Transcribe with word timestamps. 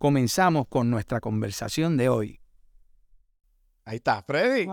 comenzamos 0.00 0.66
con 0.66 0.88
nuestra 0.88 1.20
conversación 1.20 1.98
de 1.98 2.08
hoy. 2.08 2.40
Ahí 3.84 3.96
está, 3.96 4.22
Freddy. 4.22 4.66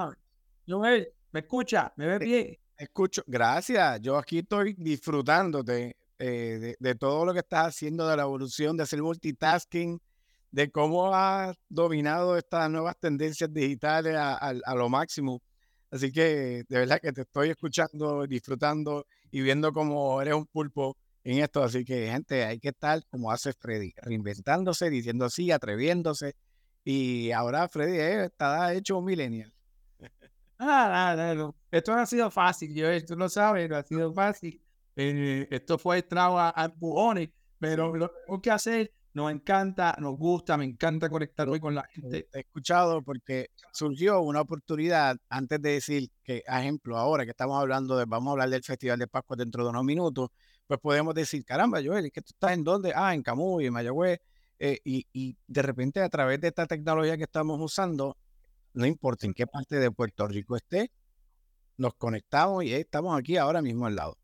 Joel, 0.66 1.10
¿me 1.34 1.42
escucha? 1.42 1.92
¿Me 1.98 2.08
ve 2.08 2.20
bien? 2.20 2.58
Escucho, 2.78 3.24
gracias. 3.28 4.00
Yo 4.00 4.18
aquí 4.18 4.40
estoy 4.40 4.74
disfrutándote 4.78 5.98
eh, 6.18 6.76
de, 6.80 6.96
todo 6.96 7.26
lo 7.26 7.34
que 7.34 7.40
estás 7.40 7.68
haciendo, 7.68 8.08
de 8.08 8.16
la 8.16 8.24
evolución, 8.24 8.78
de 8.78 8.84
hacer 8.84 9.02
multitasking, 9.02 10.00
de 10.50 10.72
cómo 10.72 11.14
has 11.14 11.58
dominado 11.68 12.38
estas 12.38 12.70
nuevas 12.70 12.98
tendencias 12.98 13.52
digitales 13.52 14.16
a, 14.18 14.76
lo 14.76 14.88
máximo. 14.88 15.42
Así 15.92 16.10
que 16.10 16.64
de 16.70 16.80
verdad 16.80 17.02
que 17.02 17.12
te 17.12 17.24
estoy 17.24 17.50
escuchando, 17.50 18.26
disfrutando 18.28 19.06
y 19.30 19.42
viendo 19.42 19.74
cómo 19.74 20.22
eres 20.22 20.36
un 20.36 20.46
pulpo 20.46 20.96
en 21.28 21.44
esto. 21.44 21.62
Así 21.62 21.84
que, 21.84 22.10
gente, 22.10 22.46
hay 22.46 22.60
que 22.60 22.70
estar 22.70 23.06
como 23.08 23.32
hace 23.32 23.54
Freddy, 23.54 23.94
reinventándose, 23.98 24.90
diciendo 24.90 25.30
sí, 25.30 25.52
atreviéndose. 25.52 26.36
Y 26.84 27.32
ahora 27.32 27.68
Freddy 27.68 28.00
eh, 28.00 28.26
está 28.26 28.74
hecho 28.74 28.98
un 28.98 29.06
millennial. 29.06 29.54
Ah, 30.58 31.34
no, 31.36 31.54
Esto 31.70 31.94
no 31.94 32.02
ha 32.02 32.06
sido 32.06 32.32
fácil, 32.32 32.74
yo, 32.74 32.90
esto 32.90 33.16
no 33.16 33.30
sabes, 33.30 33.70
no 33.70 33.76
ha 33.76 33.84
sido 33.84 34.14
fácil. 34.14 34.60
Eh, 34.96 35.48
esto 35.52 35.78
fue 35.78 36.02
trago 36.02 36.40
a, 36.40 36.54
empujones, 36.58 37.30
pero 37.60 37.94
lo 37.96 38.10
que 38.10 38.18
tengo 38.26 38.42
que 38.42 38.52
hacer 38.52 38.92
nos 39.14 39.32
encanta, 39.32 39.96
nos 40.00 40.18
gusta, 40.18 40.58
me 40.58 40.66
encanta 40.66 41.10
conectar 41.10 41.48
hoy 41.50 41.60
con 41.60 41.76
la 41.76 41.84
gente. 41.84 42.28
He 42.34 42.40
escuchado 42.40 43.04
porque 43.04 43.50
surgió 43.74 44.22
una 44.22 44.42
oportunidad 44.42 45.18
antes 45.30 45.62
de 45.62 45.72
decir 45.74 46.10
que, 46.24 46.44
ejemplo, 46.48 46.98
ahora 46.98 47.26
que 47.26 47.32
estamos 47.32 47.60
hablando 47.60 47.98
de, 47.98 48.06
vamos 48.06 48.30
a 48.30 48.32
hablar 48.32 48.50
del 48.50 48.64
Festival 48.64 48.98
de 48.98 49.08
Pascua 49.08 49.36
dentro 49.36 49.64
de 49.64 49.70
unos 49.70 49.84
minutos, 49.84 50.30
pues 50.68 50.80
podemos 50.80 51.14
decir, 51.14 51.44
caramba, 51.46 51.82
Joel, 51.84 52.12
que 52.12 52.22
tú 52.22 52.32
estás 52.34 52.52
en 52.52 52.64
dónde? 52.64 52.94
Ah, 52.96 53.14
en 53.14 53.24
Camuy, 53.24 53.66
en 53.66 53.74
Mayagüez. 53.74 54.20
Eh, 54.60 54.80
y, 54.84 55.06
y 55.14 55.38
de 55.48 55.62
repente 55.62 56.02
a 56.02 56.10
través 56.10 56.42
de 56.42 56.48
esta 56.48 56.66
tecnología 56.66 57.16
que 57.18 57.24
estamos 57.24 57.60
usando, 57.62 58.18
no 58.74 58.86
importa 58.86 59.26
en 59.26 59.34
qué 59.34 59.46
parte 59.48 59.78
de 59.78 59.92
Puerto 59.92 60.28
Rico 60.28 60.56
esté, 60.56 60.92
nos 61.78 61.94
conectamos 61.94 62.64
y 62.64 62.74
estamos 62.74 63.18
aquí 63.18 63.38
ahora 63.38 63.62
mismo 63.62 63.86
al 63.86 63.96
lado. 63.96 64.18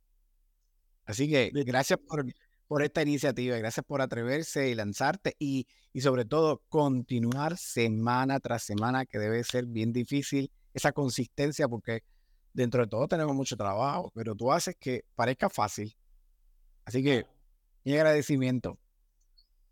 Así 1.06 1.30
que 1.30 1.52
gracias 1.54 2.00
por, 2.00 2.26
por 2.68 2.82
esta 2.84 3.02
iniciativa, 3.02 3.58
gracias 3.58 3.86
por 3.86 4.02
atreverse 4.02 4.70
y 4.70 4.76
lanzarte 4.76 5.36
y, 5.38 5.68
y 5.92 6.02
sobre 6.02 6.26
todo 6.26 6.62
continuar 6.70 7.58
semana 7.58 8.40
tras 8.40 8.64
semana, 8.64 9.06
que 9.06 9.20
debe 9.20 9.44
ser 9.44 9.66
bien 9.66 9.94
difícil 9.94 10.52
esa 10.74 10.92
consistencia 10.92 11.68
porque 11.68 12.04
dentro 12.54 12.84
de 12.84 12.90
todo 12.90 13.08
tenemos 13.08 13.36
mucho 13.36 13.56
trabajo, 13.58 14.12
pero 14.16 14.36
tú 14.36 14.52
haces 14.52 14.76
que 14.80 15.06
parezca 15.16 15.50
fácil. 15.50 15.96
Así 16.86 17.04
que 17.04 17.26
mi 17.84 17.94
agradecimiento. 17.94 18.78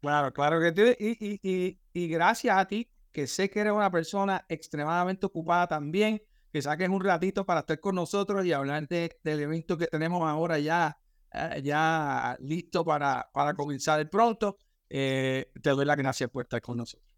Claro, 0.02 0.34
claro 0.34 0.60
que 0.60 0.96
sí. 0.98 1.18
Y, 1.20 1.40
y, 1.44 1.80
y, 1.94 2.08
gracias 2.08 2.58
a 2.58 2.68
ti, 2.68 2.90
que 3.12 3.28
sé 3.28 3.50
que 3.50 3.60
eres 3.60 3.74
una 3.74 3.92
persona 3.92 4.46
extremadamente 4.50 5.26
ocupada 5.26 5.68
también, 5.68 6.22
que 6.52 6.62
saques 6.62 6.90
un 6.90 7.04
ratito 7.04 7.46
para 7.46 7.62
estar 7.62 7.80
con 7.80 7.96
nosotros 7.96 8.46
y 8.46 8.54
hablar 8.54 8.88
del 8.88 9.12
evento 9.24 9.78
que 9.78 9.88
tenemos 9.88 10.28
ahora 10.28 10.58
ya 10.60 10.98
eh, 11.34 11.62
ya 11.64 12.36
listo 12.42 12.84
para, 12.84 13.30
para 13.32 13.54
comenzar 13.54 14.08
pronto. 14.10 14.58
Eh, 14.90 15.52
te 15.62 15.70
doy 15.70 15.86
las 15.86 15.98
gracias 15.98 16.30
por 16.30 16.44
estar 16.44 16.62
con 16.62 16.78
nosotros. 16.78 17.10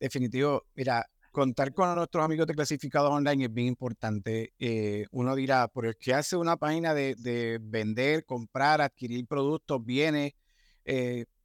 Definitivo, 0.00 0.66
mira, 0.74 1.04
contar 1.38 1.72
con 1.72 1.94
nuestros 1.94 2.24
amigos 2.24 2.46
de 2.46 2.54
clasificados 2.54 3.10
online 3.10 3.44
es 3.44 3.52
bien 3.52 3.68
importante. 3.68 4.52
Eh, 4.58 5.06
uno 5.12 5.34
dirá, 5.36 5.68
¿por 5.68 5.96
qué 5.96 6.14
hace 6.14 6.36
una 6.36 6.56
página 6.56 6.94
de, 6.94 7.14
de 7.16 7.58
vender, 7.62 8.24
comprar, 8.24 8.80
adquirir 8.80 9.26
productos, 9.26 9.84
bienes, 9.84 10.32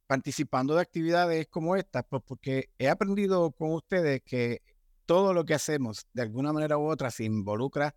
participando 0.06 0.74
de 0.74 0.82
actividades 0.82 1.46
como 1.48 1.76
estas? 1.76 2.04
Pues 2.08 2.22
porque 2.26 2.70
he 2.78 2.88
aprendido 2.88 3.52
con 3.52 3.72
ustedes 3.72 4.22
que 4.24 4.62
todo 5.06 5.32
lo 5.32 5.44
que 5.44 5.54
hacemos, 5.54 6.06
de 6.12 6.22
alguna 6.22 6.52
manera 6.52 6.76
u 6.76 6.90
otra, 6.90 7.10
se 7.10 7.24
involucra 7.24 7.94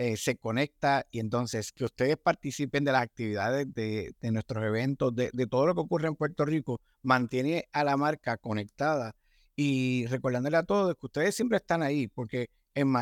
eh, 0.00 0.16
se 0.16 0.36
conecta 0.36 1.04
y 1.10 1.18
entonces 1.18 1.72
que 1.72 1.84
ustedes 1.84 2.16
participen 2.16 2.84
de 2.84 2.92
las 2.92 3.02
actividades 3.02 3.74
de, 3.74 4.14
nuestros 4.30 4.62
eventos, 4.64 5.12
de, 5.12 5.30
todo 5.50 5.66
lo 5.66 5.74
que 5.74 5.80
ocurre 5.80 6.06
en 6.06 6.14
Puerto 6.14 6.44
Rico, 6.44 6.80
mantiene 7.02 7.68
a 7.72 7.82
la 7.82 7.96
marca 7.96 8.36
conectada 8.36 9.16
y 9.60 10.06
recordándole 10.06 10.56
a 10.56 10.62
todos 10.62 10.94
que 10.94 11.06
ustedes 11.06 11.34
siempre 11.34 11.56
están 11.56 11.82
ahí, 11.82 12.06
porque 12.06 12.48
en, 12.74 12.94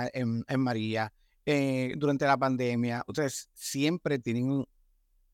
en, 0.49 0.61
María, 0.61 1.13
eh, 1.45 1.93
durante 1.99 2.25
la 2.25 2.39
pandemia, 2.39 3.05
ustedes 3.07 3.51
siempre 3.53 4.19
tienen, 4.19 4.65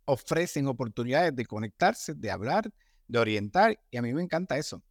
ofrecen 0.05 0.66
oportunidades 0.66 1.37
de 1.37 1.47
conectarse, 1.47 2.15
de 2.15 2.28
hablar, 2.28 2.69
de 3.06 3.19
orientar 3.21 3.78
y 3.88 3.99
a 3.99 4.03
mí 4.03 4.12
me 4.12 4.21
encanta 4.21 4.59
eso. 4.59 4.82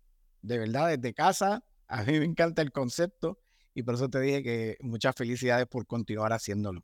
De 0.42 0.58
verdad, 0.58 0.88
desde 0.88 1.14
casa, 1.14 1.66
a 1.90 2.04
mí 2.04 2.18
me 2.18 2.24
encanta 2.24 2.62
el 2.62 2.72
concepto 2.72 3.38
y 3.74 3.84
por 3.84 3.96
eso 3.96 4.08
te 4.08 4.22
dije 4.22 4.42
que 4.42 4.78
muchas 4.80 5.14
felicidades 5.14 5.68
por 5.68 5.86
continuar 5.86 6.32
haciéndolo. 6.32 6.82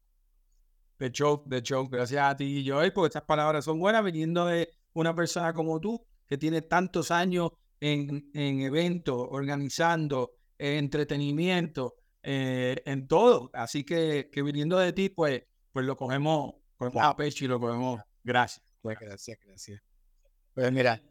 De 1.00 1.10
show, 1.10 1.42
de 1.46 1.62
show. 1.62 1.88
Gracias 1.88 2.22
a 2.22 2.36
ti 2.36 2.66
yo, 2.66 2.82
porque 2.94 3.08
estas 3.08 3.24
palabras 3.24 3.64
son 3.64 3.80
buenas 3.80 4.04
viniendo 4.04 4.46
de 4.46 4.68
una 4.92 5.16
persona 5.16 5.54
como 5.54 5.80
tú, 5.80 6.06
que 6.26 6.38
tiene 6.38 6.62
tantos 6.62 7.12
años 7.12 7.52
en, 7.80 8.30
en 8.34 8.62
eventos, 8.62 9.28
organizando, 9.30 10.32
en 10.58 10.78
entretenimiento, 10.80 11.96
eh, 12.24 12.82
en 12.86 13.08
todo. 13.08 13.50
Así 13.54 13.84
que, 13.84 14.30
que 14.32 14.42
viniendo 14.42 14.78
de 14.78 14.94
ti, 14.94 15.10
pues, 15.10 15.44
pues 15.72 15.86
lo 15.86 15.96
cogemos, 15.96 16.56
cogemos 16.76 17.04
a 17.04 17.16
pecho 17.16 17.46
y 17.46 17.48
lo 17.48 17.60
cogemos. 17.60 18.02
Gracias. 18.24 18.66
Pues 18.82 19.00
gracias, 19.00 19.38
gracias. 19.46 19.82
Pues 20.54 20.72
mira, 20.72 21.02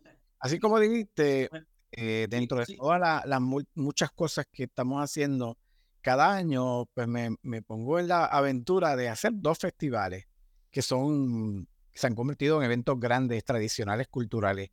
así 0.40 0.58
como 0.58 0.78
dijiste, 0.80 1.48
eh, 1.92 2.26
dentro 2.28 2.58
de 2.58 2.76
todas 2.76 3.26
las 3.26 3.40
muchas 3.40 4.10
cosas 4.12 4.46
que 4.50 4.64
estamos 4.64 5.02
haciendo, 5.02 5.58
cada 6.00 6.34
año 6.34 6.86
pues 6.94 7.08
me, 7.08 7.62
pongo 7.62 7.98
en 7.98 8.08
la 8.08 8.26
aventura 8.26 8.96
de 8.96 9.08
hacer 9.08 9.32
dos 9.34 9.58
festivales 9.58 10.26
que 10.70 10.82
son, 10.82 11.68
se 11.94 12.06
han 12.06 12.14
convertido 12.14 12.58
en 12.58 12.64
eventos 12.66 12.98
grandes, 13.00 13.44
tradicionales, 13.44 14.08
culturales. 14.08 14.70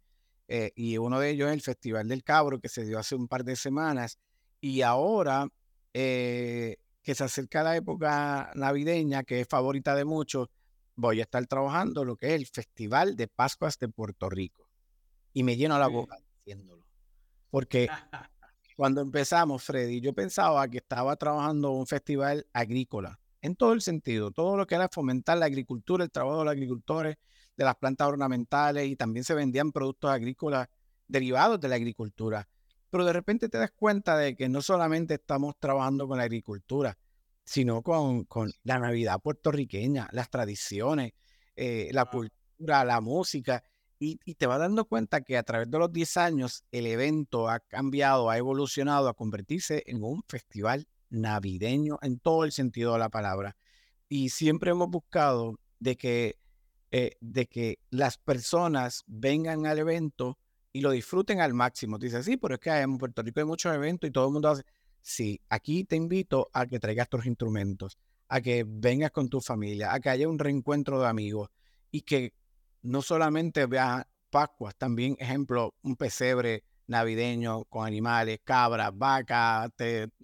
Eh, 0.47 0.71
y 0.75 0.97
uno 0.97 1.19
de 1.19 1.29
ellos 1.29 1.47
es 1.47 1.53
el 1.53 1.61
Festival 1.61 2.07
del 2.07 2.23
Cabro, 2.23 2.59
que 2.59 2.69
se 2.69 2.85
dio 2.85 2.99
hace 2.99 3.15
un 3.15 3.27
par 3.27 3.43
de 3.43 3.55
semanas. 3.55 4.19
Y 4.61 4.81
ahora 4.81 5.47
eh, 5.93 6.77
que 7.01 7.15
se 7.15 7.23
acerca 7.23 7.63
la 7.63 7.75
época 7.75 8.51
navideña, 8.55 9.23
que 9.23 9.41
es 9.41 9.47
favorita 9.47 9.95
de 9.95 10.05
muchos, 10.05 10.49
voy 10.95 11.19
a 11.19 11.23
estar 11.23 11.45
trabajando 11.47 12.05
lo 12.05 12.15
que 12.15 12.27
es 12.27 12.33
el 12.33 12.47
Festival 12.47 13.15
de 13.15 13.27
Pascuas 13.27 13.77
de 13.79 13.89
Puerto 13.89 14.29
Rico. 14.29 14.69
Y 15.33 15.43
me 15.43 15.57
lleno 15.57 15.77
la 15.79 15.87
boca 15.87 16.17
haciéndolo. 16.41 16.85
Porque 17.49 17.89
Cuando 18.75 19.01
empezamos, 19.01 19.63
Freddy, 19.63 20.01
yo 20.01 20.13
pensaba 20.13 20.67
que 20.67 20.77
estaba 20.77 21.15
trabajando 21.15 21.71
un 21.71 21.85
festival 21.85 22.47
agrícola, 22.53 23.19
en 23.41 23.55
todo 23.55 23.73
el 23.73 23.81
sentido, 23.81 24.31
todo 24.31 24.57
lo 24.57 24.65
que 24.65 24.75
era 24.75 24.89
fomentar 24.89 25.37
la 25.37 25.45
agricultura, 25.45 26.03
el 26.03 26.11
trabajo 26.11 26.39
de 26.39 26.45
los 26.45 26.51
agricultores, 26.51 27.17
de 27.55 27.65
las 27.65 27.75
plantas 27.75 28.07
ornamentales 28.07 28.87
y 28.87 28.95
también 28.95 29.23
se 29.23 29.33
vendían 29.33 29.71
productos 29.71 30.11
agrícolas 30.11 30.67
derivados 31.07 31.59
de 31.59 31.67
la 31.67 31.75
agricultura. 31.75 32.47
Pero 32.89 33.05
de 33.05 33.13
repente 33.13 33.49
te 33.49 33.57
das 33.57 33.71
cuenta 33.71 34.17
de 34.17 34.35
que 34.35 34.49
no 34.49 34.61
solamente 34.61 35.15
estamos 35.15 35.55
trabajando 35.59 36.07
con 36.07 36.17
la 36.17 36.23
agricultura, 36.23 36.97
sino 37.45 37.81
con, 37.81 38.25
con 38.25 38.51
la 38.63 38.79
Navidad 38.79 39.19
puertorriqueña, 39.21 40.09
las 40.11 40.29
tradiciones, 40.29 41.13
eh, 41.55 41.89
la 41.91 42.05
cultura, 42.05 42.85
la 42.85 43.01
música. 43.01 43.63
Y, 43.99 44.17
te 44.35 44.47
vas 44.47 44.59
dando 44.59 44.85
cuenta 44.85 45.21
que 45.21 45.37
a 45.37 45.43
través 45.43 45.71
de 45.71 45.79
los 45.79 45.91
10 45.91 46.17
años 46.17 46.65
el 46.71 46.87
evento 46.87 47.47
ha 47.47 47.59
cambiado, 47.61 48.29
ha 48.29 48.37
evolucionado 48.37 49.07
a 49.07 49.13
convertirse 49.13 49.83
en 49.85 50.03
un 50.03 50.23
festival 50.27 50.87
navideño 51.09 51.99
en 52.01 52.19
todo 52.19 52.43
el 52.43 52.51
sentido 52.51 52.93
de 52.93 52.99
la 52.99 53.09
palabra. 53.09 53.55
Y 54.09 54.29
siempre 54.29 54.71
hemos 54.71 54.89
buscado 54.89 55.57
de 55.79 55.95
que, 55.95 56.37
eh, 56.95 57.17
de 57.21 57.47
que 57.47 57.79
las 57.89 58.19
personas 58.19 59.03
vengan 59.07 59.65
al 59.65 59.79
evento 59.79 60.37
y 60.71 60.81
lo 60.81 60.91
disfruten 60.91 61.41
al 61.41 61.55
máximo. 61.55 61.97
Dice, 61.97 62.21
sí, 62.21 62.37
pero 62.37 62.53
es 62.53 62.59
que 62.59 62.69
en 62.69 62.99
Puerto 62.99 63.23
Rico 63.23 63.39
hay 63.39 63.47
muchos 63.47 63.73
eventos 63.73 64.07
y 64.07 64.13
todo 64.13 64.27
el 64.27 64.33
mundo 64.33 64.49
hace. 64.49 64.61
Sí, 65.01 65.41
aquí 65.49 65.85
te 65.85 65.95
invito 65.95 66.51
a 66.53 66.67
que 66.67 66.79
traigas 66.79 67.09
tus 67.09 67.25
instrumentos, 67.25 67.97
a 68.27 68.41
que 68.41 68.63
vengas 68.67 69.09
con 69.09 69.27
tu 69.27 69.41
familia, 69.41 69.91
a 69.91 69.99
que 69.99 70.11
haya 70.11 70.29
un 70.29 70.37
reencuentro 70.37 71.01
de 71.01 71.07
amigos 71.07 71.49
y 71.89 72.01
que 72.01 72.35
no 72.83 73.01
solamente 73.01 73.65
veas 73.65 74.05
Pascuas, 74.29 74.75
también, 74.75 75.15
ejemplo, 75.17 75.73
un 75.81 75.95
pesebre 75.95 76.63
navideño 76.85 77.65
con 77.65 77.87
animales, 77.87 78.39
cabras, 78.43 78.91
vacas, 78.93 79.71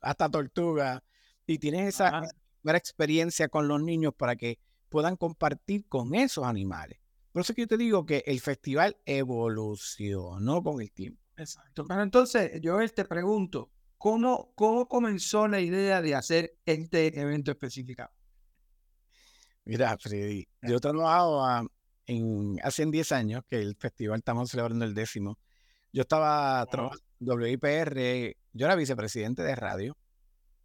hasta 0.01 0.30
tortugas, 0.30 1.01
y 1.48 1.57
tienes 1.57 1.88
esa 1.95 2.21
primera 2.62 2.77
experiencia 2.77 3.50
con 3.50 3.68
los 3.68 3.81
niños 3.81 4.13
para 4.16 4.36
que 4.36 4.60
puedan 4.90 5.16
compartir 5.16 5.88
con 5.88 6.16
esos 6.16 6.44
animales. 6.46 7.00
Por 7.32 7.42
eso 7.42 7.52
es 7.52 7.56
que 7.56 7.62
yo 7.62 7.68
te 7.68 7.78
digo 7.78 8.06
que 8.06 8.24
el 8.26 8.40
festival 8.40 8.98
evolucionó 9.06 10.64
con 10.64 10.82
el 10.82 10.92
tiempo. 10.92 11.22
Exacto. 11.38 11.86
Pero 11.86 12.02
entonces, 12.02 12.60
yo 12.62 12.78
te 12.90 13.06
pregunto, 13.06 13.72
¿cómo, 13.98 14.52
¿cómo 14.56 14.88
comenzó 14.88 15.48
la 15.48 15.62
idea 15.62 16.02
de 16.02 16.16
hacer 16.16 16.58
este 16.66 17.18
evento 17.20 17.52
específico? 17.52 18.10
Mira, 19.64 19.96
Freddy, 19.98 20.48
yo 20.64 20.80
trabajaba 20.80 21.66
en, 22.08 22.58
hace 22.64 22.86
10 22.86 23.12
años 23.12 23.44
que 23.48 23.58
el 23.58 23.76
festival 23.76 24.18
estamos 24.18 24.50
celebrando 24.50 24.84
el 24.86 24.96
décimo. 24.96 25.38
Yo 25.94 26.02
estaba 26.02 26.66
trabajando 26.66 27.04
en 27.20 27.28
WIPR, 27.28 28.36
yo 28.54 28.66
era 28.66 28.76
vicepresidente 28.76 29.44
de 29.44 29.56
radio 29.56 29.96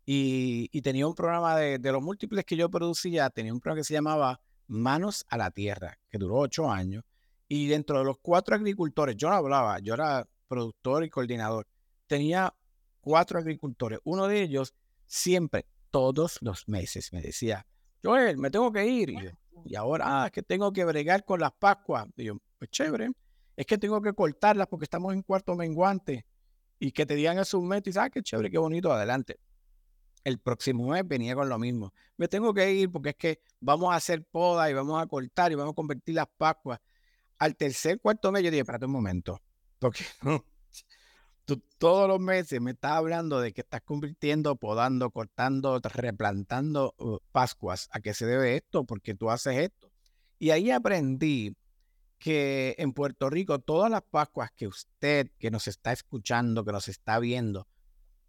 y, 0.06 0.82
tenía 0.82 1.06
un 1.06 1.14
programa 1.14 1.56
de, 1.56 1.78
los 1.92 2.02
múltiples 2.02 2.44
que 2.44 2.56
yo 2.56 2.70
producía, 2.70 3.30
tenía 3.30 3.52
un 3.52 3.60
programa 3.60 3.80
que 3.80 3.84
se 3.84 3.94
llamaba 3.94 4.40
Manos 4.66 5.24
a 5.28 5.38
la 5.38 5.50
Tierra, 5.50 5.98
que 6.10 6.18
duró 6.18 6.36
ocho 6.36 6.70
años. 6.70 7.04
Y 7.48 7.68
dentro 7.68 7.98
de 7.98 8.04
los 8.04 8.18
cuatro 8.20 8.54
agricultores, 8.54 9.16
yo 9.16 9.30
no 9.30 9.36
hablaba, 9.36 9.78
yo 9.78 9.94
era 9.94 10.26
productor 10.46 11.04
y 11.04 11.10
coordinador. 11.10 11.66
Tenía 12.06 12.54
cuatro 13.00 13.38
agricultores. 13.38 14.00
Uno 14.04 14.28
de 14.28 14.42
ellos 14.42 14.74
siempre, 15.06 15.66
todos 15.90 16.38
los 16.42 16.68
meses, 16.68 17.12
me 17.12 17.22
decía, 17.22 17.66
Joel, 18.02 18.36
me 18.36 18.50
tengo 18.50 18.72
que 18.72 18.86
ir. 18.86 19.14
Y, 19.64 19.74
ahora, 19.76 20.24
ah, 20.24 20.30
que 20.30 20.42
tengo 20.42 20.72
que 20.72 20.84
bregar 20.84 21.24
con 21.24 21.40
las 21.40 21.52
Pascuas. 21.52 22.06
Y 22.16 22.24
yo, 22.24 22.36
pues 22.58 22.70
chévere, 22.70 23.10
es 23.56 23.64
que 23.64 23.78
tengo 23.78 24.02
que 24.02 24.12
cortarlas 24.12 24.66
porque 24.66 24.84
estamos 24.84 25.14
en 25.14 25.22
cuarto 25.22 25.54
menguante. 25.54 26.26
Y 26.78 26.92
que 26.92 27.06
te 27.06 27.14
digan 27.14 27.38
eso 27.38 27.58
un 27.58 27.72
y 27.72 27.80
dices, 27.80 27.96
ah, 27.96 28.10
qué 28.10 28.20
chévere, 28.22 28.50
qué 28.50 28.58
bonito, 28.58 28.92
adelante 28.92 29.38
el 30.24 30.38
próximo 30.38 30.88
mes 30.88 31.06
venía 31.06 31.34
con 31.34 31.48
lo 31.48 31.58
mismo. 31.58 31.92
Me 32.16 32.28
tengo 32.28 32.52
que 32.52 32.72
ir 32.72 32.90
porque 32.90 33.10
es 33.10 33.16
que 33.16 33.40
vamos 33.60 33.92
a 33.92 33.96
hacer 33.96 34.24
poda 34.24 34.68
y 34.70 34.74
vamos 34.74 35.00
a 35.00 35.06
cortar 35.06 35.52
y 35.52 35.54
vamos 35.54 35.72
a 35.72 35.76
convertir 35.76 36.14
las 36.16 36.26
Pascuas. 36.36 36.80
Al 37.38 37.56
tercer, 37.56 38.00
cuarto 38.00 38.32
mes, 38.32 38.42
yo 38.42 38.50
dije, 38.50 38.60
espérate 38.60 38.86
un 38.86 38.92
momento, 38.92 39.40
porque 39.78 40.04
tú 41.44 41.62
todos 41.78 42.08
los 42.08 42.20
meses 42.20 42.60
me 42.60 42.70
estás 42.70 42.92
hablando 42.92 43.40
de 43.40 43.52
que 43.52 43.60
estás 43.60 43.82
convirtiendo, 43.82 44.56
podando, 44.56 45.10
cortando, 45.10 45.78
replantando 45.80 46.94
uh, 46.98 47.18
Pascuas. 47.32 47.88
¿A 47.92 48.00
qué 48.00 48.14
se 48.14 48.26
debe 48.26 48.56
esto? 48.56 48.84
Porque 48.84 49.14
tú 49.14 49.30
haces 49.30 49.58
esto. 49.58 49.90
Y 50.38 50.50
ahí 50.50 50.70
aprendí 50.70 51.56
que 52.18 52.74
en 52.78 52.94
Puerto 52.94 53.28
Rico 53.28 53.58
todas 53.58 53.90
las 53.90 54.02
Pascuas 54.02 54.50
que 54.52 54.66
usted, 54.66 55.30
que 55.38 55.50
nos 55.50 55.68
está 55.68 55.92
escuchando, 55.92 56.64
que 56.64 56.72
nos 56.72 56.88
está 56.88 57.18
viendo, 57.18 57.68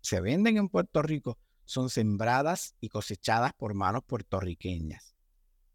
se 0.02 0.20
venden 0.22 0.58
en 0.58 0.70
Puerto 0.70 1.02
Rico, 1.02 1.38
son 1.66 1.90
sembradas 1.90 2.76
y 2.80 2.90
cosechadas 2.90 3.54
por 3.54 3.74
manos 3.74 4.04
puertorriqueñas. 4.06 5.16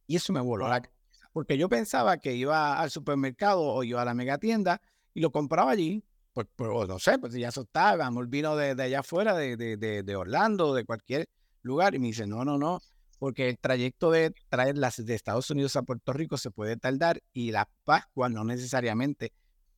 Y 0.06 0.16
eso 0.16 0.32
me 0.32 0.40
voló 0.40 0.68
la 0.68 0.80
cabeza, 0.80 1.28
porque 1.32 1.58
yo 1.58 1.68
pensaba 1.68 2.18
que 2.18 2.34
iba 2.34 2.80
al 2.80 2.90
supermercado 2.90 3.60
o 3.60 3.84
iba 3.84 4.02
a 4.02 4.04
la 4.04 4.14
megatienda 4.14 4.80
y 5.14 5.20
lo 5.20 5.30
compraba 5.30 5.72
allí, 5.72 6.02
pues, 6.32 6.46
pues 6.56 6.88
no 6.88 6.98
sé, 6.98 7.18
pues 7.18 7.32
ya 7.34 7.48
eso 7.48 7.62
estaba, 7.62 8.08
el 8.08 8.26
vino 8.26 8.56
de, 8.56 8.80
allá 8.82 9.00
afuera, 9.00 9.36
de, 9.36 9.56
de, 9.56 9.76
de, 9.76 10.16
Orlando, 10.16 10.74
de 10.74 10.84
cualquier 10.84 11.28
lugar, 11.62 11.94
y 11.94 11.98
me 11.98 12.08
dice, 12.08 12.26
no, 12.26 12.44
no, 12.44 12.56
no, 12.56 12.80
porque 13.18 13.48
el 13.48 13.58
trayecto 13.58 14.10
de 14.10 14.32
traerlas 14.48 15.04
de 15.04 15.14
Estados 15.14 15.50
Unidos 15.50 15.76
a 15.76 15.82
Puerto 15.82 16.12
Rico 16.12 16.38
se 16.38 16.50
puede 16.50 16.76
tardar 16.76 17.22
y 17.32 17.50
la 17.50 17.68
Pascua 17.84 18.28
no 18.28 18.44
necesariamente 18.44 19.32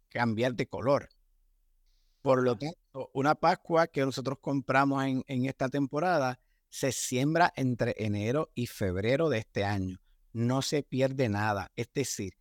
cambiar 0.08 0.54
de 0.54 0.66
color. 0.66 1.08
Por 2.22 2.44
lo 2.44 2.56
tanto, 2.56 3.10
una 3.12 3.34
Pascua 3.34 3.88
que 3.88 4.00
nosotros 4.02 4.38
compramos 4.40 5.04
en, 5.04 5.46
esta 5.46 5.68
temporada 5.68 6.38
se 6.68 6.92
siembra 6.92 7.52
entre 7.56 7.94
enero 7.98 8.50
y 8.54 8.68
febrero 8.68 9.28
de 9.28 9.38
este 9.38 9.64
año. 9.64 9.98
No 10.32 10.62
se 10.62 10.84
pierde 10.84 11.28
nada. 11.28 11.70
Es 11.74 11.92
decir, 11.92 12.34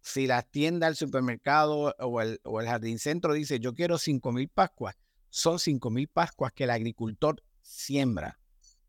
si 0.00 0.28
la 0.28 0.42
tienda, 0.42 0.86
el 0.86 0.94
supermercado 0.94 1.94
o 1.98 2.20
el, 2.20 2.40
o 2.44 2.60
el 2.60 2.68
jardín 2.68 3.00
centro 3.00 3.34
dice 3.34 3.58
yo 3.58 3.74
quiero 3.74 3.98
5 3.98 4.30
mil 4.30 4.48
Pascuas, 4.48 4.96
son 5.28 5.58
5 5.58 5.90
mil 5.90 6.06
Pascuas 6.06 6.52
que 6.52 6.64
el 6.64 6.70
agricultor 6.70 7.42
siembra. 7.60 8.38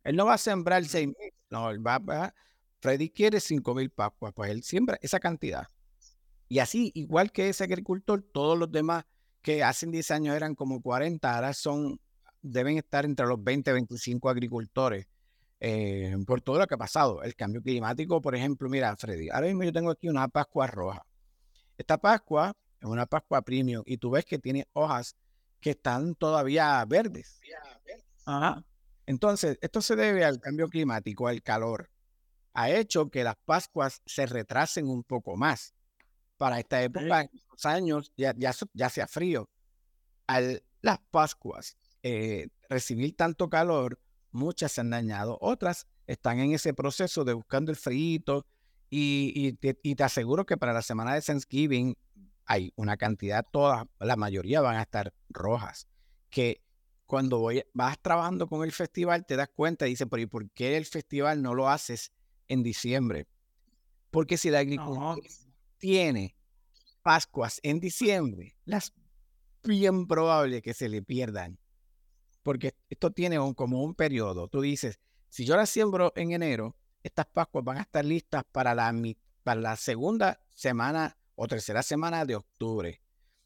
Él 0.03 0.15
no 0.15 0.27
va 0.27 0.35
a 0.35 0.37
sembrar 0.37 0.85
6 0.85 1.07
mil, 1.07 1.33
no, 1.49 1.71
él 1.71 1.85
va, 1.85 1.97
va, 1.97 2.33
Freddy 2.79 3.09
quiere 3.09 3.39
5 3.39 3.73
mil 3.73 3.89
Pascuas, 3.89 4.33
pues 4.33 4.51
él 4.51 4.63
siembra 4.63 4.99
esa 5.01 5.19
cantidad. 5.19 5.67
Y 6.47 6.59
así, 6.59 6.91
igual 6.93 7.31
que 7.31 7.49
ese 7.49 7.63
agricultor, 7.63 8.21
todos 8.21 8.57
los 8.57 8.71
demás 8.71 9.05
que 9.41 9.63
hace 9.63 9.87
10 9.87 10.11
años 10.11 10.35
eran 10.35 10.55
como 10.55 10.81
40, 10.81 11.35
ahora 11.35 11.53
son, 11.53 11.99
deben 12.41 12.77
estar 12.77 13.05
entre 13.05 13.25
los 13.25 13.43
20 13.43 13.69
y 13.69 13.73
25 13.73 14.29
agricultores 14.29 15.07
eh, 15.59 16.15
por 16.25 16.41
todo 16.41 16.59
lo 16.59 16.67
que 16.67 16.75
ha 16.75 16.77
pasado. 16.77 17.23
El 17.23 17.35
cambio 17.35 17.61
climático, 17.61 18.21
por 18.21 18.35
ejemplo, 18.35 18.69
mira, 18.69 18.95
Freddy, 18.95 19.29
ahora 19.29 19.47
mismo 19.47 19.63
yo 19.63 19.73
tengo 19.73 19.91
aquí 19.91 20.09
una 20.09 20.27
Pascua 20.27 20.67
roja. 20.67 21.05
Esta 21.77 21.97
Pascua 21.97 22.53
es 22.79 22.87
una 22.87 23.05
Pascua 23.05 23.41
premium 23.41 23.83
y 23.85 23.97
tú 23.97 24.11
ves 24.11 24.25
que 24.25 24.39
tiene 24.39 24.67
hojas 24.73 25.15
que 25.59 25.71
están 25.71 26.15
todavía 26.15 26.83
verdes. 26.85 27.39
Ajá. 28.25 28.63
Entonces, 29.05 29.57
esto 29.61 29.81
se 29.81 29.95
debe 29.95 30.25
al 30.25 30.39
cambio 30.39 30.67
climático, 30.67 31.27
al 31.27 31.41
calor. 31.41 31.89
Ha 32.53 32.71
hecho 32.71 33.09
que 33.09 33.23
las 33.23 33.35
Pascuas 33.45 34.01
se 34.05 34.25
retrasen 34.25 34.87
un 34.89 35.03
poco 35.03 35.37
más 35.37 35.73
para 36.37 36.59
esta 36.59 36.81
época, 36.81 37.21
en 37.21 37.29
los 37.51 37.65
años, 37.65 38.11
ya, 38.15 38.33
ya, 38.37 38.53
ya 38.73 38.89
sea 38.89 39.07
frío. 39.07 39.49
Al 40.27 40.61
las 40.81 40.99
Pascuas 41.11 41.77
eh, 42.03 42.47
recibir 42.69 43.15
tanto 43.15 43.49
calor, 43.49 43.99
muchas 44.31 44.71
se 44.71 44.81
han 44.81 44.89
dañado, 44.89 45.37
otras 45.41 45.87
están 46.05 46.39
en 46.39 46.53
ese 46.53 46.73
proceso 46.73 47.25
de 47.25 47.33
buscando 47.33 47.71
el 47.71 47.77
frío 47.77 48.45
y, 48.89 49.33
y, 49.35 49.53
te, 49.53 49.77
y, 49.83 49.95
te, 49.95 50.03
aseguro 50.03 50.45
que 50.45 50.55
para 50.55 50.73
la 50.73 50.81
semana 50.81 51.13
de 51.13 51.21
Thanksgiving 51.21 51.97
hay 52.45 52.71
una 52.77 52.95
cantidad, 52.95 53.45
todas, 53.51 53.85
la 53.99 54.15
mayoría 54.15 54.61
van 54.61 54.77
a 54.77 54.83
estar 54.83 55.13
rojas, 55.27 55.87
que 56.29 56.61
cuando 57.05 57.39
voy, 57.39 57.63
vas 57.73 57.99
trabajando 58.01 58.47
con 58.47 58.63
el 58.63 58.71
festival 58.71 59.25
te 59.25 59.35
das 59.35 59.49
cuenta 59.53 59.87
y 59.87 59.91
dices, 59.91 60.07
pero 60.09 60.21
¿y 60.21 60.27
por 60.27 60.49
qué 60.51 60.77
el 60.77 60.85
festival 60.85 61.41
no 61.41 61.53
lo 61.53 61.69
haces 61.69 62.13
en 62.47 62.63
diciembre? 62.63 63.27
Porque 64.11 64.37
si 64.37 64.49
la 64.49 64.59
agricultura 64.59 65.15
tiene 65.77 66.35
Pascuas 67.01 67.59
en 67.63 67.79
diciembre, 67.79 68.57
las 68.65 68.93
bien 69.63 70.07
probable 70.07 70.61
que 70.61 70.73
se 70.73 70.89
le 70.89 71.01
pierdan. 71.01 71.57
Porque 72.43 72.75
esto 72.89 73.11
tiene 73.11 73.39
un, 73.39 73.53
como 73.53 73.83
un 73.83 73.95
periodo. 73.95 74.47
Tú 74.47 74.61
dices, 74.61 74.99
si 75.29 75.45
yo 75.45 75.55
las 75.55 75.69
siembro 75.69 76.13
en 76.15 76.31
enero, 76.31 76.75
estas 77.03 77.25
Pascuas 77.27 77.63
van 77.63 77.77
a 77.77 77.81
estar 77.81 78.03
listas 78.03 78.43
para 78.51 78.73
la, 78.73 78.93
para 79.43 79.61
la 79.61 79.75
segunda 79.75 80.39
semana 80.53 81.17
o 81.35 81.47
tercera 81.47 81.83
semana 81.83 82.25
de 82.25 82.35
octubre. 82.35 83.01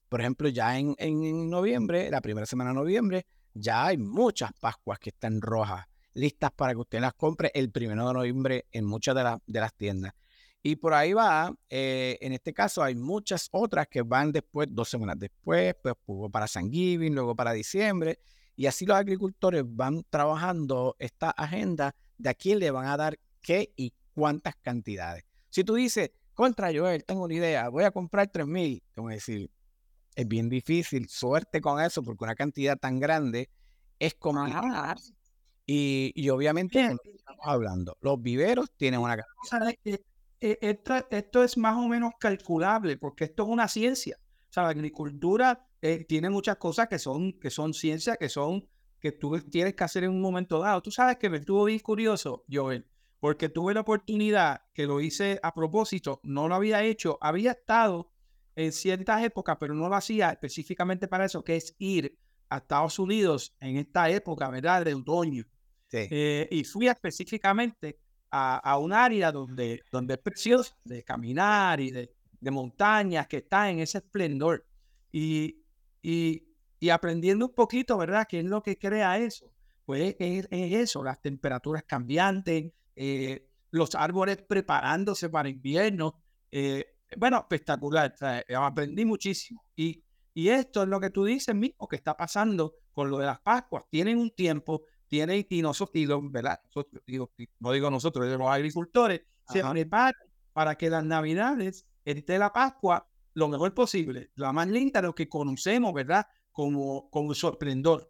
Por 0.09 0.21
ejemplo, 0.21 0.49
ya 0.49 0.77
en, 0.77 0.95
en 0.97 1.49
noviembre, 1.49 2.09
la 2.09 2.21
primera 2.21 2.45
semana 2.45 2.71
de 2.71 2.75
noviembre, 2.75 3.25
ya 3.53 3.85
hay 3.85 3.97
muchas 3.97 4.51
Pascuas 4.59 4.99
que 4.99 5.09
están 5.09 5.41
rojas, 5.41 5.85
listas 6.13 6.51
para 6.51 6.73
que 6.73 6.79
usted 6.79 6.99
las 6.99 7.13
compre 7.13 7.51
el 7.53 7.71
primero 7.71 8.07
de 8.07 8.13
noviembre 8.13 8.65
en 8.71 8.85
muchas 8.85 9.15
de, 9.15 9.37
de 9.45 9.59
las 9.59 9.73
tiendas. 9.73 10.13
Y 10.63 10.75
por 10.75 10.93
ahí 10.93 11.13
va, 11.13 11.53
eh, 11.69 12.17
en 12.21 12.33
este 12.33 12.53
caso 12.53 12.83
hay 12.83 12.95
muchas 12.95 13.49
otras 13.51 13.87
que 13.87 14.03
van 14.03 14.31
después, 14.31 14.67
dos 14.69 14.89
semanas 14.89 15.17
después, 15.17 15.75
pues, 15.81 15.95
para 16.31 16.47
San 16.47 16.71
Giving, 16.71 17.15
luego 17.15 17.35
para 17.35 17.51
diciembre. 17.51 18.19
Y 18.55 18.67
así 18.67 18.85
los 18.85 18.97
agricultores 18.97 19.63
van 19.65 20.03
trabajando 20.09 20.95
esta 20.99 21.31
agenda 21.31 21.95
de 22.17 22.29
a 22.29 22.33
quién 22.35 22.59
le 22.59 22.69
van 22.69 22.85
a 22.85 22.97
dar 22.97 23.17
qué 23.41 23.73
y 23.75 23.91
cuántas 24.13 24.55
cantidades. 24.57 25.25
Si 25.49 25.63
tú 25.63 25.73
dices, 25.73 26.11
contra 26.35 26.71
Joel, 26.71 27.03
tengo 27.05 27.23
una 27.23 27.33
idea, 27.33 27.69
voy 27.69 27.83
a 27.83 27.91
comprar 27.91 28.27
3 28.27 28.45
mil, 28.45 28.83
te 28.93 29.01
voy 29.01 29.13
a 29.13 29.15
decir, 29.15 29.49
es 30.15 30.27
bien 30.27 30.47
difícil, 30.47 31.09
suerte 31.09 31.59
con 31.59 31.81
eso, 31.81 32.03
porque 32.03 32.23
una 32.23 32.35
cantidad 32.35 32.77
tan 32.77 32.99
grande 32.99 33.49
es 33.97 34.13
como... 34.13 34.45
Y, 35.65 36.11
y 36.15 36.29
obviamente, 36.29 36.81
estamos 36.81 37.45
hablando, 37.45 37.97
los 38.01 38.21
viveros 38.21 38.71
tienen 38.75 38.99
una 38.99 39.17
cantidad 39.17 39.99
e, 40.41 40.57
esto, 41.11 41.43
es 41.43 41.57
más 41.57 41.77
o 41.77 41.87
menos 41.87 42.13
calculable 42.19 42.97
porque 42.97 43.25
esto 43.25 43.43
es 43.43 43.49
una 43.49 43.67
ciencia. 43.67 44.17
O 44.49 44.53
sea, 44.53 44.63
la 44.63 44.69
agricultura 44.69 45.67
eh, 45.81 46.03
tiene 46.05 46.29
muchas 46.29 46.57
cosas 46.57 46.87
que 46.87 46.99
son, 46.99 47.33
que 47.33 47.49
son 47.49 47.73
ciencia, 47.73 48.17
que 48.17 48.27
son 48.27 48.67
que 48.99 49.11
tú 49.11 49.39
tienes 49.49 49.75
que 49.75 49.83
hacer 49.83 50.03
en 50.03 50.11
un 50.11 50.21
momento 50.21 50.59
dado. 50.59 50.81
Tú 50.81 50.91
sabes 50.91 51.17
que 51.17 51.29
me 51.29 51.37
estuvo 51.37 51.63
bien 51.65 51.79
curioso, 51.79 52.45
Joel, 52.49 52.87
porque 53.19 53.49
tuve 53.49 53.73
la 53.73 53.81
oportunidad 53.81 54.61
que 54.73 54.85
lo 54.85 55.01
hice 55.01 55.39
a 55.41 55.53
propósito, 55.53 56.19
no 56.23 56.47
lo 56.47 56.55
había 56.55 56.83
hecho, 56.83 57.17
había 57.21 57.51
estado 57.51 58.11
en 58.55 58.71
ciertas 58.71 59.23
épocas, 59.23 59.57
pero 59.59 59.73
no 59.73 59.89
lo 59.89 59.95
hacía 59.95 60.29
específicamente 60.29 61.07
para 61.07 61.25
eso, 61.25 61.43
que 61.43 61.55
es 61.55 61.75
ir 61.79 62.17
a 62.49 62.57
Estados 62.57 62.99
Unidos 62.99 63.55
en 63.59 63.77
esta 63.77 64.09
época, 64.09 64.49
¿verdad? 64.49 64.85
De 64.85 64.93
otoño. 64.93 65.45
Eh, 65.93 66.47
y 66.49 66.63
fui 66.63 66.87
específicamente 66.87 67.99
a, 68.31 68.77
un 68.77 68.93
área 68.93 69.31
donde, 69.31 69.83
donde 69.91 70.13
es 70.15 70.19
precioso 70.19 70.75
de 70.83 71.03
caminar 71.03 71.79
y 71.79 71.91
de, 71.91 72.13
de 72.39 72.51
montañas 72.51 73.27
que 73.27 73.37
está 73.37 73.69
en 73.69 73.79
ese 73.79 73.99
esplendor. 73.99 74.65
Y, 75.11 75.63
y 76.01 76.51
y 76.81 76.89
aprendiendo 76.89 77.45
un 77.45 77.53
poquito, 77.53 77.95
¿verdad? 77.95 78.25
¿Qué 78.27 78.39
es 78.39 78.45
lo 78.45 78.63
que 78.63 78.77
crea 78.77 79.19
eso? 79.19 79.53
Pues 79.85 80.15
es, 80.17 80.47
eso, 80.49 81.03
las 81.03 81.21
temperaturas 81.21 81.83
cambiantes, 81.83 82.73
eh, 82.95 83.47
los 83.69 83.93
árboles 83.93 84.37
preparándose 84.41 85.29
para 85.29 85.47
invierno. 85.47 86.19
Eh, 86.51 86.83
bueno, 87.15 87.37
espectacular. 87.37 88.15
aprendí 88.57 89.05
muchísimo. 89.05 89.63
Y, 89.75 90.03
y 90.33 90.49
esto 90.49 90.81
es 90.81 90.89
lo 90.89 90.99
que 90.99 91.11
tú 91.11 91.23
dices 91.23 91.53
mismo 91.53 91.87
que 91.87 91.97
está 91.97 92.17
pasando 92.17 92.73
con 92.91 93.11
lo 93.11 93.19
de 93.19 93.27
las 93.27 93.39
Pascuas. 93.41 93.83
Tienen 93.91 94.17
un 94.17 94.31
tiempo, 94.31 94.81
tienen, 95.11 95.45
y 95.49 95.61
nosotros, 95.61 96.31
¿verdad? 96.31 96.61
no 97.59 97.71
digo 97.73 97.91
nosotros, 97.91 98.25
los 98.25 98.47
agricultores, 98.47 99.23
se 99.45 99.61
preparan 99.61 100.13
para 100.53 100.75
que 100.75 100.89
las 100.89 101.03
Navidades, 101.03 101.85
esté 102.05 102.39
la 102.39 102.53
Pascua, 102.53 103.09
lo 103.33 103.49
mejor 103.49 103.73
posible, 103.73 104.31
la 104.35 104.53
más 104.53 104.69
linda, 104.69 105.01
lo 105.01 105.13
que 105.13 105.27
conocemos, 105.27 105.93
¿verdad? 105.93 106.25
Como, 106.53 107.09
como 107.09 107.33
sorprendor. 107.33 108.09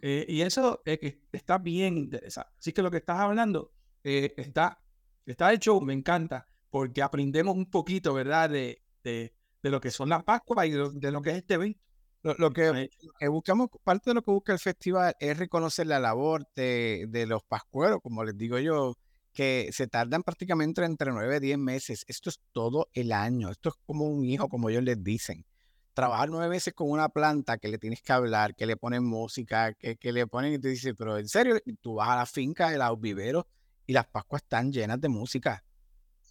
Eh, 0.00 0.24
y 0.26 0.40
eso 0.40 0.82
está 0.86 1.58
bien 1.58 1.98
interesante. 1.98 2.50
Así 2.58 2.72
que 2.72 2.80
lo 2.80 2.90
que 2.90 2.96
estás 2.96 3.18
hablando 3.18 3.74
eh, 4.02 4.32
está, 4.38 4.82
está 5.26 5.52
hecho, 5.52 5.78
me 5.82 5.92
encanta, 5.92 6.48
porque 6.70 7.02
aprendemos 7.02 7.54
un 7.56 7.70
poquito, 7.70 8.14
¿verdad? 8.14 8.48
De, 8.48 8.82
de, 9.04 9.34
lo 9.64 9.82
que 9.82 9.90
son 9.90 10.08
las 10.08 10.24
Pascuas 10.24 10.66
y 10.66 10.70
de 10.70 11.12
lo, 11.12 11.20
que 11.20 11.30
es 11.30 11.36
este 11.36 11.54
evento. 11.54 11.80
Lo, 12.22 12.52
que, 12.52 12.90
buscamos, 13.28 13.68
parte 13.84 14.10
de 14.10 14.14
lo 14.14 14.22
que 14.22 14.30
busca 14.30 14.52
el 14.52 14.58
festival 14.58 15.14
es 15.20 15.38
reconocer 15.38 15.86
la 15.86 16.00
labor 16.00 16.46
de, 16.56 17.06
de 17.08 17.26
los 17.26 17.44
pascueros, 17.44 18.00
como 18.02 18.24
les 18.24 18.36
digo 18.36 18.58
yo, 18.58 18.96
que 19.32 19.70
se 19.72 19.86
tardan 19.86 20.24
prácticamente 20.24 20.84
entre 20.84 21.12
9 21.12 21.36
y 21.36 21.40
10 21.40 21.58
meses. 21.58 22.04
Esto 22.08 22.28
es 22.28 22.40
todo 22.52 22.88
el 22.92 23.12
año. 23.12 23.50
Esto 23.50 23.68
es 23.68 23.76
como 23.86 24.06
un 24.06 24.24
hijo, 24.24 24.48
como 24.48 24.68
ellos 24.68 24.82
les 24.82 25.02
dicen. 25.02 25.46
Trabajar 25.94 26.28
nueve 26.28 26.48
meses 26.48 26.74
con 26.74 26.90
una 26.90 27.08
planta 27.08 27.58
que 27.58 27.68
le 27.68 27.78
tienes 27.78 28.02
que 28.02 28.12
hablar, 28.12 28.54
que 28.54 28.66
le 28.66 28.76
ponen 28.76 29.04
música, 29.04 29.74
que, 29.74 29.96
que 29.96 30.12
le 30.12 30.26
ponen 30.26 30.54
y 30.54 30.58
te 30.58 30.68
dices, 30.68 30.94
pero 30.98 31.18
en 31.18 31.28
serio, 31.28 31.56
tú 31.80 31.94
vas 31.94 32.08
a 32.10 32.16
la 32.16 32.26
finca 32.26 32.70
de 32.70 32.78
los 32.78 33.00
viveros 33.00 33.44
y 33.86 33.92
las 33.92 34.06
Pascuas 34.06 34.42
están 34.42 34.72
llenas 34.72 35.00
de 35.00 35.08
música. 35.08 35.64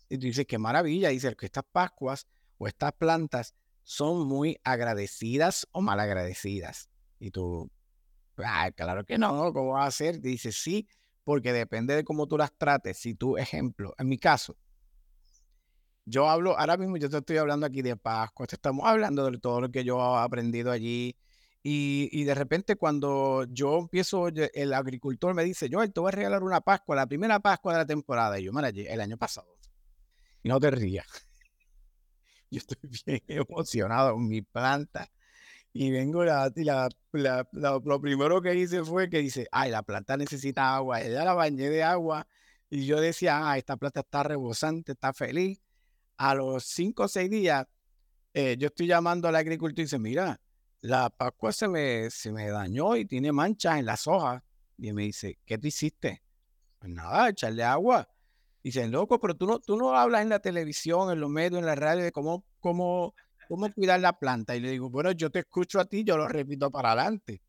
Y 0.10 0.18
tú 0.18 0.26
dices, 0.26 0.46
qué 0.46 0.58
maravilla. 0.58 1.10
Dice 1.10 1.36
que 1.36 1.46
estas 1.46 1.66
Pascuas 1.72 2.28
o 2.58 2.68
estas 2.68 2.94
plantas 2.94 3.56
son 3.88 4.28
muy 4.28 4.60
agradecidas 4.66 5.66
o 5.72 5.82
mal 5.82 5.98
agradecidas. 6.02 6.90
Y 7.22 7.32
tú, 7.32 7.72
claro 8.76 9.06
que 9.06 9.18
no, 9.18 9.54
¿cómo 9.54 9.72
vas 9.72 9.86
a 9.86 9.88
hacer? 9.88 10.20
Dices, 10.20 10.58
sí, 10.58 10.90
porque 11.24 11.54
depende 11.54 11.96
de 11.96 12.04
cómo 12.04 12.28
tú 12.28 12.38
las 12.38 12.52
trates. 12.58 12.98
Si 12.98 13.16
tú, 13.16 13.38
ejemplo, 13.38 13.96
en 13.98 14.10
mi 14.10 14.18
caso, 14.18 14.58
yo 16.04 16.28
hablo, 16.28 16.60
ahora 16.60 16.76
mismo 16.76 16.98
yo 16.98 17.10
te 17.10 17.18
estoy 17.18 17.38
hablando 17.38 17.66
aquí 17.66 17.82
de 17.82 17.96
Pascua, 17.96 18.46
estamos 18.52 18.86
hablando 18.86 19.32
de 19.32 19.38
todo 19.38 19.62
lo 19.62 19.72
que 19.72 19.86
yo 19.86 19.98
he 20.00 20.20
aprendido 20.20 20.70
allí. 20.70 21.16
Y, 21.64 22.26
de 22.26 22.36
repente 22.36 22.76
cuando 22.76 23.46
yo 23.50 23.78
empiezo, 23.78 24.28
el 24.28 24.74
agricultor 24.74 25.34
me 25.34 25.46
dice, 25.46 25.70
yo 25.70 25.80
te 25.90 26.00
voy 26.02 26.10
a 26.10 26.12
regalar 26.12 26.44
una 26.44 26.60
Pascua, 26.60 26.98
la 26.98 27.08
primera 27.08 27.40
Pascua 27.40 27.72
de 27.72 27.80
la 27.80 27.86
temporada. 27.86 28.38
Y 28.38 28.44
yo, 28.44 28.52
mira, 28.52 28.68
el 28.68 29.00
año 29.00 29.18
pasado. 29.18 29.48
Y 30.44 30.50
no 30.50 30.60
te 30.60 30.72
rías. 30.72 31.27
Yo 32.52 32.60
estoy 32.60 32.78
bien 33.06 33.24
emocionado 33.28 34.14
con 34.14 34.28
mi 34.28 34.42
planta 34.42 35.10
y 35.74 35.92
vengo 35.92 36.24
la, 36.24 36.52
la, 37.12 37.48
lo 37.52 38.02
primero 38.02 38.42
que 38.42 38.56
hice 38.56 38.84
fue 38.84 39.10
que 39.10 39.20
dice, 39.20 39.48
ay, 39.52 39.70
la 39.70 39.84
planta 39.84 40.18
necesita 40.18 40.76
agua. 40.76 41.02
Ella 41.02 41.24
la 41.24 41.34
bañé 41.34 41.70
de 41.70 41.84
agua 41.84 42.28
y 42.70 42.86
yo 42.86 43.00
decía, 43.00 43.48
ah, 43.48 43.58
esta 43.58 43.78
planta 43.78 44.00
está 44.00 44.24
rebosante, 44.24 44.94
está 44.94 45.14
feliz. 45.14 45.62
A 46.18 46.34
los 46.34 46.66
cinco 46.66 47.04
o 47.04 47.08
seis 47.08 47.30
días, 47.30 47.68
eh, 48.34 48.56
yo 48.58 48.68
estoy 48.68 48.88
llamando 48.88 49.28
al 49.28 49.36
agricultor 49.36 49.80
y 49.80 49.84
dice, 49.84 50.00
mira, 50.00 50.42
la 50.82 51.12
pascua 51.12 51.52
se 51.52 51.68
me, 51.68 52.10
se 52.10 52.32
me 52.32 52.50
dañó 52.50 52.96
y 52.96 53.06
tiene 53.06 53.32
manchas 53.32 53.78
en 53.78 53.86
las 53.86 54.08
hojas. 54.08 54.42
Y 54.80 54.94
me 54.94 55.04
dice, 55.04 55.38
¿qué 55.46 55.60
te 55.60 55.68
hiciste? 55.68 56.24
Pues 56.80 56.92
nada, 56.92 57.30
echarle 57.30 57.64
agua. 57.64 58.08
Dicen, 58.64 58.92
loco, 58.92 59.20
pero 59.20 59.36
tú 59.36 59.48
no, 59.48 59.60
tú 59.60 59.78
no 59.78 59.96
hablas 59.96 60.22
en 60.22 60.30
la 60.30 60.40
televisión, 60.40 61.12
en 61.12 61.20
los 61.20 61.30
medios, 61.30 61.60
en 61.60 61.66
la 61.66 61.76
radio 61.76 62.04
de 62.04 62.12
cómo, 62.12 62.44
cómo 62.60 63.14
¿cómo 63.48 63.72
cuidar 63.74 64.00
la 64.00 64.20
planta? 64.20 64.56
Y 64.56 64.60
le 64.60 64.72
digo, 64.72 64.90
bueno, 64.90 65.12
yo 65.12 65.30
te 65.30 65.40
escucho 65.40 65.80
a 65.80 65.86
ti, 65.86 66.04
yo 66.04 66.18
lo 66.18 66.28
repito 66.28 66.70
para 66.70 66.92
adelante. 66.92 67.42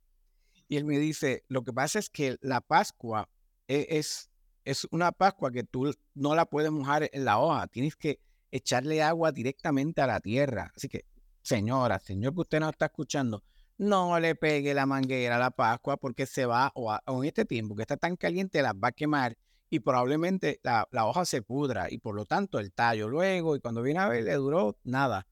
Y 0.68 0.76
él 0.76 0.84
me 0.84 0.98
dice, 0.98 1.44
lo 1.48 1.64
que 1.64 1.72
pasa 1.72 1.98
es 1.98 2.10
que 2.10 2.36
la 2.40 2.60
Pascua 2.60 3.28
e-, 3.66 3.86
es, 3.90 4.30
es 4.64 4.86
una 4.90 5.12
Pascua 5.12 5.50
que 5.50 5.64
tú 5.64 5.92
no 6.14 6.34
la 6.34 6.46
puedes 6.46 6.70
mojar 6.70 7.08
en 7.12 7.24
la 7.24 7.38
hoja, 7.38 7.66
tienes 7.66 7.96
que 7.96 8.20
echarle 8.50 9.02
agua 9.02 9.32
directamente 9.32 10.00
a 10.00 10.06
la 10.06 10.20
tierra. 10.20 10.72
Así 10.76 10.88
que, 10.88 11.04
señora, 11.42 11.98
señor 11.98 12.34
que 12.34 12.40
usted 12.40 12.60
no 12.60 12.68
está 12.68 12.86
escuchando, 12.86 13.42
no 13.78 14.18
le 14.18 14.34
pegue 14.34 14.74
la 14.74 14.86
manguera 14.86 15.36
a 15.36 15.38
la 15.38 15.50
Pascua 15.50 15.96
porque 15.96 16.26
se 16.26 16.46
va, 16.46 16.70
o, 16.74 16.94
en 17.06 17.24
este 17.24 17.44
tiempo 17.44 17.74
que 17.74 17.82
está 17.82 17.96
tan 17.96 18.16
caliente, 18.16 18.62
las 18.62 18.74
va 18.74 18.88
a 18.88 18.92
quemar 18.92 19.36
y 19.70 19.80
probablemente 19.80 20.60
la, 20.62 20.88
la, 20.90 21.06
hoja 21.06 21.24
se 21.24 21.42
pudra 21.42 21.90
y 21.90 21.98
por 21.98 22.14
lo 22.14 22.24
tanto 22.24 22.58
el 22.58 22.72
tallo 22.72 23.08
luego 23.08 23.54
y 23.54 23.60
cuando 23.60 23.82
viene 23.82 24.00
a 24.00 24.08
ver 24.08 24.24
le 24.24 24.34
duró 24.34 24.78
nada 24.84 25.26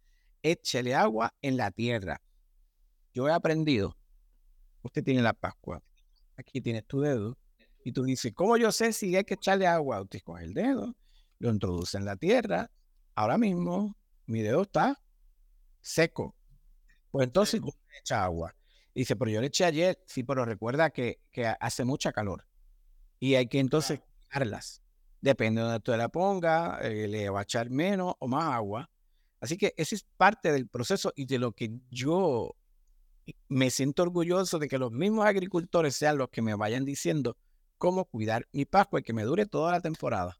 échele 0.51 0.95
agua 0.95 1.35
en 1.43 1.57
la 1.57 1.71
tierra. 1.71 2.23
Yo 3.13 3.29
he 3.29 3.33
aprendido, 3.33 3.97
usted 4.83 5.03
tiene 5.03 5.23
la 5.23 5.33
Pascua, 5.33 5.83
aquí 6.37 6.61
tienes 6.61 6.87
tu 6.87 7.01
dedo, 7.01 7.37
y 7.85 7.93
tú 7.93 8.05
dices, 8.05 8.33
¿cómo 8.35 8.57
yo 8.57 8.73
sé 8.73 8.93
si 8.93 9.17
hay 9.17 9.25
que 9.25 9.35
echarle 9.35 9.67
agua? 9.67 10.03
Usted 10.03 10.21
coge 10.23 10.45
el 10.45 10.55
dedo, 10.55 10.95
lo 11.39 11.51
introduce 11.51 11.97
en 11.97 12.05
la 12.05 12.17
tierra, 12.17 12.71
ahora 13.15 13.39
mismo 13.39 13.97
mi 14.27 14.43
dedo 14.43 14.63
está 14.63 15.01
seco. 15.81 16.35
Pues 17.11 17.27
entonces 17.27 17.61
echa 18.01 18.25
agua. 18.25 18.55
dice, 18.95 19.17
pero 19.17 19.31
yo 19.31 19.41
le 19.41 19.47
eché 19.47 19.65
ayer, 19.65 19.99
sí, 20.07 20.23
pero 20.23 20.45
recuerda 20.45 20.91
que, 20.91 21.21
que 21.31 21.47
hace 21.47 21.85
mucha 21.85 22.13
calor. 22.13 22.47
Y 23.19 23.37
hay 23.37 23.47
que 23.47 23.61
entonces 23.61 24.01
Depende 25.21 25.61
de 25.61 25.67
donde 25.67 25.81
tú 25.81 25.97
la 25.97 26.09
ponga, 26.09 26.79
eh, 26.83 27.09
le 27.09 27.31
va 27.31 27.41
a 27.41 27.43
echar 27.43 27.71
menos 27.71 28.15
o 28.19 28.29
más 28.29 28.53
agua. 28.55 28.91
Así 29.41 29.57
que 29.57 29.75
ese 29.77 29.95
es 29.97 30.07
parte 30.17 30.53
del 30.53 30.69
proceso 30.69 31.13
y 31.17 31.27
de 31.27 31.39
lo 31.39 31.53
que 31.53 31.79
yo 31.91 32.55
me 33.49 33.71
siento 33.71 34.03
orgulloso 34.03 34.59
de 34.59 34.69
que 34.69 34.79
los 34.79 34.93
mismos 34.93 35.27
agricultores 35.27 35.97
sean 35.97 36.19
los 36.19 36.29
que 36.29 36.43
me 36.43 36.55
vayan 36.55 36.85
diciendo 36.85 37.37
cómo 37.79 38.05
cuidar 38.05 38.47
mi 38.53 38.65
Pascua 38.65 39.01
y 39.01 39.03
que 39.03 39.13
me 39.13 39.25
dure 39.25 39.47
toda 39.47 39.73
la 39.73 39.81
temporada. 39.81 40.39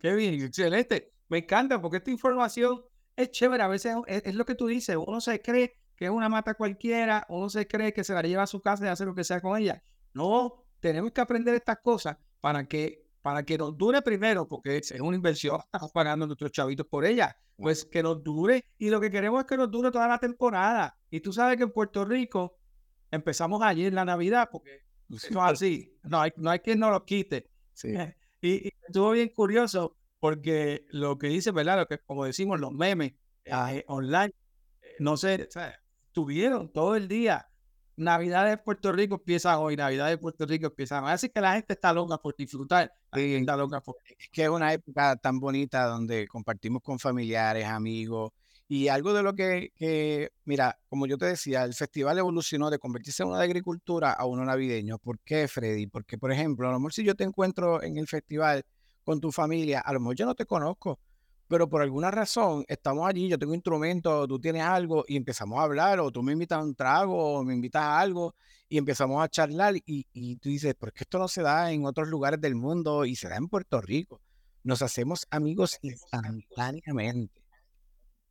Qué 0.00 0.14
bien, 0.14 0.42
excelente. 0.42 1.12
Me 1.28 1.38
encanta 1.38 1.80
porque 1.80 1.98
esta 1.98 2.10
información 2.10 2.82
es 3.16 3.30
chévere. 3.30 3.62
A 3.62 3.68
veces 3.68 3.96
es, 4.06 4.34
lo 4.34 4.44
que 4.44 4.54
tú 4.54 4.66
dices. 4.66 4.96
Uno 4.96 5.20
se 5.20 5.40
cree 5.40 5.76
que 5.96 6.06
es 6.06 6.10
una 6.10 6.28
mata 6.28 6.54
cualquiera, 6.54 7.24
uno 7.28 7.48
se 7.48 7.66
cree 7.66 7.92
que 7.92 8.04
se 8.04 8.14
la 8.14 8.22
lleva 8.22 8.44
a 8.44 8.46
su 8.46 8.60
casa 8.60 8.84
y 8.84 8.88
hace 8.88 9.04
lo 9.04 9.14
que 9.14 9.24
sea 9.24 9.40
con 9.40 9.58
ella. 9.60 9.82
No, 10.12 10.63
tenemos 10.84 11.12
que 11.12 11.22
aprender 11.22 11.54
estas 11.54 11.78
cosas 11.78 12.14
para 12.42 12.68
que 12.68 13.02
para 13.22 13.42
que 13.42 13.56
nos 13.56 13.74
dure 13.74 14.02
primero, 14.02 14.46
porque 14.46 14.76
es 14.76 14.90
una 15.00 15.16
inversión, 15.16 15.58
estamos 15.64 15.90
pagando 15.92 16.26
nuestros 16.26 16.52
chavitos 16.52 16.86
por 16.86 17.06
ella, 17.06 17.34
pues 17.56 17.86
que 17.86 18.02
nos 18.02 18.22
dure 18.22 18.66
y 18.76 18.90
lo 18.90 19.00
que 19.00 19.10
queremos 19.10 19.40
es 19.40 19.46
que 19.46 19.56
nos 19.56 19.70
dure 19.70 19.90
toda 19.90 20.06
la 20.06 20.18
temporada. 20.18 20.94
Y 21.08 21.20
tú 21.20 21.32
sabes 21.32 21.56
que 21.56 21.62
en 21.62 21.72
Puerto 21.72 22.04
Rico 22.04 22.58
empezamos 23.10 23.62
ayer 23.62 23.94
la 23.94 24.04
Navidad, 24.04 24.50
porque 24.52 24.82
eso 25.08 25.28
es 25.28 25.36
así, 25.36 25.98
no 26.02 26.20
hay, 26.20 26.32
no 26.36 26.50
hay 26.50 26.58
quien 26.58 26.80
nos 26.80 26.90
lo 26.90 27.04
quite. 27.04 27.50
Sí. 27.72 27.94
Y, 28.42 28.68
estuvo 28.86 29.12
bien 29.12 29.30
curioso 29.30 29.96
porque 30.20 30.84
lo 30.90 31.16
que 31.16 31.28
dice, 31.28 31.50
¿verdad? 31.50 31.78
Lo 31.78 31.86
que, 31.86 31.98
como 32.00 32.26
decimos, 32.26 32.60
los 32.60 32.72
memes 32.72 33.14
eh, 33.46 33.84
online, 33.86 34.34
eh, 34.82 34.96
no 34.98 35.16
sé, 35.16 35.48
tuvieron 36.12 36.70
todo 36.70 36.94
el 36.94 37.08
día 37.08 37.48
Navidad 37.96 38.46
de 38.48 38.58
Puerto 38.58 38.92
Rico 38.92 39.16
empieza 39.16 39.58
hoy, 39.58 39.76
Navidad 39.76 40.08
de 40.08 40.18
Puerto 40.18 40.46
Rico 40.46 40.66
empieza 40.66 41.02
hoy. 41.02 41.12
Así 41.12 41.28
que 41.28 41.40
la 41.40 41.54
gente 41.54 41.74
está 41.74 41.92
loca 41.92 42.18
por 42.18 42.34
disfrutar. 42.36 42.92
está 43.12 43.56
loca 43.56 43.80
por... 43.80 43.96
Es 44.18 44.28
que 44.30 44.44
es 44.44 44.48
una 44.48 44.72
época 44.72 45.16
tan 45.16 45.38
bonita 45.38 45.86
donde 45.86 46.26
compartimos 46.26 46.82
con 46.82 46.98
familiares, 46.98 47.66
amigos. 47.66 48.32
Y 48.66 48.88
algo 48.88 49.12
de 49.12 49.22
lo 49.22 49.34
que, 49.34 49.70
que, 49.76 50.30
mira, 50.44 50.78
como 50.88 51.06
yo 51.06 51.18
te 51.18 51.26
decía, 51.26 51.64
el 51.64 51.74
festival 51.74 52.18
evolucionó 52.18 52.70
de 52.70 52.78
convertirse 52.78 53.22
en 53.22 53.28
una 53.28 53.38
de 53.38 53.44
agricultura 53.44 54.12
a 54.12 54.24
uno 54.24 54.44
navideño. 54.44 54.98
¿Por 54.98 55.20
qué, 55.20 55.46
Freddy? 55.48 55.86
Porque, 55.86 56.18
por 56.18 56.32
ejemplo, 56.32 56.68
a 56.68 56.72
lo 56.72 56.78
mejor 56.80 56.94
si 56.94 57.04
yo 57.04 57.14
te 57.14 57.24
encuentro 57.24 57.82
en 57.82 57.98
el 57.98 58.08
festival 58.08 58.64
con 59.04 59.20
tu 59.20 59.30
familia, 59.30 59.80
a 59.80 59.92
lo 59.92 60.00
mejor 60.00 60.16
yo 60.16 60.26
no 60.26 60.34
te 60.34 60.46
conozco, 60.46 60.98
pero 61.48 61.68
por 61.68 61.82
alguna 61.82 62.10
razón 62.10 62.64
estamos 62.68 63.06
allí, 63.08 63.28
yo 63.28 63.38
tengo 63.38 63.54
instrumento, 63.54 64.26
tú 64.26 64.38
tienes 64.38 64.62
algo 64.62 65.04
y 65.06 65.16
empezamos 65.16 65.58
a 65.58 65.62
hablar, 65.62 66.00
o 66.00 66.10
tú 66.10 66.22
me 66.22 66.32
invitas 66.32 66.58
a 66.58 66.62
un 66.62 66.74
trago, 66.74 67.38
o 67.38 67.44
me 67.44 67.54
invitas 67.54 67.82
a 67.82 68.00
algo 68.00 68.34
y 68.68 68.78
empezamos 68.78 69.22
a 69.22 69.28
charlar 69.28 69.76
y, 69.76 70.06
y 70.12 70.36
tú 70.36 70.48
dices, 70.48 70.74
¿por 70.74 70.92
qué 70.92 71.04
esto 71.04 71.18
no 71.18 71.28
se 71.28 71.42
da 71.42 71.70
en 71.70 71.84
otros 71.84 72.08
lugares 72.08 72.40
del 72.40 72.54
mundo 72.54 73.04
y 73.04 73.16
se 73.16 73.28
da 73.28 73.36
en 73.36 73.48
Puerto 73.48 73.80
Rico? 73.80 74.20
Nos 74.62 74.82
hacemos 74.82 75.26
amigos 75.30 75.78
instantáneamente. 75.82 77.42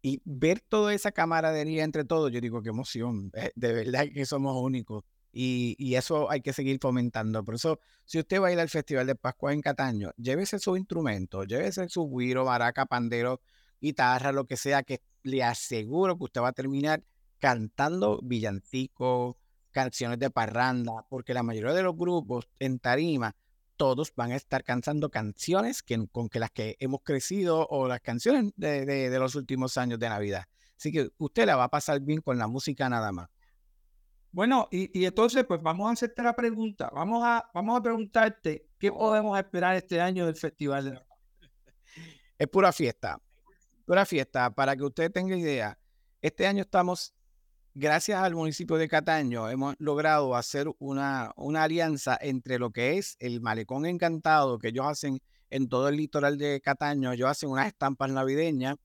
Y 0.02 0.22
ver 0.26 0.60
toda 0.60 0.94
esa 0.94 1.14
camaradería 1.14 1.84
entre 1.86 2.04
todos, 2.04 2.30
yo 2.32 2.42
digo, 2.42 2.62
qué 2.62 2.70
emoción, 2.70 3.32
eh, 3.36 3.52
de 3.56 3.74
verdad 3.74 4.06
que 4.14 4.26
somos 4.26 4.62
únicos. 4.62 5.06
Y, 5.36 5.96
eso 5.96 6.30
hay 6.30 6.42
que 6.42 6.54
seguir 6.54 6.78
fomentando. 6.80 7.44
Por 7.44 7.56
eso, 7.56 7.80
si 8.06 8.20
usted 8.20 8.40
va 8.40 8.48
a 8.48 8.52
ir 8.54 8.60
al 8.60 8.70
Festival 8.70 9.08
de 9.08 9.16
Pascua 9.16 9.52
en 9.52 9.62
Cataño, 9.62 10.12
llévese 10.16 10.60
su 10.60 10.78
instrumento, 10.78 11.44
llévese 11.44 11.90
su 11.90 12.08
guiro, 12.08 12.46
baraca, 12.46 12.86
pandero, 12.86 13.42
guitarra, 13.82 14.32
lo 14.32 14.46
que 14.46 14.58
sea, 14.58 14.84
que 14.84 15.02
le 15.24 15.44
aseguro 15.44 16.18
que 16.18 16.26
usted 16.26 16.42
va 16.42 16.50
a 16.50 16.54
terminar 16.54 17.04
cantando 17.40 18.20
villancicos, 18.24 19.36
canciones 19.72 20.20
de 20.20 20.30
parranda, 20.30 20.94
porque 21.10 21.34
la 21.34 21.44
mayoría 21.44 21.74
de 21.74 21.84
los 21.84 21.98
grupos 21.98 22.48
en 22.60 22.80
tarima, 22.80 23.36
todos 23.76 24.14
van 24.16 24.32
a 24.32 24.36
estar 24.36 24.64
cantando 24.64 25.10
canciones 25.10 25.82
que, 25.82 26.08
con 26.12 26.30
que 26.30 26.40
las 26.40 26.52
que 26.52 26.76
hemos 26.80 27.02
crecido 27.02 27.68
o 27.70 27.88
las 27.88 28.02
canciones 28.02 28.54
de, 28.56 28.86
de 28.86 29.20
los 29.20 29.34
últimos 29.34 29.78
años 29.78 29.98
de 29.98 30.10
Navidad. 30.10 30.46
Así 30.78 30.92
que 30.92 31.10
usted 31.18 31.48
la 31.48 31.56
va 31.56 31.66
a 31.66 31.70
pasar 31.70 32.00
bien 32.02 32.22
con 32.22 32.38
la 32.38 32.48
música 32.48 32.88
nada 32.88 33.12
más. 33.12 33.33
Bueno, 34.34 34.68
y, 34.72 35.06
entonces, 35.06 35.46
pues 35.46 35.62
vamos 35.62 35.88
a 35.88 35.94
hacerte 35.94 36.24
la 36.24 36.36
pregunta. 36.36 36.90
Vamos 36.92 37.24
a, 37.24 37.52
vamos 37.54 37.80
a 37.80 37.84
preguntarte 37.84 38.66
qué 38.80 38.92
podemos 38.92 39.38
esperar 39.38 39.76
este 39.76 40.02
año 40.02 40.26
del 40.26 40.36
Festival 40.36 40.86
de 40.86 40.94
la 40.96 41.06
Es 42.40 42.48
pura 42.48 42.72
fiesta. 42.72 43.22
Pura 43.86 44.08
fiesta. 44.08 44.50
Para 44.50 44.76
que 44.76 44.84
usted 44.86 45.12
tenga 45.12 45.38
idea, 45.38 45.78
este 46.20 46.48
año 46.48 46.64
estamos, 46.64 47.14
gracias 47.76 48.24
al 48.24 48.34
municipio 48.34 48.78
de 48.78 48.88
Cataño, 48.88 49.52
hemos 49.52 49.76
logrado 49.78 50.36
hacer 50.36 50.68
una, 50.80 51.32
una 51.36 51.62
alianza 51.62 52.18
entre 52.20 52.58
lo 52.58 52.72
que 52.72 52.98
es 52.98 53.16
el 53.20 53.40
Malecón 53.40 53.86
Encantado, 53.86 54.58
que 54.58 54.70
ellos 54.70 54.88
hacen 54.88 55.20
en 55.52 55.70
todo 55.70 55.90
el 55.90 55.98
litoral 55.98 56.40
de 56.40 56.60
Cataño. 56.60 57.12
Ellos 57.12 57.30
hacen 57.30 57.52
unas 57.52 57.68
estampas 57.68 58.10
navideñas 58.10 58.78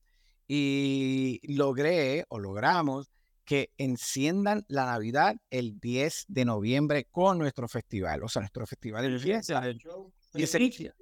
y 0.47 1.39
logré 1.43 2.25
o 2.29 2.37
logramos 2.37 3.09
que 3.49 3.71
enciendan 3.79 4.63
la 4.67 4.85
Navidad 4.85 5.35
el 5.49 5.79
10 5.79 6.25
de 6.27 6.45
noviembre 6.45 7.07
con 7.09 7.39
nuestro 7.39 7.67
festival. 7.67 8.21
O 8.21 8.29
sea, 8.29 8.41
nuestro 8.43 8.67
festival 8.67 9.11
de 9.11 9.17
fiesta. 9.17 9.63
Y 10.35 10.43
ese 10.43 10.93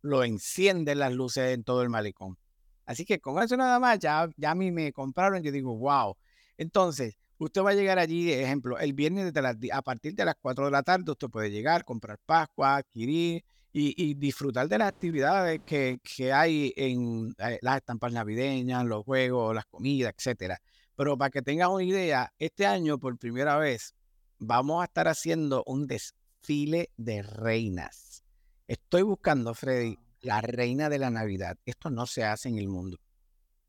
lo 0.00 0.24
encienden 0.24 1.00
las 1.00 1.12
luces 1.12 1.52
en 1.52 1.62
todo 1.62 1.82
el 1.82 1.90
malecón. 1.90 2.38
Así 2.86 3.04
que 3.04 3.20
con 3.20 3.42
eso 3.42 3.58
nada 3.58 3.78
más, 3.78 3.98
ya, 3.98 4.26
ya 4.38 4.52
a 4.52 4.54
mí 4.54 4.72
me 4.72 4.94
compraron, 4.94 5.42
yo 5.42 5.52
digo, 5.52 5.76
wow. 5.76 6.16
Entonces, 6.56 7.18
usted 7.36 7.60
va 7.60 7.72
a 7.72 7.74
llegar 7.74 7.98
allí, 7.98 8.32
ejemplo, 8.32 8.78
el 8.78 8.94
viernes 8.94 9.30
a 9.70 9.82
partir 9.82 10.14
de 10.14 10.24
las 10.24 10.36
4 10.40 10.64
de 10.64 10.70
la 10.70 10.82
tarde, 10.82 11.12
usted 11.12 11.28
puede 11.28 11.50
llegar, 11.50 11.84
comprar 11.84 12.18
Pascua, 12.24 12.76
adquirir 12.76 13.44
y, 13.74 14.14
disfrutar 14.14 14.68
de 14.68 14.78
las 14.78 14.88
actividades 14.88 15.60
que, 15.66 15.98
que 16.02 16.32
hay 16.32 16.72
en 16.78 17.34
eh, 17.40 17.58
las 17.60 17.76
estampas 17.76 18.10
navideñas, 18.10 18.86
los 18.86 19.04
juegos, 19.04 19.54
las 19.54 19.66
comidas, 19.66 20.14
etcétera. 20.16 20.58
Pero 20.96 21.18
para 21.18 21.30
que 21.30 21.42
tengas 21.42 21.68
una 21.68 21.82
idea, 21.82 22.32
este 22.38 22.66
año 22.66 22.98
por 22.98 23.18
primera 23.18 23.56
vez 23.56 23.94
vamos 24.38 24.82
a 24.82 24.84
estar 24.84 25.08
haciendo 25.08 25.64
un 25.66 25.86
desfile 25.86 26.90
de 26.96 27.22
reinas. 27.22 28.24
Estoy 28.66 29.02
buscando, 29.02 29.54
Freddy, 29.54 29.98
la 30.20 30.40
reina 30.40 30.88
de 30.88 30.98
la 30.98 31.10
Navidad. 31.10 31.58
Esto 31.64 31.90
no 31.90 32.06
se 32.06 32.24
hace 32.24 32.48
en 32.48 32.58
el 32.58 32.68
mundo. 32.68 32.98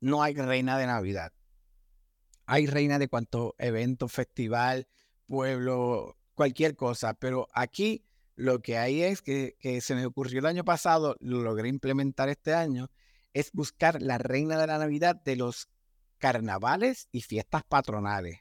No 0.00 0.22
hay 0.22 0.34
reina 0.34 0.78
de 0.78 0.86
Navidad. 0.86 1.32
Hay 2.46 2.66
reina 2.66 2.98
de 2.98 3.08
cuanto 3.08 3.54
evento, 3.58 4.08
festival, 4.08 4.86
pueblo, 5.26 6.16
cualquier 6.34 6.76
cosa. 6.76 7.14
Pero 7.14 7.48
aquí 7.52 8.04
lo 8.36 8.60
que 8.60 8.78
hay 8.78 9.02
es 9.02 9.20
que, 9.20 9.56
que 9.58 9.80
se 9.80 9.94
me 9.94 10.06
ocurrió 10.06 10.38
el 10.38 10.46
año 10.46 10.64
pasado, 10.64 11.16
lo 11.20 11.42
logré 11.42 11.68
implementar 11.68 12.28
este 12.28 12.54
año, 12.54 12.88
es 13.34 13.50
buscar 13.52 14.00
la 14.00 14.18
reina 14.18 14.56
de 14.58 14.66
la 14.66 14.78
Navidad 14.78 15.16
de 15.16 15.36
los 15.36 15.68
carnavales 16.18 17.08
y 17.12 17.22
fiestas 17.22 17.62
patronales. 17.64 18.40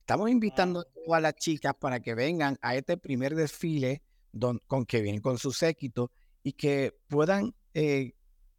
Estamos 0.00 0.30
invitando 0.30 0.80
a 0.80 0.86
todas 1.06 1.22
las 1.22 1.34
chicas 1.34 1.74
para 1.78 2.00
que 2.00 2.14
vengan 2.14 2.58
a 2.60 2.74
este 2.74 2.96
primer 2.96 3.34
desfile 3.34 4.02
con 4.66 4.84
que 4.84 5.00
vienen 5.00 5.20
con 5.20 5.38
su 5.38 5.52
séquito 5.52 6.10
y 6.42 6.52
que 6.52 6.92
puedan 7.08 7.54
eh, 7.72 8.12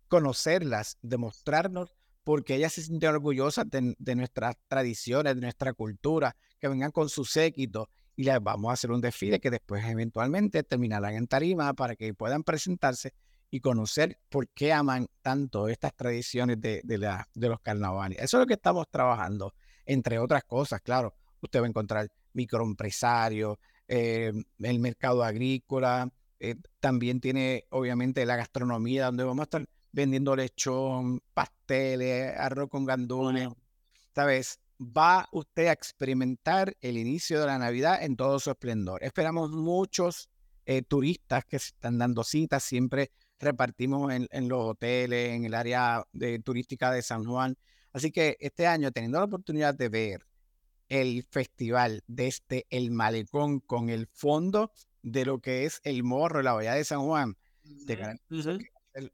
conocerlas, 0.08 0.98
demostrarnos 1.02 1.94
porque 2.24 2.56
ellas 2.56 2.74
se 2.74 2.82
sienten 2.82 3.12
orgullosas 3.12 3.66
de, 3.70 4.16
nuestras 4.16 4.56
tradiciones, 4.68 5.36
de 5.36 5.42
nuestra 5.42 5.74
cultura, 5.74 6.36
que 6.60 6.68
vengan 6.68 6.92
con 6.92 7.08
su 7.08 7.24
séquito 7.24 7.88
y 8.16 8.24
les 8.24 8.42
vamos 8.42 8.72
a 8.72 8.74
hacer 8.74 8.92
un 8.92 9.00
desfile 9.00 9.40
que 9.40 9.52
después 9.52 9.86
eventualmente 9.86 10.64
terminarán 10.64 11.14
en 11.14 11.28
tarima 11.28 11.74
para 11.74 11.96
que 11.96 12.14
puedan 12.16 12.44
presentarse 12.44 13.14
y 13.50 13.60
conocer 13.60 14.20
por 14.30 14.48
qué 14.50 14.74
aman 14.74 15.08
tanto 15.22 15.68
estas 15.68 15.96
tradiciones 15.96 16.60
de, 16.60 16.82
la, 16.98 17.28
de 17.34 17.50
los 17.50 17.60
carnavales. 17.62 18.20
Eso 18.20 18.38
es 18.38 18.42
lo 18.42 18.48
que 18.48 18.56
estamos 18.56 18.88
trabajando, 18.90 19.54
entre 19.86 20.20
otras 20.20 20.44
cosas, 20.44 20.82
claro. 20.82 21.16
Usted 21.42 21.62
va 21.62 21.66
a 21.66 21.70
encontrar 21.70 22.10
microempresarios, 22.34 23.58
eh, 23.88 24.32
el 24.60 24.80
mercado 24.80 25.24
agrícola, 25.24 26.10
eh, 26.40 26.56
también 26.80 27.22
tiene 27.22 27.66
obviamente 27.70 28.26
la 28.26 28.36
gastronomía, 28.36 29.06
donde 29.06 29.24
vamos 29.24 29.42
a 29.42 29.44
estar 29.44 29.66
vendiendo 29.92 30.36
lechón, 30.36 31.22
pasteles, 31.34 32.38
arroz 32.38 32.70
con 32.70 32.86
gandules. 32.86 33.50
¿Sabes? 34.14 34.60
Va 34.80 35.28
usted 35.32 35.68
a 35.68 35.72
experimentar 35.72 36.76
el 36.82 36.98
inicio 36.98 37.40
de 37.40 37.46
la 37.46 37.58
Navidad 37.58 38.04
en 38.04 38.18
todo 38.18 38.40
su 38.40 38.50
esplendor. 38.52 39.04
Esperamos 39.04 39.52
muchos 39.52 40.30
eh, 40.66 40.82
turistas 40.82 41.46
que 41.46 41.60
se 41.60 41.68
están 41.68 41.98
dando 41.98 42.24
citas, 42.24 42.64
siempre 42.64 43.12
repartimos 43.40 44.12
en, 44.14 44.50
los 44.50 44.66
hoteles, 44.66 45.34
en 45.34 45.46
el 45.46 45.54
área 45.54 46.04
de, 46.14 46.40
turística 46.40 46.92
de 46.92 47.02
San 47.02 47.26
Juan. 47.26 47.58
Así 47.94 48.12
que 48.12 48.38
este 48.40 48.68
año, 48.68 48.92
teniendo 48.92 49.20
la 49.20 49.26
oportunidad 49.26 49.74
de 49.76 49.90
ver 49.90 50.26
el 50.90 51.24
festival 51.30 52.04
desde 52.08 52.66
el 52.70 52.92
malecón 52.92 53.60
con 53.60 53.90
el 53.90 54.08
fondo 54.08 54.72
de 55.02 55.26
lo 55.26 55.40
que 55.40 55.66
es 55.66 55.82
el 55.84 56.04
morro, 56.04 56.42
la 56.42 56.54
bahía 56.54 56.74
de 56.74 56.84
San 56.84 57.02
Juan, 57.02 57.36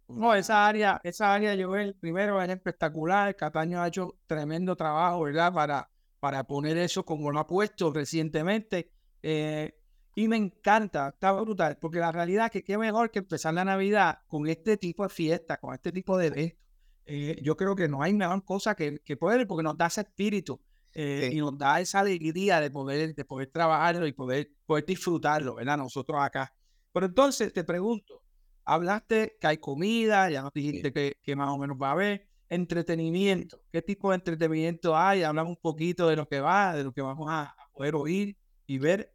no, 0.07 0.36
esa 0.36 0.67
área, 0.67 1.01
esa 1.03 1.34
área, 1.34 1.53
el 1.53 1.95
primero 1.95 2.41
es 2.41 2.49
espectacular. 2.49 3.36
Cataño 3.36 3.81
ha 3.81 3.88
hecho 3.88 4.17
tremendo 4.27 4.75
trabajo, 4.75 5.23
¿verdad? 5.23 5.51
Para, 5.53 5.89
para 6.19 6.43
poner 6.43 6.77
eso 6.77 7.03
como 7.03 7.31
lo 7.31 7.39
ha 7.39 7.47
puesto 7.47 7.91
recientemente. 7.91 8.91
Eh, 9.23 9.73
y 10.13 10.28
me 10.28 10.36
encanta, 10.36 11.10
está 11.10 11.32
brutal, 11.32 11.78
porque 11.80 12.00
la 12.00 12.12
realidad 12.12 12.45
es 12.45 12.52
que 12.52 12.63
qué 12.63 12.78
mejor 12.78 13.12
que 13.12 13.19
empezar 13.19 13.54
la 13.54 13.63
Navidad 13.63 14.19
con 14.28 14.47
este 14.47 14.78
tipo 14.78 15.04
de 15.04 15.10
fiesta, 15.10 15.58
con 15.58 15.74
este 15.74 15.91
tipo 15.91 16.17
de 16.17 16.28
eventos. 16.28 16.60
Eh, 17.06 17.39
yo 17.41 17.56
creo 17.58 17.76
que 17.76 17.88
no 17.88 18.04
hay 18.04 18.13
mejor 18.13 18.43
cosa 18.43 18.76
que, 18.76 19.00
que 19.00 19.17
poder, 19.17 19.47
porque 19.47 19.63
nos 19.63 19.78
da 19.78 19.88
ese 19.88 20.02
espíritu 20.02 20.62
eh, 20.93 21.30
y 21.32 21.38
nos 21.38 21.58
da 21.58 21.80
esa 21.80 22.02
alegría 22.02 22.60
de 22.60 22.69
poder, 22.69 23.15
de 23.15 23.26
poder 23.26 23.47
trabajarlo 23.47 24.06
y 24.06 24.12
poder, 24.12 24.52
poder 24.65 24.86
disfrutarlo, 24.86 25.56
¿verdad? 25.56 25.78
Nosotros 25.78 26.19
acá. 26.21 26.54
Pero 26.91 27.06
entonces 27.06 27.54
te 27.54 27.63
pregunto, 27.63 28.21
hablaste 28.65 29.38
que 29.39 29.47
hay 29.47 29.58
comida, 29.58 30.30
ya 30.30 30.41
nos 30.41 30.52
dijiste 30.54 30.91
que, 30.91 31.17
que, 31.24 31.36
más 31.36 31.50
o 31.50 31.58
menos 31.58 31.78
va 31.82 31.89
a 31.89 31.91
haber 31.93 32.28
entretenimiento. 32.50 33.62
¿Qué 33.71 33.82
tipo 33.82 34.10
de 34.10 34.15
entretenimiento 34.15 34.95
hay? 34.95 35.24
Hablamos 35.24 35.52
un 35.52 35.62
poquito 35.62 36.10
de 36.10 36.17
lo 36.17 36.28
que 36.28 36.41
va, 36.41 36.76
de 36.76 36.84
lo 36.84 36.91
que 36.91 37.02
vamos 37.02 37.28
a 37.30 37.56
poder 37.74 37.95
oír 37.95 38.38
y 38.67 38.78
ver 38.78 39.13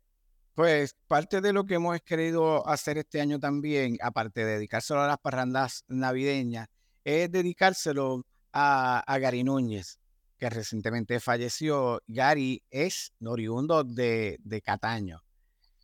pues 0.56 0.96
parte 1.06 1.42
de 1.42 1.52
lo 1.52 1.66
que 1.66 1.74
hemos 1.74 2.00
querido 2.00 2.66
hacer 2.66 2.96
este 2.96 3.20
año 3.20 3.38
también, 3.38 3.98
aparte 4.00 4.42
de 4.42 4.54
dedicárselo 4.54 5.02
a 5.02 5.06
las 5.06 5.18
parrandas 5.18 5.84
navideñas, 5.86 6.68
es 7.04 7.30
dedicárselo 7.30 8.24
a, 8.54 9.04
Gary 9.20 9.44
Núñez, 9.44 9.98
que 10.38 10.48
recientemente 10.48 11.20
falleció. 11.20 12.00
Gary 12.06 12.62
es 12.70 13.12
oriundo 13.22 13.84
de, 13.84 14.38
de 14.40 14.62
Cataño. 14.62 15.22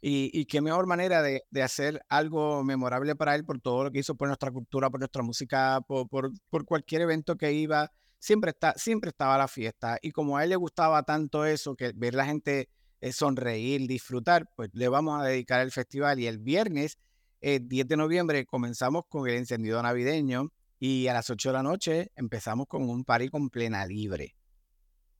Y, 0.00 0.46
qué 0.46 0.62
mejor 0.62 0.86
manera 0.86 1.20
de, 1.22 1.44
hacer 1.62 2.00
algo 2.08 2.64
memorable 2.64 3.14
para 3.14 3.34
él 3.34 3.44
por 3.44 3.60
todo 3.60 3.84
lo 3.84 3.90
que 3.92 3.98
hizo 3.98 4.14
por 4.14 4.28
nuestra 4.28 4.50
cultura, 4.50 4.88
por 4.88 5.00
nuestra 5.00 5.22
música, 5.22 5.82
por, 5.86 6.08
por, 6.08 6.64
cualquier 6.64 7.02
evento 7.02 7.36
que 7.36 7.52
iba. 7.52 7.92
Siempre, 8.18 8.52
está, 8.52 8.72
siempre 8.78 9.10
estaba 9.10 9.36
la 9.36 9.48
fiesta. 9.48 9.98
Y 10.00 10.12
como 10.12 10.38
a 10.38 10.44
él 10.44 10.50
le 10.50 10.56
gustaba 10.56 11.02
tanto 11.02 11.44
eso, 11.44 11.76
que 11.76 11.92
ver 11.94 12.14
la 12.14 12.24
gente 12.24 12.70
es 13.02 13.16
sonreír, 13.16 13.88
disfrutar, 13.88 14.48
pues 14.54 14.70
le 14.74 14.88
vamos 14.88 15.20
a 15.20 15.24
dedicar 15.24 15.60
el 15.60 15.72
festival 15.72 16.20
y 16.20 16.28
el 16.28 16.38
viernes, 16.38 16.98
el 17.40 17.62
eh, 17.62 17.64
10 17.66 17.88
de 17.88 17.96
noviembre, 17.96 18.46
comenzamos 18.46 19.02
con 19.08 19.28
el 19.28 19.34
encendido 19.34 19.82
navideño 19.82 20.52
y 20.78 21.08
a 21.08 21.12
las 21.12 21.28
8 21.28 21.48
de 21.48 21.52
la 21.52 21.64
noche 21.64 22.12
empezamos 22.14 22.68
con 22.68 22.88
un 22.88 23.04
party 23.04 23.28
con 23.28 23.50
plena 23.50 23.84
libre. 23.86 24.36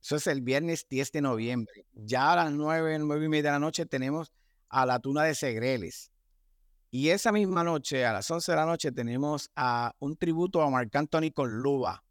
Eso 0.01 0.15
es 0.15 0.27
el 0.27 0.41
viernes 0.41 0.87
10 0.89 1.11
de 1.11 1.21
noviembre. 1.21 1.85
Ya 1.93 2.31
a 2.31 2.35
las 2.37 2.53
9, 2.53 2.99
9 2.99 3.25
y 3.25 3.29
media 3.29 3.43
de 3.43 3.55
la 3.55 3.59
noche 3.59 3.85
tenemos 3.85 4.31
a 4.69 4.85
la 4.85 4.99
tuna 4.99 5.23
de 5.23 5.35
Segreles. 5.35 6.09
Y 6.89 7.09
esa 7.09 7.33
misma 7.33 7.65
noche, 7.65 8.05
a 8.05 8.13
las 8.13 8.31
11 8.31 8.49
de 8.49 8.55
la 8.55 8.65
noche, 8.65 8.91
tenemos 8.93 9.51
a 9.57 9.93
un 9.99 10.15
tributo 10.15 10.61
a 10.61 10.69
Marc 10.69 10.95
Anthony 10.95 11.31
con 11.33 11.51
Luba. 11.51 12.01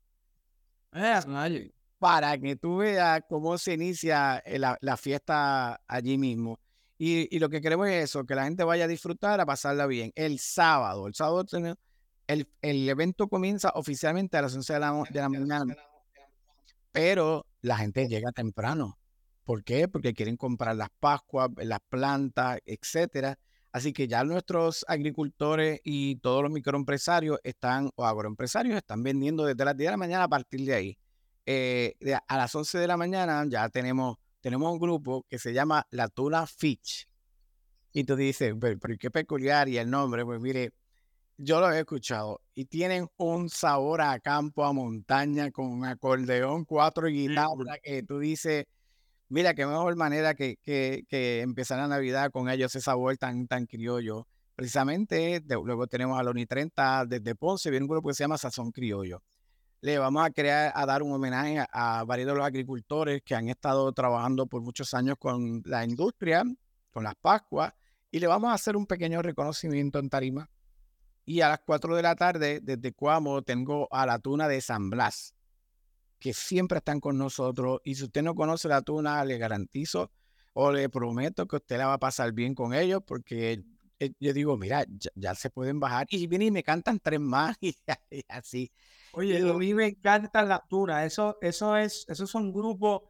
Eh, 0.93 1.73
para 2.03 2.37
que 2.37 2.57
tú 2.57 2.79
veas 2.79 3.23
cómo 3.29 3.57
se 3.59 3.75
inicia 3.75 4.43
eh, 4.45 4.59
la, 4.59 4.97
fiesta 4.97 5.81
allí 5.87 6.19
mismo. 6.19 6.59
Y, 6.99 7.39
lo 7.39 7.49
que 7.49 7.61
queremos 7.61 7.87
es 7.87 8.07
eso, 8.07 8.25
que 8.25 8.35
la 8.35 8.43
gente 8.43 8.65
vaya 8.65 8.87
a 8.87 8.89
disfrutar, 8.89 9.41
a 9.41 9.47
pasarla 9.47 9.87
bien. 9.87 10.11
El 10.17 10.41
sábado, 10.41 11.07
el 11.07 11.15
sábado 11.15 11.45
el, 12.27 12.49
el 12.61 12.89
evento 12.89 13.29
comienza 13.29 13.71
oficialmente 13.77 14.37
a 14.37 14.43
las 14.43 14.53
11 14.53 14.73
de 14.73 14.81
la, 14.81 15.05
de 15.09 15.21
la 15.21 15.29
mañana, 15.29 15.77
pero 16.91 17.47
la 17.61 17.77
gente 17.77 18.09
llega 18.09 18.33
temprano. 18.33 18.99
¿Por 19.45 19.63
qué? 19.63 19.87
Porque 19.87 20.13
quieren 20.13 20.37
comprar 20.37 20.75
las 20.75 20.91
pascuas, 20.99 21.51
las 21.59 21.79
plantas, 21.89 22.59
etcétera. 22.67 23.39
Así 23.71 23.93
que 23.93 24.09
ya 24.09 24.25
nuestros 24.25 24.85
agricultores 24.89 25.81
y 25.85 26.17
todos 26.17 26.43
los 26.43 26.51
microempresarios 26.51 27.39
están, 27.45 27.91
o 27.95 28.05
agroempresarios, 28.05 28.77
están 28.77 29.05
vendiendo 29.05 29.45
desde 29.45 29.65
las 29.65 29.77
10 29.77 29.87
de 29.87 29.91
la 29.93 29.97
mañana 29.97 30.25
a 30.25 30.29
partir 30.29 30.65
de 30.67 30.75
ahí. 30.75 30.99
Eh, 31.47 31.95
a 32.29 32.37
las 32.37 32.55
11 32.55 32.79
de 32.79 32.87
la 32.87 32.97
mañana 32.97 33.45
ya 33.49 33.69
tenemos, 33.69 34.17
tenemos 34.41 34.73
un 34.73 34.79
grupo 34.79 35.25
que 35.29 35.39
se 35.39 35.53
llama 35.53 35.87
La 35.91 36.09
Tuna 36.09 36.47
Fitch. 36.47 37.09
Y 37.93 38.05
tú 38.05 38.17
dices, 38.17 38.55
pero, 38.61 38.79
qué 38.99 39.11
peculiar 39.11 39.69
y 39.69 39.77
el 39.79 39.91
nombre, 39.91 40.25
pues 40.25 40.41
mire, 40.41 40.71
yo 41.37 41.61
lo 41.61 41.71
he 41.71 41.81
escuchado 41.81 42.41
y 42.55 42.65
tienen 42.67 43.09
un 43.17 43.49
sabor 43.51 44.01
a 44.01 44.19
campo, 44.21 44.65
a 44.65 44.73
montaña, 44.73 45.51
con 45.51 45.67
un 45.67 45.85
acordeón, 45.85 46.65
cuatro 46.65 47.09
guitarras, 47.09 47.79
que 47.83 48.03
tú 48.03 48.19
dices, 48.19 48.65
mira, 49.29 49.55
qué 49.55 49.67
mejor 49.67 49.97
manera 49.97 50.35
que, 50.35 50.57
que, 50.63 51.05
que 51.09 51.41
empezar 51.41 51.79
la 51.79 51.89
Navidad 51.89 52.31
con 52.31 52.49
ellos, 52.49 52.75
ese 52.75 52.83
sabor 52.83 53.17
tan, 53.19 53.47
tan 53.47 53.67
criollo. 53.67 54.27
Precisamente, 54.55 55.43
luego 55.49 55.87
tenemos 55.87 56.19
a 56.19 56.23
Loni 56.23 56.47
30 56.47 57.07
desde 57.07 57.35
Ponce, 57.35 57.71
viene 57.71 57.85
un 57.85 57.91
grupo 57.91 58.09
que 58.09 58.15
se 58.15 58.25
llama 58.25 58.39
Sazón 58.39 58.71
Criollo. 58.71 59.23
Le 59.83 59.99
vamos 59.99 60.25
a 60.25 60.31
crear, 60.31 60.73
a 60.77 60.87
dar 60.87 61.03
un 61.03 61.13
homenaje 61.13 61.67
a, 61.73 62.05
varios 62.05 62.29
de 62.29 62.35
los 62.37 62.47
agricultores 62.47 63.21
que 63.25 63.35
han 63.35 63.49
estado 63.49 63.93
trabajando 63.93 64.47
por 64.47 64.63
muchos 64.63 64.95
años 64.95 65.17
con 65.19 65.61
la 65.65 65.85
industria, 65.85 66.45
con 66.93 67.03
las 67.03 67.17
Pascuas, 67.17 67.75
y 68.09 68.21
le 68.21 68.29
vamos 68.29 68.53
a 68.53 68.55
hacer 68.55 68.77
un 68.77 68.87
pequeño 68.87 69.21
reconocimiento 69.23 69.99
en 69.99 70.09
Tarima. 70.09 70.49
Y 71.25 71.41
a 71.41 71.49
las 71.49 71.61
4 71.67 71.97
de 71.97 72.03
la 72.03 72.15
tarde, 72.15 72.61
desde 72.63 72.93
Cuamo, 72.93 73.43
tengo 73.43 73.89
a 73.91 74.07
la 74.07 74.21
tuna 74.21 74.47
de 74.47 74.61
San 74.61 74.89
Blas, 74.89 75.35
que 76.21 76.33
siempre 76.33 76.79
están 76.79 77.01
con 77.01 77.19
nosotros. 77.19 77.81
Y 77.83 77.97
si 77.97 78.05
usted 78.05 78.23
no 78.23 78.37
conoce 78.37 78.69
la 78.69 78.83
tuna, 78.83 79.25
le 79.25 79.37
garantizo 79.37 80.13
o 80.53 80.71
le 80.71 80.89
prometo 80.91 81.49
que 81.49 81.57
usted 81.57 81.79
la 81.79 81.89
va 81.89 81.95
a 81.95 81.99
pasar 81.99 82.33
bien 82.33 82.55
con 82.55 82.73
ellos, 82.73 83.03
porque 83.05 83.65
eh, 83.99 84.13
yo 84.21 84.33
digo, 84.33 84.57
mira, 84.57 84.85
ya, 85.17 85.35
se 85.35 85.51
pueden 85.51 85.81
bajar. 85.81 86.07
Y 86.09 86.29
vienen 86.29 86.49
y 86.49 86.51
me 86.53 86.63
cantan 86.63 87.01
tres 87.01 87.19
más 87.19 87.57
y, 87.61 87.75
así. 88.29 88.71
Oye, 89.13 89.39
a 89.39 89.53
mí 89.55 89.75
me 89.75 89.87
encanta 89.87 90.43
la 90.43 90.65
tuna. 90.69 91.05
Eso, 91.05 91.37
eso 91.41 91.77
es, 91.77 92.05
esos 92.09 92.31
son 92.31 92.53
grupos 92.53 93.03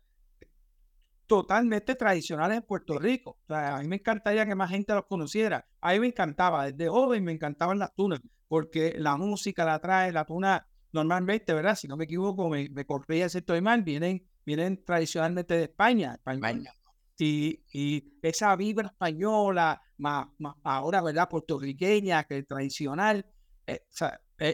totalmente 1.26 1.94
tradicionales 1.94 2.58
en 2.58 2.62
Puerto 2.64 2.98
Rico. 2.98 3.38
O 3.44 3.46
sea, 3.46 3.76
a 3.76 3.80
mí 3.80 3.88
me 3.88 3.96
encantaría 3.96 4.44
que 4.44 4.54
más 4.54 4.70
gente 4.70 4.92
los 4.94 5.06
conociera. 5.06 5.66
A 5.80 5.92
mí 5.92 6.00
me 6.00 6.08
encantaba, 6.08 6.70
desde 6.70 6.88
joven 6.88 7.24
me 7.24 7.32
encantaban 7.32 7.78
las 7.78 7.94
tunas, 7.94 8.20
porque 8.48 8.94
la 8.98 9.16
música 9.16 9.64
la 9.64 9.78
trae, 9.78 10.12
la 10.12 10.24
tuna 10.24 10.66
normalmente, 10.92 11.54
¿verdad? 11.54 11.76
Si 11.76 11.88
no 11.88 11.96
me 11.96 12.04
equivoco, 12.04 12.48
me, 12.48 12.68
me 12.68 12.84
corría 12.84 13.28
si 13.28 13.38
estoy 13.38 13.60
mal, 13.60 13.82
vienen, 13.82 14.28
vienen 14.44 14.84
tradicionalmente 14.84 15.54
de 15.54 15.64
España. 15.64 16.18
España. 16.26 16.72
Y, 17.16 17.64
y, 17.72 18.18
esa 18.22 18.54
vibra 18.56 18.88
española, 18.88 19.80
más, 19.98 20.26
ahora, 20.64 21.00
¿verdad? 21.00 21.28
Puertorriqueña, 21.28 22.24
que 22.24 22.42
tradicional, 22.42 23.24
eh, 23.66 23.80
es, 23.88 24.02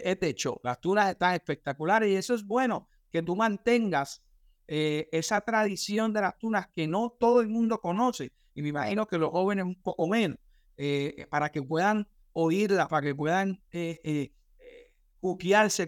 es 0.05 0.21
de 0.21 0.29
hecho, 0.29 0.61
las 0.63 0.81
tunas 0.81 1.11
están 1.11 1.35
espectaculares 1.35 2.11
y 2.11 2.17
eso 2.17 2.35
es 2.35 2.45
bueno, 2.45 2.89
que 3.11 3.23
tú 3.23 3.37
mantengas 3.37 4.23
eh, 4.67 5.09
esa 5.13 5.41
tradición 5.41 6.13
de 6.13 6.21
las 6.21 6.39
tunas 6.39 6.69
que 6.75 6.87
no 6.87 7.17
todo 7.19 7.41
el 7.41 7.49
mundo 7.49 7.81
conoce, 7.81 8.33
y 8.55 8.61
me 8.61 8.69
imagino 8.69 9.07
que 9.07 9.17
los 9.17 9.31
jóvenes 9.31 9.65
un 9.65 9.81
poco 9.81 10.07
menos, 10.07 10.39
eh, 10.77 11.27
para 11.31 11.51
que 11.51 11.63
puedan 11.63 12.07
oírla, 12.35 12.87
para 12.87 13.07
que 13.07 13.15
puedan 13.15 13.63
eh, 13.73 13.99
eh 14.05 14.33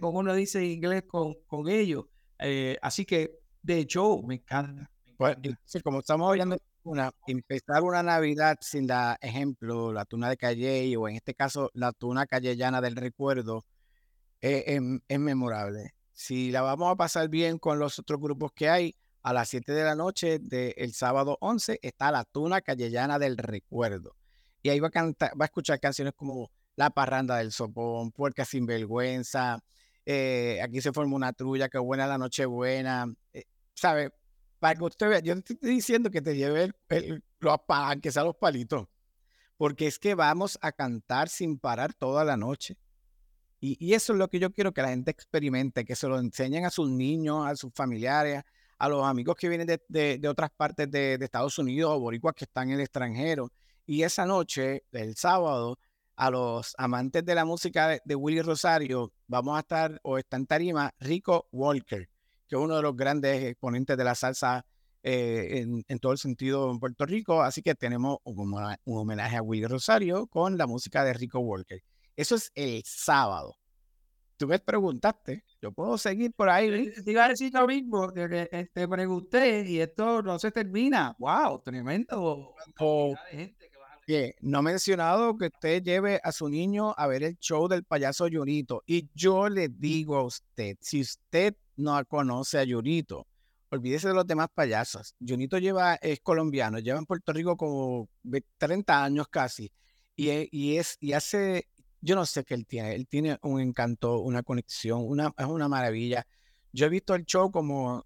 como 0.00 0.18
uno 0.18 0.34
dice 0.34 0.58
en 0.58 0.70
inglés, 0.70 1.04
con, 1.06 1.34
con 1.46 1.68
ellos. 1.68 2.06
así 2.82 3.04
que, 3.04 3.38
de 3.62 3.78
hecho, 3.78 4.20
me 4.22 4.36
encanta. 4.36 4.90
Pues, 5.16 5.36
como 5.84 6.00
estamos 6.00 6.28
oyendo 6.28 6.56
una, 6.82 7.12
empezar 7.26 7.82
una 7.82 8.02
Navidad 8.02 8.56
sin 8.60 8.86
la 8.86 9.18
ejemplo, 9.20 9.92
la 9.92 10.04
tuna 10.04 10.30
de 10.30 10.36
Calle, 10.36 10.96
o 10.96 11.06
en 11.08 11.16
este 11.16 11.34
caso 11.34 11.70
la 11.74 11.92
tuna 11.92 12.26
callellana 12.26 12.80
del 12.80 12.96
recuerdo, 12.96 13.64
es 14.40 15.18
memorable 15.18 15.94
si 16.20 16.50
la 16.50 16.60
vamos 16.60 16.92
a 16.92 16.96
pasar 16.96 17.30
bien 17.30 17.58
con 17.58 17.78
los 17.78 17.98
otros 17.98 18.20
grupos 18.20 18.52
que 18.52 18.68
hay, 18.68 18.94
a 19.22 19.32
las 19.32 19.48
7 19.48 19.72
de 19.72 19.84
la 19.84 19.94
noche 19.94 20.38
del 20.38 20.92
sábado 20.92 21.38
11 21.40 21.78
está 21.80 22.12
la 22.12 22.24
Tuna 22.24 22.60
Callellana 22.60 23.18
del 23.18 23.38
Recuerdo. 23.38 24.16
Y 24.62 24.68
ahí 24.68 24.80
va 24.80 24.88
a, 24.88 24.90
cantar, 24.90 25.32
va 25.40 25.44
a 25.44 25.46
escuchar 25.46 25.80
canciones 25.80 26.12
como 26.14 26.50
La 26.76 26.90
Parranda 26.90 27.38
del 27.38 27.52
Sopón, 27.52 28.12
Puerca 28.12 28.44
Sin 28.44 28.66
Vergüenza, 28.66 29.60
eh, 30.04 30.60
Aquí 30.62 30.82
se 30.82 30.92
forma 30.92 31.16
una 31.16 31.32
trulla, 31.32 31.70
que 31.70 31.78
buena 31.78 32.06
la 32.06 32.18
noche 32.18 32.44
buena. 32.44 33.06
Eh, 33.32 33.44
¿Sabe? 33.72 34.12
Para 34.58 34.74
que 34.74 34.84
usted 34.84 35.08
vea, 35.08 35.20
yo 35.20 35.40
te 35.42 35.54
estoy 35.54 35.70
diciendo 35.70 36.10
que 36.10 36.20
te 36.20 36.36
lleve 36.36 36.74
el, 36.90 37.24
los, 37.38 37.58
que 38.02 38.12
sea 38.12 38.24
los 38.24 38.36
palitos. 38.36 38.86
Porque 39.56 39.86
es 39.86 39.98
que 39.98 40.14
vamos 40.14 40.58
a 40.60 40.70
cantar 40.72 41.30
sin 41.30 41.58
parar 41.58 41.94
toda 41.94 42.26
la 42.26 42.36
noche. 42.36 42.76
Y, 43.60 43.92
eso 43.94 44.14
es 44.14 44.18
lo 44.18 44.28
que 44.28 44.38
yo 44.38 44.50
quiero 44.50 44.72
que 44.72 44.82
la 44.82 44.88
gente 44.88 45.10
experimente, 45.10 45.84
que 45.84 45.94
se 45.94 46.08
lo 46.08 46.18
enseñen 46.18 46.64
a 46.64 46.70
sus 46.70 46.88
niños, 46.88 47.46
a 47.46 47.54
sus 47.56 47.72
familiares, 47.74 48.42
a 48.78 48.88
los 48.88 49.04
amigos 49.04 49.36
que 49.36 49.48
vienen 49.50 49.66
de, 49.66 50.28
otras 50.28 50.50
partes 50.50 50.90
de, 50.90 51.18
Estados 51.20 51.58
Unidos 51.58 51.92
o 51.94 52.00
boricuas 52.00 52.34
que 52.34 52.44
están 52.44 52.68
en 52.68 52.76
el 52.76 52.80
extranjero. 52.80 53.52
Y 53.86 54.02
esa 54.02 54.24
noche, 54.24 54.84
el 54.92 55.14
sábado, 55.16 55.78
a 56.16 56.30
los 56.30 56.74
amantes 56.78 57.24
de 57.24 57.34
la 57.34 57.44
música 57.44 57.98
de, 58.02 58.14
Willy 58.14 58.40
Rosario, 58.40 59.12
vamos 59.26 59.56
a 59.56 59.60
estar, 59.60 60.00
o 60.04 60.16
está 60.16 60.38
en 60.38 60.46
tarima, 60.46 60.94
Rico 60.98 61.46
Walker, 61.52 62.08
que 62.48 62.56
es 62.56 62.60
uno 62.60 62.76
de 62.76 62.82
los 62.82 62.96
grandes 62.96 63.44
exponentes 63.44 63.96
de 63.96 64.04
la 64.04 64.14
salsa 64.14 64.64
eh, 65.02 65.66
en, 65.86 65.98
todo 65.98 66.12
el 66.12 66.18
sentido 66.18 66.70
en 66.70 66.78
Puerto 66.78 67.04
Rico. 67.04 67.42
Así 67.42 67.60
que 67.60 67.74
tenemos 67.74 68.18
un, 68.24 68.54
un 68.84 68.98
homenaje 68.98 69.36
a 69.36 69.42
Willy 69.42 69.66
Rosario 69.66 70.26
con 70.28 70.56
la 70.56 70.66
música 70.66 71.04
de 71.04 71.12
Rico 71.12 71.40
Walker. 71.40 71.82
Eso 72.20 72.34
es 72.34 72.52
el 72.54 72.82
sábado. 72.84 73.56
Tú 74.36 74.46
me 74.46 74.58
preguntaste, 74.58 75.42
yo 75.62 75.72
puedo 75.72 75.96
seguir 75.96 76.34
por 76.34 76.50
ahí. 76.50 76.92
Te 77.02 77.12
iba 77.12 77.24
a 77.24 77.28
decir 77.30 77.50
lo 77.54 77.66
mismo, 77.66 78.12
que, 78.12 78.68
te 78.74 78.86
pregunté 78.86 79.64
y 79.66 79.80
esto 79.80 80.20
no 80.20 80.38
se 80.38 80.50
termina. 80.50 81.16
¡Wow! 81.18 81.62
Tremendo. 81.62 82.54
no 84.42 84.58
he 84.58 84.62
mencionado 84.62 85.34
que 85.38 85.46
usted 85.46 85.82
lleve 85.82 86.20
a 86.22 86.30
su 86.30 86.50
niño 86.50 86.94
a 86.94 87.06
ver 87.06 87.22
el 87.22 87.38
show 87.38 87.68
del 87.68 87.84
payaso 87.84 88.28
Yurito. 88.28 88.82
Y 88.86 89.08
yo 89.14 89.48
le 89.48 89.70
digo 89.70 90.16
a 90.16 90.24
usted, 90.24 90.76
si 90.78 91.00
usted 91.00 91.56
no 91.76 92.04
conoce 92.04 92.58
a 92.58 92.64
Yurito, 92.64 93.26
olvídese 93.70 94.08
de 94.08 94.14
los 94.14 94.26
demás 94.26 94.48
payasos. 94.54 95.14
Yurito 95.20 95.56
lleva, 95.56 95.94
es 95.94 96.20
colombiano, 96.20 96.80
lleva 96.80 96.98
en 96.98 97.06
Puerto 97.06 97.32
Rico 97.32 97.56
como 97.56 98.10
30 98.58 99.04
años 99.04 99.26
casi. 99.28 99.72
Y, 100.16 100.48
y, 100.52 100.76
es, 100.76 100.98
y 101.00 101.14
hace 101.14 101.66
yo 102.00 102.14
no 102.14 102.26
sé 102.26 102.44
qué 102.44 102.54
él 102.54 102.66
tiene. 102.66 102.94
Él 102.94 103.06
tiene 103.06 103.38
un 103.42 103.60
encanto, 103.60 104.20
una 104.20 104.42
conexión, 104.42 105.02
una, 105.04 105.32
es 105.36 105.46
una 105.46 105.68
maravilla. 105.68 106.26
Yo 106.72 106.86
he 106.86 106.88
visto 106.88 107.14
el 107.14 107.24
show 107.24 107.50
como 107.50 108.04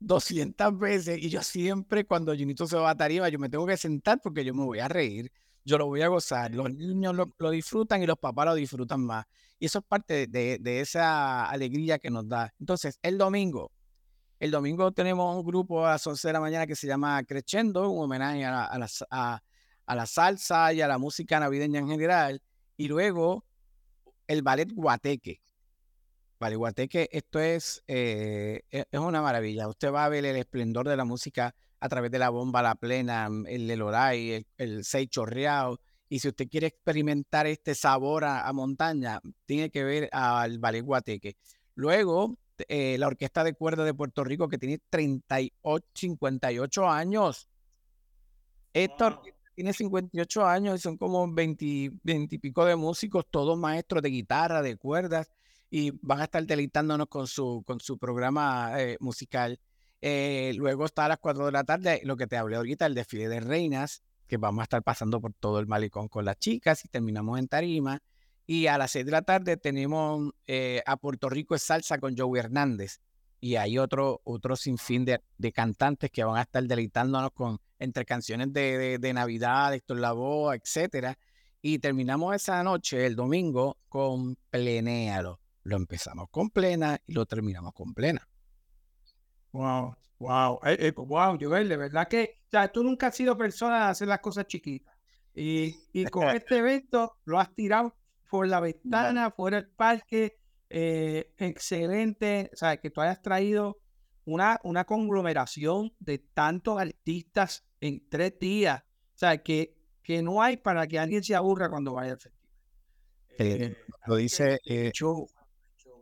200 0.00 0.78
veces 0.78 1.18
y 1.18 1.30
yo 1.30 1.42
siempre 1.42 2.04
cuando 2.04 2.34
Junito 2.36 2.66
se 2.66 2.76
va 2.76 2.90
a 2.90 2.96
tarima, 2.96 3.28
yo 3.28 3.38
me 3.38 3.48
tengo 3.48 3.66
que 3.66 3.76
sentar 3.76 4.20
porque 4.22 4.44
yo 4.44 4.54
me 4.54 4.64
voy 4.64 4.78
a 4.80 4.88
reír, 4.88 5.30
yo 5.64 5.78
lo 5.78 5.86
voy 5.86 6.02
a 6.02 6.08
gozar. 6.08 6.54
Los 6.54 6.72
niños 6.72 7.14
lo, 7.14 7.50
disfrutan 7.50 8.02
y 8.02 8.06
los 8.06 8.18
papás 8.18 8.46
lo 8.46 8.54
disfrutan 8.54 9.00
más. 9.00 9.26
Y 9.58 9.66
eso 9.66 9.78
es 9.78 9.84
parte 9.84 10.26
de, 10.26 10.58
de, 10.58 10.80
esa 10.80 11.48
alegría 11.48 11.98
que 11.98 12.10
nos 12.10 12.28
da. 12.28 12.52
Entonces, 12.58 12.98
el 13.02 13.16
domingo, 13.16 13.72
el 14.40 14.50
domingo 14.50 14.92
tenemos 14.92 15.36
un 15.36 15.44
grupo 15.44 15.86
a 15.86 15.92
las 15.92 16.06
11 16.06 16.28
de 16.28 16.32
la 16.32 16.40
mañana 16.40 16.66
que 16.66 16.76
se 16.76 16.86
llama 16.86 17.22
Crescendo, 17.24 17.88
un 17.88 18.04
homenaje 18.04 18.44
a, 18.44 18.76
la, 18.78 18.88
a, 19.10 19.42
a 19.86 19.94
la 19.94 20.06
salsa 20.06 20.72
y 20.72 20.80
a 20.80 20.88
la 20.88 20.98
música 20.98 21.40
navideña 21.40 21.78
en 21.78 21.88
general. 21.88 22.42
Y 22.76 22.88
luego 22.88 23.44
el 24.26 24.42
ballet 24.42 24.70
guateque. 24.72 25.40
Ballet 26.40 26.56
guateque, 26.56 27.08
esto 27.12 27.40
es, 27.40 27.82
eh, 27.86 28.62
e, 28.70 28.84
es 28.90 29.00
una 29.00 29.22
maravilla. 29.22 29.68
Usted 29.68 29.92
va 29.92 30.04
a 30.04 30.08
ver 30.08 30.24
el 30.24 30.36
esplendor 30.36 30.88
de 30.88 30.96
la 30.96 31.04
música 31.04 31.54
a 31.80 31.88
través 31.88 32.10
de 32.10 32.18
la 32.18 32.30
bomba 32.30 32.62
La 32.62 32.74
Plena, 32.74 33.28
mm, 33.28 33.46
el 33.46 33.66
Leloray, 33.66 34.30
el, 34.32 34.46
el 34.58 34.84
Seis 34.84 35.08
Chorreado. 35.08 35.80
Y 36.08 36.18
si 36.18 36.28
usted 36.28 36.48
quiere 36.48 36.66
experimentar 36.68 37.46
este 37.46 37.74
sabor 37.74 38.24
a, 38.24 38.52
montaña, 38.52 39.20
tiene 39.46 39.70
que 39.70 39.84
ver 39.84 40.08
al 40.12 40.58
ballet 40.58 40.82
guateque. 40.82 41.36
Luego, 41.74 42.36
eh, 42.68 42.96
la 42.98 43.06
Orquesta 43.08 43.42
de 43.42 43.54
Cuerda 43.54 43.84
de 43.84 43.94
Puerto 43.94 44.22
Rico, 44.22 44.48
que 44.48 44.58
tiene 44.58 44.78
38, 44.90 45.86
58 45.94 46.88
años. 46.88 47.48
Esta 48.72 49.20
tiene 49.54 49.72
58 49.72 50.46
años 50.46 50.78
y 50.78 50.82
son 50.82 50.96
como 50.96 51.30
20, 51.32 51.64
y 51.64 52.38
pico 52.38 52.64
de 52.64 52.76
músicos, 52.76 53.24
todos 53.30 53.58
maestros 53.58 54.02
de 54.02 54.10
guitarra, 54.10 54.62
de 54.62 54.76
cuerdas, 54.76 55.30
y 55.70 55.92
van 56.02 56.20
a 56.20 56.24
estar 56.24 56.44
deleitándonos 56.44 57.08
con 57.08 57.26
su, 57.26 57.62
con 57.66 57.80
su 57.80 57.98
programa 57.98 58.80
eh, 58.80 58.96
musical. 59.00 59.58
Eh, 60.00 60.52
luego 60.56 60.84
está 60.84 61.06
a 61.06 61.08
las 61.08 61.18
4 61.18 61.46
de 61.46 61.52
la 61.52 61.64
tarde, 61.64 62.00
lo 62.04 62.16
que 62.16 62.26
te 62.26 62.36
hablé 62.36 62.56
ahorita, 62.56 62.86
el 62.86 62.94
desfile 62.94 63.28
de 63.28 63.40
reinas, 63.40 64.02
que 64.26 64.36
vamos 64.36 64.60
a 64.60 64.64
estar 64.64 64.82
pasando 64.82 65.20
por 65.20 65.32
todo 65.32 65.60
el 65.60 65.66
malecón 65.66 66.08
con 66.08 66.24
las 66.24 66.38
chicas 66.38 66.84
y 66.84 66.88
terminamos 66.88 67.38
en 67.38 67.48
Tarima. 67.48 68.02
Y 68.46 68.66
a 68.66 68.76
las 68.76 68.90
6 68.90 69.06
de 69.06 69.12
la 69.12 69.22
tarde 69.22 69.56
tenemos 69.56 70.32
eh, 70.46 70.82
a 70.86 70.96
Puerto 70.96 71.30
Rico 71.30 71.54
es 71.54 71.62
salsa 71.62 71.98
con 71.98 72.16
Joey 72.16 72.40
Hernández 72.40 73.00
y 73.44 73.56
hay 73.56 73.76
otro, 73.76 74.22
otro 74.24 74.56
sinfín 74.56 75.04
de, 75.04 75.20
de, 75.36 75.52
cantantes 75.52 76.10
que 76.10 76.24
van 76.24 76.38
a 76.38 76.40
estar 76.40 76.64
deleitándonos 76.64 77.30
con 77.32 77.60
entre 77.78 78.06
canciones 78.06 78.50
de, 78.54 78.96
de, 78.98 79.12
Navidad, 79.12 79.74
Héctor 79.74 79.98
Lavoe, 79.98 80.54
etcétera. 80.54 81.18
Y 81.60 81.78
terminamos 81.78 82.34
esa 82.34 82.62
noche, 82.62 83.04
el 83.04 83.14
domingo, 83.14 83.76
con 83.90 84.38
Plenéalo. 84.48 85.40
Lo 85.62 85.76
empezamos 85.76 86.30
con 86.30 86.48
plena 86.48 86.98
y 87.06 87.12
lo 87.12 87.26
terminamos 87.26 87.74
con 87.74 87.92
plena. 87.92 88.26
Wow, 89.52 89.94
wow, 90.20 90.60
eh, 90.64 90.78
eh, 90.80 90.92
wow, 90.96 91.36
Joel, 91.38 91.68
de 91.68 91.76
verdad 91.76 92.08
que, 92.08 92.38
o 92.46 92.50
sea, 92.50 92.72
tú 92.72 92.82
nunca 92.82 93.08
has 93.08 93.14
sido 93.14 93.36
persona 93.36 93.84
de 93.84 93.90
hacer 93.90 94.08
las 94.08 94.20
cosas 94.20 94.46
chiquitas. 94.46 94.96
Y, 95.34 95.76
y 95.92 96.06
con 96.06 96.28
este 96.34 96.56
evento 96.56 97.18
lo 97.26 97.38
has 97.38 97.54
tirado 97.54 97.94
por 98.30 98.48
la 98.48 98.60
ventana, 98.60 99.30
fuera 99.32 99.58
del 99.60 99.68
parque, 99.68 100.38
eh, 100.76 101.32
excelente, 101.38 102.50
o 102.52 102.56
sea, 102.56 102.78
que 102.78 102.90
tú 102.90 103.00
hayas 103.00 103.22
traído 103.22 103.78
una, 104.24 104.58
una 104.64 104.84
conglomeración 104.84 105.94
de 106.00 106.18
tantos 106.18 106.80
artistas 106.80 107.64
en 107.80 108.02
tres 108.08 108.36
días, 108.40 108.82
o 108.82 109.18
sea, 109.18 109.40
que, 109.40 109.76
que 110.02 110.20
no 110.20 110.42
hay 110.42 110.56
para 110.56 110.88
que 110.88 110.98
alguien 110.98 111.22
se 111.22 111.36
aburra 111.36 111.70
cuando 111.70 111.92
vaya 111.92 112.14
al 112.14 112.18
festival. 112.18 112.50
Eh, 113.38 113.76
lo 114.08 114.16
dice, 114.16 114.58
eh, 114.66 114.90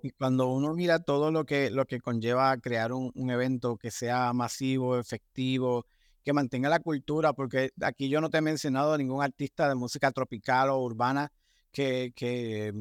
y 0.03 0.11
cuando 0.13 0.49
uno 0.49 0.73
mira 0.73 1.01
todo 1.01 1.31
lo 1.31 1.45
que, 1.45 1.69
lo 1.71 1.85
que 1.85 2.01
conlleva 2.01 2.57
crear 2.57 2.95
un, 2.95 3.13
un, 3.15 3.31
evento 3.31 3.77
que 3.77 3.91
sea 3.91 4.33
masivo, 4.33 4.99
efectivo, 4.99 5.85
que 6.25 6.33
mantenga 6.33 6.71
la 6.71 6.81
cultura, 6.81 7.35
porque 7.35 7.73
aquí 7.83 8.09
yo 8.09 8.23
no 8.23 8.31
te 8.31 8.39
he 8.39 8.41
mencionado 8.43 8.97
ningún 8.97 9.23
artista 9.23 9.69
de 9.69 9.75
música 9.75 10.11
tropical 10.13 10.71
o 10.71 10.79
urbana 10.79 11.31
que, 11.71 12.15
que 12.17 12.73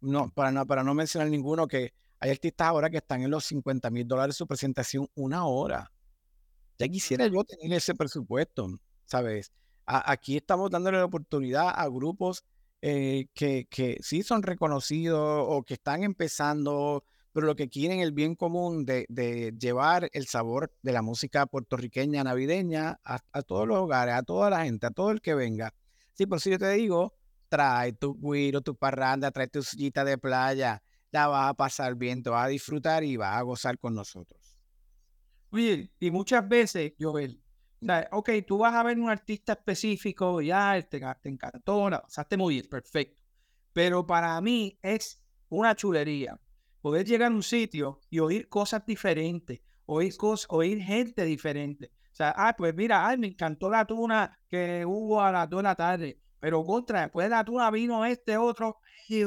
no, 0.00 0.30
para 0.32 0.50
no, 0.52 0.66
para 0.66 0.82
no 0.82 0.94
mencionar 0.94 1.28
ninguno, 1.28 1.66
que 1.66 1.92
hay 2.18 2.30
artistas 2.30 2.68
ahora 2.68 2.90
que 2.90 2.98
están 2.98 3.22
en 3.22 3.30
los 3.30 3.44
50 3.44 3.90
mil 3.90 4.06
dólares 4.06 4.36
su 4.36 4.46
presentación 4.46 5.08
una 5.14 5.46
hora. 5.46 5.90
Ya 6.78 6.88
quisiera 6.88 7.26
yo 7.26 7.44
tener 7.44 7.76
ese 7.76 7.94
presupuesto, 7.94 8.68
¿sabes? 9.04 9.52
aquí 9.92 10.36
estamos 10.36 10.70
dándole 10.70 10.98
la 10.98 11.04
oportunidad 11.04 11.72
a 11.74 11.88
grupos 11.88 12.44
eh, 12.82 13.26
que, 13.34 13.66
que 13.68 13.98
sí 14.00 14.22
son 14.22 14.42
reconocidos 14.42 15.44
o 15.48 15.62
que 15.62 15.74
están 15.74 16.02
empezando, 16.02 17.04
pero 17.32 17.46
lo 17.46 17.56
que 17.56 17.68
quieren 17.68 18.00
el 18.00 18.12
bien 18.12 18.34
común 18.36 18.84
de, 18.84 19.06
de 19.08 19.52
llevar 19.58 20.08
el 20.12 20.26
sabor 20.26 20.72
de 20.82 20.92
la 20.92 21.02
música 21.02 21.46
puertorriqueña 21.46 22.24
navideña 22.24 23.00
a, 23.04 23.18
a, 23.32 23.42
todos 23.42 23.66
los 23.68 23.78
hogares, 23.78 24.14
a 24.14 24.22
toda 24.22 24.48
la 24.48 24.64
gente, 24.64 24.86
a 24.86 24.90
todo 24.90 25.10
el 25.10 25.20
que 25.20 25.34
venga. 25.34 25.74
Sí, 26.14 26.26
por 26.26 26.40
si 26.40 26.50
yo 26.50 26.58
te 26.58 26.70
digo, 26.70 27.14
trae 27.50 27.92
tu 27.92 28.14
guiro, 28.14 28.62
tu 28.62 28.76
parranda, 28.76 29.30
trae 29.30 29.48
tu 29.48 29.62
sillita 29.62 30.04
de 30.04 30.16
playa, 30.16 30.82
la 31.10 31.26
vas 31.26 31.50
a 31.50 31.54
pasar 31.54 31.96
bien, 31.96 32.22
te 32.22 32.30
vas 32.30 32.46
a 32.46 32.48
disfrutar 32.48 33.04
y 33.04 33.16
vas 33.16 33.36
a 33.36 33.42
gozar 33.42 33.78
con 33.78 33.94
nosotros. 33.94 34.58
Oye, 35.50 35.90
y 35.98 36.10
muchas 36.10 36.48
veces, 36.48 36.92
Joel, 36.98 37.42
o 37.82 37.84
sea, 37.84 38.08
ok, 38.12 38.30
tú 38.46 38.58
vas 38.58 38.74
a 38.74 38.84
ver 38.84 38.98
un 38.98 39.10
artista 39.10 39.54
específico, 39.54 40.40
ya 40.40 40.80
te, 40.88 41.00
te 41.20 41.28
encantó, 41.28 41.90
la 41.90 42.00
pasaste 42.00 42.36
muy 42.36 42.54
bien, 42.54 42.68
perfecto. 42.68 43.20
Pero 43.72 44.06
para 44.06 44.40
mí 44.40 44.78
es 44.80 45.20
una 45.48 45.74
chulería 45.74 46.40
poder 46.80 47.04
llegar 47.04 47.32
a 47.32 47.34
un 47.34 47.42
sitio 47.42 48.00
y 48.08 48.20
oír 48.20 48.48
cosas 48.48 48.86
diferentes, 48.86 49.60
oír, 49.86 50.16
cosas, 50.16 50.46
oír 50.50 50.80
gente 50.80 51.24
diferente. 51.24 51.90
O 52.12 52.14
sea, 52.14 52.32
ah, 52.36 52.54
pues 52.56 52.74
mira, 52.74 53.06
ay, 53.06 53.18
me 53.18 53.28
encantó 53.28 53.68
la 53.70 53.84
tuna 53.84 54.38
que 54.48 54.84
hubo 54.86 55.20
a 55.20 55.32
las 55.32 55.48
2 55.48 55.58
de 55.58 55.62
la 55.62 55.74
tarde, 55.74 56.20
pero 56.40 56.64
contra, 56.64 57.02
después 57.02 57.26
de 57.26 57.30
la 57.30 57.44
tuna 57.44 57.70
vino 57.70 58.04
este 58.04 58.36
otro, 58.36 58.78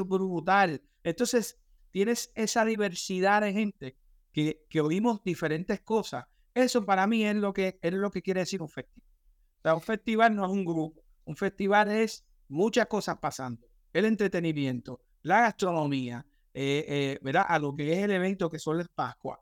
brutal. 0.05 0.81
Entonces, 1.03 1.59
tienes 1.91 2.31
esa 2.35 2.65
diversidad 2.65 3.41
de 3.41 3.53
gente 3.53 3.97
que, 4.31 4.65
que 4.69 4.81
oímos 4.81 5.23
diferentes 5.23 5.81
cosas 5.81 6.25
eso 6.53 6.85
para 6.85 7.07
mí 7.07 7.25
es 7.25 7.35
lo 7.35 7.53
que, 7.53 7.79
es 7.81 7.93
lo 7.93 8.11
que 8.11 8.21
quiere 8.21 8.41
decir 8.41 8.61
un 8.61 8.69
festival. 8.69 9.09
O 9.57 9.61
sea, 9.61 9.75
un 9.75 9.81
festival 9.81 10.35
no 10.35 10.45
es 10.45 10.51
un 10.51 10.65
grupo. 10.65 11.01
Un 11.25 11.35
festival 11.35 11.91
es 11.91 12.25
muchas 12.47 12.85
cosas 12.87 13.17
pasando. 13.17 13.65
El 13.91 14.05
entretenimiento, 14.05 15.01
la 15.23 15.41
gastronomía, 15.41 16.25
eh, 16.53 16.85
eh, 16.87 17.19
¿verdad? 17.21 17.45
A 17.47 17.59
lo 17.59 17.75
que 17.75 17.91
es 17.93 17.99
el 17.99 18.11
evento 18.11 18.49
que 18.49 18.59
son 18.59 18.77
las 18.77 18.89
Pascua. 18.89 19.39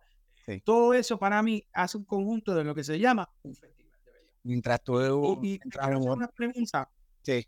Todo 0.65 0.93
eso 0.93 1.17
para 1.17 1.41
mí 1.41 1.63
hace 1.71 1.97
un 1.97 2.03
conjunto 2.03 2.53
de 2.53 2.63
lo 2.63 2.75
que 2.75 2.83
se 2.83 2.99
llama 2.99 3.29
un 3.43 3.55
festival. 3.55 3.99
Mientras 4.43 4.83
tú... 4.83 5.39
Y, 5.41 5.59
hacer 5.79 5.95
una 5.95 6.27
pregunta. 6.27 6.89
Sí. 7.21 7.47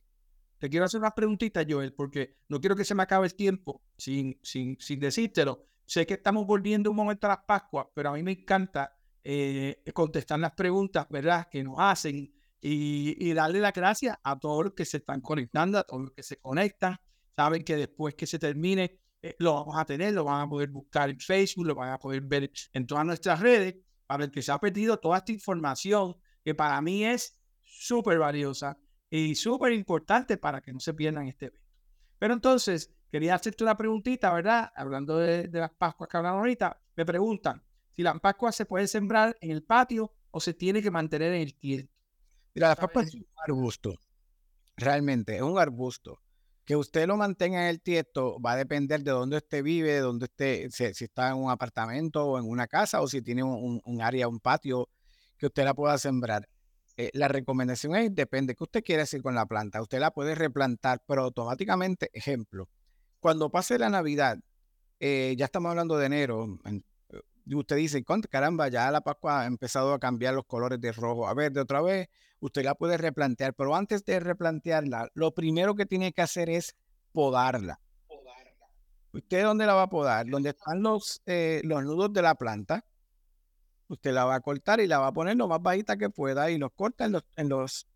Te 0.64 0.70
quiero 0.70 0.86
hacer 0.86 1.02
unas 1.02 1.12
preguntitas, 1.12 1.66
Joel, 1.68 1.92
porque 1.92 2.38
no 2.48 2.62
quiero 2.62 2.74
que 2.74 2.86
se 2.86 2.96
me 2.96 3.04
acabe 3.04 3.28
el 3.28 3.36
tiempo 3.36 3.84
sin, 3.98 4.40
sin, 4.42 4.80
sin 4.80 4.98
decírtelo. 4.98 5.66
Sé 5.86 6.06
que 6.06 6.14
estamos 6.14 6.48
volviendo 6.48 6.90
un 6.90 6.96
momento 6.96 7.28
a 7.28 7.32
las 7.32 7.40
Pascuas, 7.46 7.88
pero 7.94 8.12
a 8.12 8.14
mí 8.14 8.24
me 8.24 8.32
encanta 8.32 8.98
eh, 9.26 9.84
contestar 9.94 10.40
las 10.40 10.54
preguntas, 10.54 11.06
¿verdad?, 11.10 11.50
que 11.52 11.66
nos 11.66 11.76
hacen 11.80 12.34
y, 12.62 13.34
darle 13.34 13.60
las 13.60 13.74
gracias 13.74 14.18
a 14.24 14.40
todos 14.40 14.64
los 14.64 14.74
que 14.74 14.86
se 14.86 15.00
están 15.00 15.20
conectando, 15.20 15.80
a 15.80 15.84
todos 15.84 16.04
los 16.04 16.12
que 16.14 16.24
se 16.24 16.38
conectan. 16.38 16.96
Saben 17.36 17.66
que 17.66 17.76
después 17.76 18.16
que 18.16 18.26
se 18.26 18.40
termine, 18.40 19.02
eh, 19.22 19.36
lo 19.40 19.56
vamos 19.56 19.76
a 19.78 19.84
tener, 19.84 20.14
lo 20.14 20.24
van 20.24 20.44
a 20.44 20.50
poder 20.50 20.70
buscar 20.70 21.10
en 21.10 21.20
Facebook, 21.20 21.66
lo 21.66 21.76
van 21.76 21.92
a 21.92 22.00
poder 22.00 22.22
ver 22.22 22.50
en 22.72 22.88
todas 22.88 23.06
nuestras 23.06 23.42
redes, 23.42 23.76
para 24.08 24.24
el 24.24 24.32
que 24.32 24.42
se 24.42 24.54
ha 24.54 24.60
perdido 24.60 24.98
toda 24.98 25.18
esta 25.18 25.34
información 25.34 26.16
que 26.42 26.56
para 26.56 26.80
mí 26.80 27.04
es 27.04 27.38
súper 27.64 28.18
valiosa 28.18 28.78
y 29.16 29.36
súper 29.36 29.74
importante 29.74 30.38
para 30.38 30.60
que 30.62 30.74
no 30.74 30.80
se 30.80 30.92
pierdan 30.94 31.28
este 31.28 31.46
evento. 31.46 31.68
Pero 32.18 32.34
entonces, 32.34 32.92
quería 33.12 33.36
hacerte 33.36 33.64
una 33.64 33.78
preguntita, 33.78 34.34
¿verdad? 34.34 34.72
Hablando 34.76 35.20
de, 35.20 35.48
de 35.48 35.60
las 35.60 35.72
Pascuas 35.72 36.10
que 36.10 36.18
hablamos 36.18 36.40
ahorita, 36.40 36.82
me 36.96 37.06
preguntan, 37.06 37.64
si 37.96 38.02
la 38.02 38.16
pascua 38.16 38.52
se 38.52 38.66
puede 38.66 38.88
sembrar 38.88 39.38
en 39.40 39.52
el 39.52 39.62
patio 39.62 40.12
o 40.32 40.40
se 40.40 40.56
tiene 40.56 40.82
que 40.82 40.90
mantener 40.90 41.34
en 41.34 41.42
el 41.42 41.54
tiesto. 41.54 41.94
Mira, 42.56 42.70
la 42.70 42.76
pascua 42.76 43.04
es 43.04 43.14
un 43.14 43.28
arbusto. 43.48 44.00
Realmente, 44.78 45.36
es 45.36 45.44
un 45.44 45.60
arbusto. 45.60 46.20
Que 46.66 46.76
usted 46.76 47.06
lo 47.06 47.16
mantenga 47.16 47.62
en 47.62 47.68
el 47.68 47.82
tiesto 47.82 48.42
va 48.42 48.54
a 48.54 48.56
depender 48.56 49.04
de 49.04 49.12
dónde 49.12 49.38
usted 49.38 49.62
vive, 49.62 49.92
de 49.92 50.00
dónde 50.00 50.26
esté, 50.26 50.72
si, 50.72 51.04
está 51.04 51.30
en 51.30 51.36
un 51.36 51.52
apartamento 51.52 52.26
o 52.26 52.40
en 52.40 52.50
una 52.50 52.66
casa 52.66 53.02
o 53.02 53.08
si 53.08 53.22
tiene 53.22 53.44
un, 53.44 54.02
área, 54.02 54.28
un 54.28 54.40
patio 54.40 54.90
que 55.38 55.46
usted 55.46 55.66
la 55.66 55.76
pueda 55.76 56.00
sembrar. 56.00 56.50
Eh, 56.96 57.10
la 57.14 57.28
recomendación 57.28 57.96
es, 57.96 58.14
depende, 58.14 58.56
¿qué 58.56 58.64
usted 58.64 58.84
quiere 58.84 59.02
hacer 59.02 59.22
con 59.22 59.34
la 59.34 59.46
planta? 59.46 59.82
Usted 59.82 60.00
la 60.00 60.12
puede 60.12 60.36
replantar, 60.36 61.02
pero 61.08 61.24
automáticamente, 61.24 62.10
ejemplo, 62.14 62.70
cuando 63.20 63.50
pase 63.50 63.80
la 63.80 63.90
Navidad, 63.90 64.38
eh, 65.00 65.34
ya 65.38 65.46
estamos 65.46 65.72
hablando 65.72 65.98
de 65.98 66.06
enero, 66.06 66.60
y 67.46 67.56
usted 67.56 67.78
dice, 67.78 68.04
caramba, 68.30 68.68
ya 68.68 68.92
la 68.92 69.02
Pascua 69.02 69.42
ha 69.42 69.46
empezado 69.46 69.94
a 69.94 70.00
cambiar 70.00 70.34
los 70.34 70.46
colores 70.46 70.80
de 70.80 70.92
rojo 70.92 71.28
a 71.28 71.34
verde 71.34 71.62
otra 71.62 71.82
vez, 71.82 72.10
usted 72.40 72.64
la 72.64 72.76
puede 72.76 72.98
replantear, 72.98 73.54
pero 73.54 73.76
antes 73.76 74.06
de 74.06 74.20
replantearla, 74.20 75.10
lo 75.14 75.34
primero 75.34 75.76
que 75.76 75.86
tiene 75.86 76.14
que 76.14 76.22
hacer 76.22 76.50
es 76.50 76.76
podarla. 77.12 77.80
¿Usted 79.14 79.44
dónde 79.44 79.66
la 79.68 79.76
va 79.76 79.84
a 79.84 79.90
podar? 79.90 80.28
Donde 80.28 80.50
están 80.50 80.82
los, 80.82 81.22
eh, 81.28 81.62
los 81.64 81.84
nudos 81.84 82.12
de 82.14 82.22
la 82.24 82.34
planta. 82.34 82.84
Usted 83.88 84.14
la 84.14 84.26
va 84.26 84.36
a 84.36 84.42
cortar 84.42 84.80
y 84.80 84.88
la 84.88 85.00
va 85.00 85.08
a 85.08 85.14
poner 85.14 85.36
lo 85.38 85.48
más 85.48 85.62
bajita 85.62 85.98
que 85.98 86.10
pueda 86.10 86.50
y 86.52 86.58
los 86.58 86.72
corta 86.72 87.06
en 87.06 87.14
los, 87.14 87.24
en 87.36 87.50
los, 87.50 87.88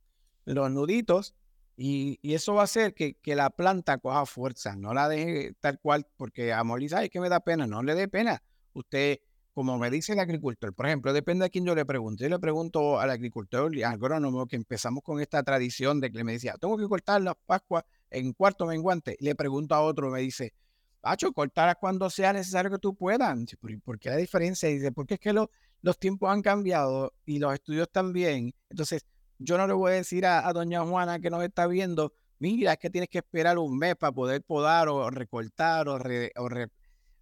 los 0.45 0.71
nuditos 0.71 1.36
y, 1.76 2.19
y, 2.21 2.34
eso 2.34 2.56
va 2.56 2.62
a 2.62 2.63
hacer 2.63 2.93
que, 2.93 3.13
que, 3.15 3.36
la 3.36 3.52
planta 3.52 4.00
coja 4.00 4.26
fuerza, 4.26 4.76
no 4.76 4.95
la 4.95 5.08
deje 5.08 5.54
tal 5.60 5.80
cual, 5.80 6.08
porque 6.17 6.52
a 6.52 6.63
Molisa 6.63 7.04
es 7.04 7.12
que 7.12 7.19
me 7.19 7.30
da 7.30 7.39
pena, 7.39 7.67
no 7.67 7.84
le 7.84 7.93
dé 7.93 8.08
pena. 8.08 8.41
Usted 8.73 9.19
como 9.58 9.80
me 9.80 9.89
dice 9.89 10.13
el 10.13 10.19
agricultor, 10.19 10.71
por 10.71 10.86
ejemplo, 10.86 11.13
depende 11.13 11.43
a 11.43 11.50
quién 11.50 11.65
yo 11.65 11.73
le 11.73 11.84
pregunto. 11.84 12.23
Yo 12.23 12.30
le 12.30 12.38
pregunto 12.38 13.00
al 13.00 13.10
agricultor 13.10 13.76
y 13.76 13.82
al 13.82 13.93
agrónomo 13.93 14.45
que 14.45 14.56
empezamos 14.56 15.02
con 15.04 15.19
esta 15.19 15.41
tradición 15.41 16.00
de 16.00 16.12
que 16.12 16.23
me 16.23 16.34
decía, 16.34 16.54
tengo 16.62 16.78
que 16.78 16.88
cortar 16.88 17.23
las 17.23 17.34
Pascuas 17.43 17.84
en 18.12 18.34
cuarto 18.34 18.67
menguante. 18.67 19.17
Le 19.19 19.34
pregunto 19.34 19.73
a 19.73 19.82
otro, 19.82 20.12
me 20.12 20.19
dice, 20.21 20.54
Pacho, 21.02 21.34
cortarlas 21.34 21.78
cuando 21.80 22.08
sea 22.12 22.34
necesario 22.34 22.69
que 22.69 22.78
tú 22.78 22.93
puedas. 22.93 23.36
¿Por 23.84 23.97
qué 23.97 24.12
la 24.12 24.17
diferencia? 24.17 24.69
Dice, 24.69 24.91
porque 24.91 25.15
es 25.15 25.19
que 25.19 25.34
los 25.34 25.47
tiempos 25.95 26.30
han 26.30 26.41
cambiado 26.41 27.13
y 27.26 27.39
los 27.39 27.54
estudios 27.54 27.88
también. 27.91 28.54
Entonces, 28.69 29.06
yo 29.39 29.58
no 29.58 29.67
le 29.67 29.73
voy 29.73 29.91
a 29.91 29.95
decir 29.95 30.26
a, 30.26 30.52
doña 30.54 30.84
Juana 30.84 31.19
que 31.19 31.30
nos 31.30 31.43
está 31.43 31.67
viendo, 31.67 32.13
mira, 32.39 32.73
es 32.73 32.80
que 32.80 32.89
tienes 32.89 33.10
que 33.10 33.19
esperar 33.19 33.58
un 33.58 33.78
mes 33.78 33.95
para 33.95 34.12
poder 34.12 34.43
podar 34.43 34.89
o 34.89 35.10
recortar 35.10 35.88
o, 35.88 36.00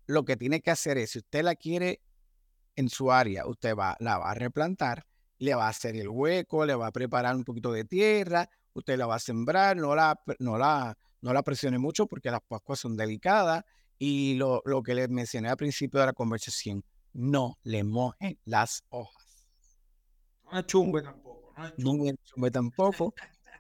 lo 0.08 0.24
que 0.24 0.38
tiene 0.38 0.62
que 0.62 0.72
hacer 0.72 0.98
es, 0.98 1.12
si 1.12 1.20
usted 1.20 1.44
la 1.44 1.56
quiere 1.56 2.02
en 2.76 2.90
su 2.90 3.12
área, 3.12 3.46
usted 3.48 3.76
la 4.00 4.18
va 4.18 4.32
a 4.32 4.34
replantar, 4.36 5.06
le 5.40 5.56
va 5.56 5.66
a 5.66 5.70
hacer 5.70 5.96
el 5.96 6.10
hueco, 6.10 6.66
le 6.66 6.76
va 6.76 6.88
a 6.88 6.92
preparar 6.92 7.36
un 7.36 7.44
poquito 7.44 7.72
de 7.72 7.86
tierra, 7.86 8.50
usted 8.74 8.98
la 8.98 9.08
va 9.08 9.16
a 9.16 9.20
sembrar, 9.20 9.78
no 9.78 9.96
la, 9.96 10.20
no 10.40 10.58
la, 10.58 10.98
no 11.22 11.34
la 11.34 11.44
presione 11.44 11.80
mucho 11.80 12.08
porque 12.08 12.32
las 12.32 12.42
pascuas 12.42 12.80
son 12.80 12.96
delicadas 12.96 13.64
y 13.98 14.36
lo, 14.36 14.62
lo 14.66 14.84
que 14.84 14.94
les 14.94 15.10
mencioné 15.10 15.50
al 15.50 15.58
principio 15.58 16.00
de 16.00 16.08
la 16.08 16.14
conversación, 16.14 16.84
no 17.16 17.58
le 17.64 17.84
mojen 17.84 18.38
las 18.46 18.84
hojas. 18.90 19.48
No 20.52 20.62
chumbe 20.62 21.02
tampoco. 21.02 21.54
No 21.78 21.98
chumbe 22.24 22.52
tampoco. 22.52 23.14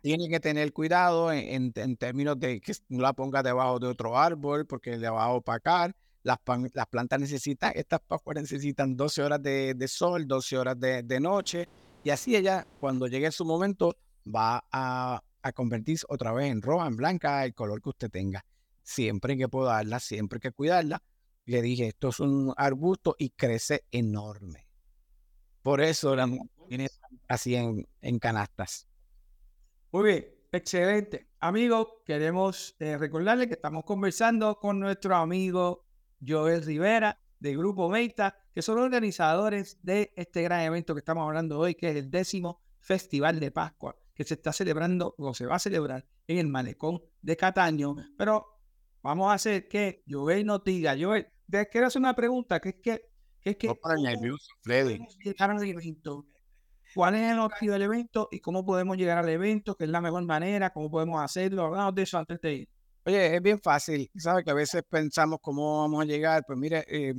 Tiene 0.03 0.29
que 0.29 0.39
tener 0.39 0.71
cuidado 0.71 1.31
en, 1.31 1.71
en, 1.75 1.97
términos 1.97 2.39
de 2.39 2.61
que 2.61 2.73
no 2.89 3.01
la 3.01 3.13
ponga 3.13 3.41
debajo 3.41 3.79
de 3.79 3.87
otro 3.87 4.17
árbol 4.17 4.67
porque 4.67 4.97
le 4.97 5.09
va 5.09 5.23
a 5.23 5.29
opacar 5.29 5.95
las, 6.25 6.39
plantas 6.89 7.19
necesitan, 7.19 7.71
estas 7.75 8.01
pascuas 8.01 8.35
necesitan 8.35 8.97
12 8.97 9.21
horas 9.21 9.43
de, 9.43 9.87
sol, 9.87 10.27
12 10.27 10.57
horas 10.57 10.79
de, 10.79 11.19
noche, 11.19 11.69
y 12.03 12.09
así 12.09 12.35
ella, 12.35 12.65
cuando 12.79 13.07
llegue 13.07 13.31
su 13.31 13.45
momento, 13.45 13.95
va 14.25 14.63
a, 14.71 15.21
convertirse 15.53 16.05
otra 16.09 16.33
vez 16.33 16.51
en 16.51 16.63
roja, 16.63 16.87
en 16.87 16.95
blanca, 16.95 17.45
el 17.45 17.53
color 17.53 17.79
que 17.79 17.89
usted 17.89 18.09
tenga. 18.09 18.43
Siempre 18.81 19.33
hay 19.33 19.39
que 19.39 19.47
podarla, 19.47 19.99
siempre 19.99 20.37
hay 20.37 20.41
que 20.41 20.51
cuidarla. 20.51 21.03
Le 21.45 21.62
dije, 21.62 21.88
esto 21.88 22.10
es 22.10 22.19
un 22.19 22.53
arbusto 22.58 23.15
y 23.19 23.29
crece 23.29 23.86
enorme. 23.91 24.67
Por 25.62 25.81
eso 25.81 26.15
la 26.15 26.29
tiene 26.67 26.89
así 27.27 27.55
en, 27.55 27.88
en 28.01 28.19
canastas. 28.19 28.88
Muy 29.91 30.03
bien, 30.03 30.25
excelente. 30.51 31.29
Amigos, 31.39 31.88
queremos 32.05 32.75
eh, 32.79 32.97
recordarles 32.97 33.47
que 33.47 33.53
estamos 33.53 33.84
conversando 33.84 34.60
con 34.60 34.79
nuestro 34.79 35.15
amigo 35.15 35.86
Joel 36.25 36.63
Rivera 36.63 37.19
del 37.39 37.58
Grupo 37.58 37.89
Meita, 37.89 38.38
que 38.53 38.62
son 38.62 38.79
organizadores 38.79 39.77
de 39.84 40.12
este 40.15 40.41
gran 40.41 40.62
evento 40.62 40.95
que 40.95 40.99
estamos 40.99 41.25
hablando 41.27 41.60
hoy, 41.60 41.75
que 41.75 41.91
es 41.91 41.95
el 41.95 42.10
décimo 42.10 42.62
Festival 42.79 43.39
de 43.39 43.51
Pascua, 43.51 43.95
que 44.13 44.23
se 44.23 44.36
está 44.36 44.51
celebrando 44.53 45.15
o 45.17 45.34
se 45.34 45.45
va 45.45 45.55
a 45.55 45.60
celebrar 45.60 46.05
en 46.27 46.39
el 46.39 46.47
Malecón 46.47 47.01
de 47.21 47.38
Cataño. 47.38 47.95
Pero 48.17 48.60
vamos 49.01 49.31
a 49.31 49.34
hacer 49.34 49.67
que 49.67 50.03
Joel 50.08 50.45
nos 50.45 50.63
diga, 50.63 50.95
Joel, 50.99 51.27
te 51.49 51.67
quiero 51.67 51.88
hacer 51.88 51.99
una 51.99 52.15
pregunta, 52.15 52.60
que 52.60 52.69
es 52.69 52.75
que... 52.81 53.01
Que 53.41 53.51
es 53.51 53.58
que 53.58 53.67
No 53.67 53.75
para 53.75 53.95
nervioso, 53.95 54.47
Freddy. 54.62 54.99
¿Cuál 56.95 57.15
es 57.15 57.31
el 57.31 57.39
objetivo 57.39 57.73
del 57.73 57.81
evento 57.84 58.29
y 58.31 58.39
cómo 58.39 58.65
podemos 58.65 58.97
llegar 58.97 59.17
al 59.17 59.29
evento? 59.29 59.75
¿Qué 59.75 59.84
es 59.84 59.89
la 59.89 60.01
mejor 60.01 60.23
manera? 60.23 60.71
¿Cómo 60.71 60.89
podemos 60.89 61.21
hacerlo? 61.21 61.65
Hablamos 61.65 61.93
de 61.93 62.01
eso 62.03 62.17
antes 62.17 62.39
de 62.41 62.53
ir. 62.53 62.69
Oye, 63.05 63.36
es 63.36 63.41
bien 63.41 63.60
fácil. 63.60 64.10
Sabes 64.15 64.43
que 64.43 64.51
a 64.51 64.55
veces 64.55 64.81
pensamos 64.89 65.39
cómo 65.41 65.81
vamos 65.81 66.01
a 66.01 66.05
llegar. 66.05 66.43
Pues 66.47 66.58
mire, 66.58 66.86
eh, 66.88 67.13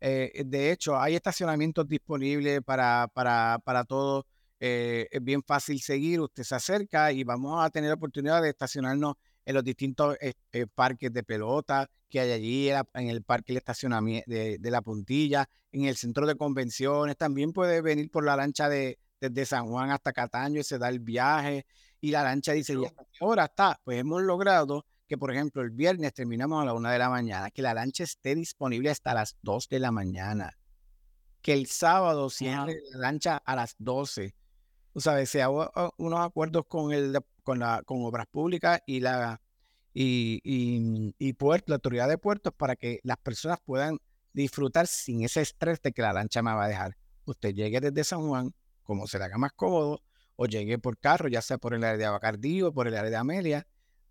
eh, 0.00 0.42
de 0.44 0.72
hecho, 0.72 0.98
hay 0.98 1.14
estacionamientos 1.14 1.86
disponibles 1.88 2.60
para, 2.62 3.08
para, 3.14 3.58
para 3.64 3.84
todos. 3.84 4.24
Eh, 4.58 5.08
es 5.10 5.22
bien 5.22 5.42
fácil 5.42 5.80
seguir. 5.80 6.20
Usted 6.20 6.42
se 6.42 6.54
acerca 6.54 7.12
y 7.12 7.24
vamos 7.24 7.64
a 7.64 7.70
tener 7.70 7.88
la 7.88 7.94
oportunidad 7.94 8.42
de 8.42 8.50
estacionarnos 8.50 9.14
en 9.50 9.54
los 9.54 9.64
distintos 9.64 10.16
eh, 10.20 10.32
eh, 10.52 10.66
parques 10.66 11.12
de 11.12 11.22
pelota 11.22 11.88
que 12.08 12.20
hay 12.20 12.32
allí, 12.32 12.70
en, 12.70 13.08
el 13.08 13.22
parque 13.22 13.52
de 13.52 13.58
estacionamiento 13.58 14.28
de, 14.28 14.58
de 14.58 14.70
la 14.70 14.82
puntilla, 14.82 15.48
en 15.70 15.84
el 15.84 15.96
centro 15.96 16.26
de 16.26 16.34
convenciones. 16.34 17.16
También 17.16 17.52
puede 17.52 17.82
venir 17.82 18.10
por 18.10 18.24
la 18.24 18.34
lancha 18.34 18.68
de, 18.68 18.98
desde 19.20 19.46
San 19.46 19.68
Juan 19.68 19.90
hasta 19.90 20.12
Cataño 20.12 20.60
y 20.60 20.64
se 20.64 20.78
da 20.78 20.88
el 20.88 20.98
viaje. 20.98 21.66
Y 22.00 22.10
la 22.10 22.22
lancha 22.22 22.52
dice, 22.52 22.74
¿y 22.74 22.84
hasta 22.84 23.04
qué 23.04 23.18
hora 23.24 23.44
está? 23.44 23.78
Pues 23.84 23.98
hemos 23.98 24.22
logrado 24.22 24.86
que, 25.06 25.18
por 25.18 25.30
ejemplo, 25.32 25.62
el 25.62 25.70
viernes 25.70 26.14
terminamos 26.14 26.62
a 26.62 26.64
la 26.64 26.72
una 26.72 26.92
de 26.92 26.98
la 26.98 27.10
mañana, 27.10 27.50
que 27.50 27.62
la 27.62 27.74
lancha 27.74 28.04
esté 28.04 28.34
disponible 28.34 28.90
hasta 28.90 29.12
las 29.12 29.36
2 29.42 29.68
de 29.68 29.78
la 29.80 29.90
mañana, 29.90 30.56
que 31.42 31.52
el 31.52 31.66
sábado 31.66 32.30
cierre 32.30 32.80
la 32.92 32.98
lancha 32.98 33.36
a 33.44 33.56
las 33.56 33.74
12. 33.78 34.34
Tú 34.92 35.00
sabes, 35.00 35.28
se 35.28 35.42
hago 35.42 35.70
unos 35.98 36.20
acuerdos 36.20 36.64
con, 36.66 36.92
el, 36.92 37.18
con, 37.84 38.04
Obras 38.04 38.26
Públicas 38.26 38.80
y 38.86 39.00
la, 39.00 39.40
y, 39.92 40.40
y, 40.44 41.14
y 41.18 41.32
puerto, 41.32 41.66
la 41.68 41.76
autoridad 41.76 42.08
de 42.08 42.18
puertos 42.18 42.52
para 42.56 42.76
que 42.76 43.00
las 43.02 43.16
personas 43.18 43.58
puedan 43.64 43.98
disfrutar 44.32 44.86
sin 44.86 45.24
ese 45.24 45.40
estrés 45.40 45.80
de 45.82 45.92
que 45.92 46.02
la 46.02 46.12
lancha 46.12 46.42
me 46.42 46.52
va 46.52 46.64
a 46.64 46.68
dejar. 46.68 46.96
Usted 47.24 47.54
llegue 47.54 47.80
desde 47.80 48.04
San 48.04 48.28
Juan, 48.28 48.54
como 48.82 49.06
se 49.06 49.18
le 49.18 49.24
haga 49.24 49.38
más 49.38 49.52
cómodo, 49.52 50.02
o 50.36 50.46
llegue 50.46 50.78
por 50.78 50.98
carro, 50.98 51.28
ya 51.28 51.42
sea 51.42 51.58
por 51.58 51.74
el 51.74 51.84
área 51.84 51.98
de 51.98 52.04
Abacardí 52.06 52.62
o 52.62 52.72
por 52.72 52.86
el 52.88 52.96
área 52.96 53.10
de 53.10 53.16
Amelia, 53.16 53.66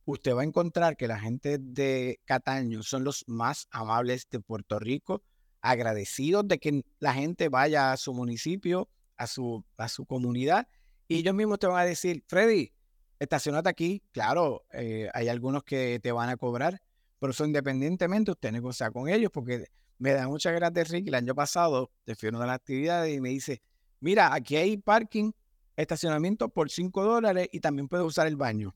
usted 0.06 0.36
va 0.36 0.42
a 0.42 0.46
encontrar 0.46 0.96
que 0.96 1.08
la 1.08 1.20
gente 1.20 1.58
de 1.60 2.20
Cataño 2.26 2.84
son 2.84 3.04
los 3.04 3.24
más 3.28 3.68
amables 3.72 4.28
de 4.30 4.40
Puerto 4.40 4.80
Rico, 4.80 5.24
agradecidos 5.62 6.48
de 6.48 6.60
que 6.60 6.84
la 7.00 7.14
gente 7.14 7.50
vaya 7.50 7.92
a 7.92 7.98
su 7.98 8.14
municipio, 8.14 8.90
a 9.18 9.28
su, 9.28 9.66
a 9.78 9.90
su 9.90 10.06
comunidad, 10.06 10.68
y 11.08 11.18
ellos 11.18 11.34
mismos 11.34 11.60
te 11.60 11.68
van 11.68 11.80
a 11.80 11.86
decir, 11.86 12.24
Freddy, 12.28 12.72
estacionate 13.20 13.70
aquí. 13.70 14.02
Claro, 14.12 14.66
eh, 14.72 15.10
hay 15.14 15.28
algunos 15.28 15.64
que 15.64 16.00
te 16.02 16.12
van 16.12 16.30
a 16.30 16.38
cobrar, 16.38 16.82
pero 17.20 17.32
eso 17.32 17.46
independientemente 17.46 18.32
usted 18.32 18.52
negocia 18.52 18.90
con 18.92 19.10
ellos, 19.10 19.30
porque 19.32 19.66
me 19.98 20.14
da 20.14 20.28
mucha 20.28 20.52
gracia, 20.52 20.84
Ricky. 20.86 21.10
El 21.10 21.16
año 21.16 21.36
pasado 21.36 21.92
te 22.06 22.16
fui 22.16 22.28
a 22.28 22.30
una 22.32 22.40
de 22.40 22.48
las 22.48 22.56
actividades 22.56 23.16
y 23.16 23.22
me 23.22 23.30
dice, 23.30 23.62
mira, 24.00 24.34
aquí 24.34 24.56
hay 24.56 24.78
parking, 24.78 25.32
estacionamiento 25.76 26.50
por 26.50 26.70
5 26.70 27.04
dólares 27.04 27.50
y 27.52 27.60
también 27.60 27.88
puedes 27.88 28.06
usar 28.06 28.28
el 28.28 28.38
baño. 28.38 28.76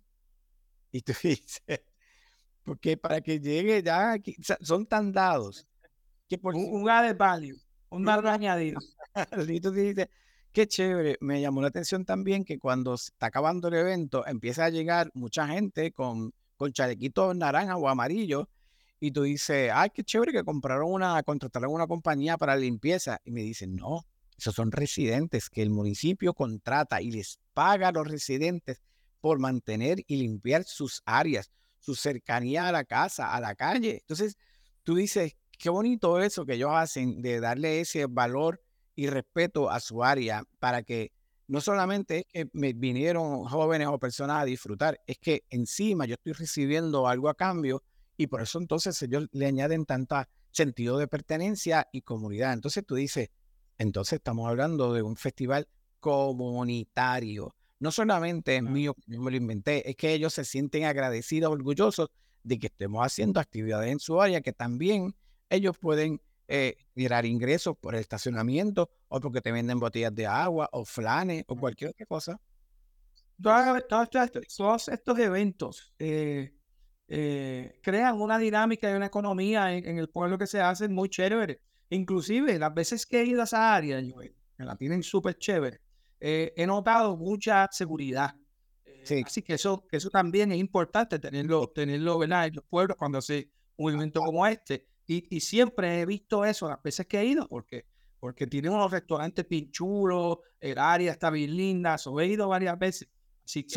Y 0.92 1.02
tú 1.02 1.14
dices, 1.24 1.62
porque 2.64 2.98
para 2.98 3.22
que 3.22 3.40
llegue 3.40 3.82
ya, 3.82 4.12
aquí, 4.12 4.36
son 4.62 4.86
tan 4.86 5.12
dados 5.12 5.68
que 6.28 6.38
por 6.38 6.56
Un, 6.56 6.82
un 6.82 6.90
added 6.90 7.18
value, 7.18 7.60
un 7.90 8.04
valor 8.04 8.28
añadido. 8.28 8.80
y 9.48 9.60
tú 9.60 9.72
dices, 9.72 10.08
qué 10.54 10.68
chévere. 10.68 11.18
Me 11.20 11.42
llamó 11.42 11.62
la 11.62 11.68
atención 11.68 12.06
también 12.06 12.46
que 12.46 12.60
cuando 12.60 12.94
está 12.94 13.28
acabando 13.28 13.68
el 13.68 13.74
evento, 13.74 14.26
empieza 14.26 14.66
a 14.66 14.70
llegar 14.70 15.10
mucha 15.14 15.48
gente 15.48 15.92
con, 15.92 16.34
con 16.56 16.72
chalequitos 16.72 17.36
naranja 17.36 17.76
o 17.78 17.90
amarillo. 17.90 18.48
Y 19.00 19.12
tú 19.12 19.24
dices, 19.24 19.72
ay, 19.74 19.90
qué 19.94 20.04
chévere 20.04 20.32
que 20.32 20.44
compraron 20.44 20.94
una, 20.94 21.22
contrataron 21.24 21.74
una 21.74 21.88
compañía 21.88 22.38
para 22.38 22.56
limpieza. 22.56 23.20
Y 23.26 23.32
me 23.32 23.42
dicen, 23.42 23.76
no, 23.76 24.06
esos 24.38 24.56
son 24.56 24.72
residentes 24.72 25.50
que 25.50 25.62
el 25.62 25.72
municipio 25.72 26.34
contrata 26.34 27.02
y 27.02 27.12
les 27.12 27.40
paga 27.54 27.90
a 27.90 27.92
los 27.92 28.08
residentes 28.08 28.82
por 29.20 29.40
mantener 29.40 30.04
y 30.08 30.18
limpiar 30.18 30.64
sus 30.64 31.02
áreas, 31.06 31.52
su 31.80 31.96
cercanía 31.96 32.68
a 32.68 32.72
la 32.72 32.86
casa, 32.86 33.34
a 33.34 33.42
la 33.42 33.56
calle. 33.56 33.98
Entonces, 34.02 34.38
tú 34.84 34.96
dices, 34.96 35.36
qué 35.58 35.70
bonito 35.70 36.22
eso 36.22 36.46
que 36.46 36.54
ellos 36.54 36.72
hacen 36.74 37.22
de 37.22 37.40
darle 37.40 37.82
ese 37.82 38.06
valor 38.06 38.63
y 38.96 39.08
respeto 39.08 39.70
a 39.70 39.80
su 39.80 40.04
área 40.04 40.44
para 40.60 40.84
que 40.84 41.12
no 41.48 41.62
solamente 41.62 42.20
es 42.20 42.26
que 42.32 42.50
me 42.54 42.74
vinieron 42.74 43.44
jóvenes 43.46 43.88
o 43.88 44.00
personas 44.00 44.42
a 44.42 44.46
disfrutar, 44.46 45.00
es 45.06 45.18
que 45.18 45.44
encima 45.50 46.06
yo 46.06 46.16
estoy 46.16 46.34
recibiendo 46.34 47.08
algo 47.08 47.30
a 47.30 47.36
cambio 47.36 47.84
y 48.18 48.28
por 48.28 48.42
eso 48.42 48.60
entonces 48.60 49.02
ellos 49.02 49.28
le 49.32 49.46
añaden 49.46 49.86
tanta 49.86 50.30
sentido 50.52 50.98
de 50.98 51.08
pertenencia 51.08 51.88
y 51.92 52.02
comunidad. 52.02 52.54
Entonces 52.54 52.86
tú 52.86 52.96
dices, 52.96 53.30
entonces 53.78 54.14
estamos 54.14 54.48
hablando 54.48 54.94
de 54.94 55.02
un 55.02 55.16
festival 55.16 55.68
comunitario. 56.00 57.56
No 57.80 57.92
solamente 57.92 58.56
es 58.56 58.64
mío, 58.64 58.96
yo 59.08 59.22
me 59.22 59.32
lo 59.32 59.38
inventé, 59.38 59.90
es 59.90 59.96
que 59.96 60.14
ellos 60.14 60.34
se 60.34 60.46
sienten 60.46 60.86
agradecidos, 60.86 61.52
orgullosos 61.52 62.10
de 62.44 62.60
que 62.60 62.68
estemos 62.68 63.06
haciendo 63.06 63.40
actividades 63.40 63.92
en 63.92 64.00
su 64.00 64.22
área 64.22 64.42
que 64.42 64.54
también 64.54 65.16
ellos 65.50 65.78
pueden 65.78 66.22
eh, 66.56 66.76
generar 66.94 67.26
ingresos 67.26 67.76
por 67.80 67.96
el 67.96 68.02
estacionamiento 68.02 68.92
o 69.08 69.20
porque 69.20 69.42
te 69.42 69.52
venden 69.52 69.80
botellas 69.80 70.14
de 70.14 70.28
agua 70.28 70.70
o 70.72 70.86
flanes 70.86 71.44
o 71.48 71.56
cualquier 71.56 71.90
otra 71.90 72.06
cosa. 72.06 72.40
Todas- 73.42 73.88
todas 73.88 74.10
estas- 74.14 74.32
todos 74.56 74.88
estos 74.90 75.18
eventos 75.20 75.94
eh, 75.98 76.54
eh, 77.08 77.80
crean 77.82 78.22
una 78.22 78.38
dinámica 78.38 78.90
y 78.92 78.94
una 78.94 79.08
economía 79.08 79.74
en, 79.74 79.86
en 79.88 79.98
el 79.98 80.10
pueblo 80.10 80.38
que 80.38 80.46
se 80.48 80.62
hace 80.62 80.88
muy 80.88 81.10
chévere. 81.10 81.60
Inclusive, 81.90 82.58
las 82.60 82.74
veces 82.74 83.06
que 83.06 83.22
he 83.22 83.26
ido 83.26 83.42
a 83.42 83.46
esa 83.46 83.74
área, 83.76 84.00
Joel, 84.08 84.36
que 84.58 84.64
la 84.64 84.76
tienen 84.76 85.02
súper 85.04 85.38
chévere, 85.38 85.82
eh, 86.20 86.54
he 86.56 86.66
notado 86.68 87.18
mucha 87.18 87.68
seguridad. 87.72 88.36
Eh, 88.86 89.02
Sí. 89.06 89.24
Así 89.26 89.42
que 89.42 89.56
eso, 89.56 89.86
eso 89.92 90.10
también 90.10 90.52
es 90.52 90.60
importante 90.60 91.18
tenerlo, 91.20 91.68
tenerlo 91.70 92.20
¿verdad? 92.20 92.46
en 92.48 92.56
los 92.56 92.64
pueblos 92.66 92.96
cuando 92.98 93.18
hace 93.18 93.50
un 93.76 93.94
evento 93.94 94.22
como 94.22 94.46
este. 94.48 94.88
Y, 95.08 95.36
y 95.36 95.40
siempre 95.42 96.00
he 96.02 96.06
visto 96.06 96.46
eso 96.46 96.68
las 96.70 96.82
veces 96.82 97.06
que 97.08 97.20
he 97.20 97.26
ido, 97.26 97.48
porque, 97.48 97.86
porque 98.20 98.48
tienen 98.48 98.72
unos 98.72 98.90
restaurantes 98.92 99.48
bien 99.48 99.70
chulos, 99.72 100.38
el 100.60 100.78
área 100.78 101.12
está 101.12 101.30
bien 101.30 101.56
linda, 101.56 101.98
so, 101.98 102.20
he 102.20 102.28
ido 102.28 102.48
varias 102.48 102.80
veces. 102.80 103.10
Así 103.46 103.64
que 103.64 103.74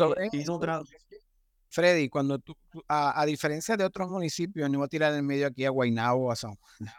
notado- 0.47 0.85
Freddy, 1.69 2.07
cuando 2.07 2.39
tú, 2.39 2.55
tú- 2.71 2.81
a, 2.87 3.19
a 3.21 3.25
diferencia 3.25 3.75
de 3.75 3.83
otros 3.83 4.09
municipios, 4.09 4.69
no 4.69 4.77
voy 4.79 4.85
a 4.85 4.87
tirar 4.89 5.13
en 5.13 5.25
medio 5.25 5.47
aquí 5.47 5.65
a 5.65 5.69
Guaynabo 5.69 6.27
o 6.27 6.31
a 6.31 6.35
San 6.37 6.55
Juan. 6.55 6.89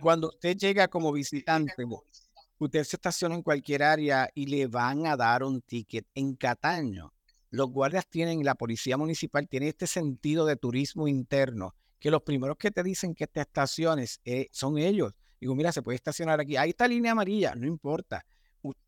Cuando 0.00 0.28
usted 0.28 0.56
llega 0.56 0.88
como 0.88 1.10
visitante, 1.12 1.72
usted 2.58 2.84
se 2.84 2.96
estaciona 2.96 3.34
en 3.34 3.42
cualquier 3.42 3.82
área 3.82 4.28
y 4.34 4.46
le 4.46 4.66
van 4.66 5.06
a 5.06 5.16
dar 5.16 5.42
un 5.42 5.62
ticket. 5.62 6.06
En 6.14 6.36
Cataño, 6.36 7.12
los 7.50 7.70
guardias 7.70 8.06
tienen, 8.06 8.44
la 8.44 8.54
policía 8.54 8.96
municipal 8.96 9.48
tiene 9.48 9.68
este 9.68 9.86
sentido 9.86 10.44
de 10.46 10.56
turismo 10.56 11.08
interno, 11.08 11.74
que 11.98 12.10
los 12.10 12.22
primeros 12.22 12.56
que 12.56 12.70
te 12.70 12.82
dicen 12.82 13.14
que 13.14 13.26
te 13.26 13.40
estaciones 13.40 14.20
eh, 14.24 14.48
son 14.50 14.78
ellos. 14.78 15.12
Digo, 15.40 15.54
mira, 15.54 15.72
se 15.72 15.82
puede 15.82 15.96
estacionar 15.96 16.40
aquí. 16.40 16.56
Ahí 16.56 16.70
está 16.70 16.88
línea 16.88 17.12
amarilla, 17.12 17.54
no 17.54 17.66
importa. 17.66 18.24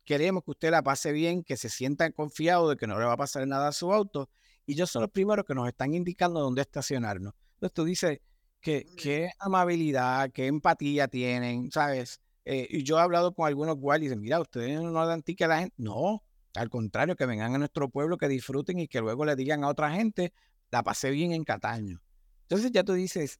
Queremos 0.03 0.43
que 0.43 0.51
usted 0.51 0.71
la 0.71 0.81
pase 0.81 1.11
bien, 1.11 1.43
que 1.43 1.55
se 1.55 1.69
sienta 1.69 2.09
confiado 2.11 2.69
de 2.69 2.75
que 2.75 2.87
no 2.87 2.99
le 2.99 3.05
va 3.05 3.13
a 3.13 3.17
pasar 3.17 3.47
nada 3.47 3.69
a 3.69 3.71
su 3.71 3.93
auto. 3.93 4.29
Y 4.65 4.73
ellos 4.73 4.89
son 4.89 5.03
los 5.03 5.11
primeros 5.11 5.45
que 5.45 5.55
nos 5.55 5.67
están 5.67 5.93
indicando 5.93 6.39
dónde 6.39 6.61
estacionarnos. 6.61 7.33
Entonces 7.53 7.73
tú 7.73 7.83
dices, 7.85 8.19
que, 8.61 8.85
qué 8.97 9.31
amabilidad, 9.39 10.31
qué 10.31 10.47
empatía 10.47 11.07
tienen, 11.07 11.71
¿sabes? 11.71 12.21
Eh, 12.45 12.67
y 12.69 12.83
yo 12.83 12.97
he 12.97 13.01
hablado 13.01 13.33
con 13.33 13.47
algunos 13.47 13.77
guardias 13.77 14.07
y 14.07 14.09
dicen, 14.09 14.21
mira, 14.21 14.39
ustedes 14.39 14.81
no 14.81 15.05
dan 15.05 15.23
ticket 15.23 15.45
a 15.45 15.47
la 15.47 15.59
gente. 15.59 15.75
No, 15.77 16.23
al 16.55 16.69
contrario, 16.69 17.15
que 17.15 17.25
vengan 17.25 17.55
a 17.55 17.57
nuestro 17.57 17.89
pueblo, 17.89 18.17
que 18.17 18.27
disfruten 18.27 18.79
y 18.79 18.87
que 18.87 19.01
luego 19.01 19.25
le 19.25 19.35
digan 19.35 19.63
a 19.63 19.69
otra 19.69 19.91
gente, 19.91 20.33
la 20.71 20.83
pasé 20.83 21.11
bien 21.11 21.31
en 21.31 21.43
Cataño. 21.43 22.01
Entonces 22.49 22.71
ya 22.71 22.83
tú 22.83 22.93
dices 22.93 23.39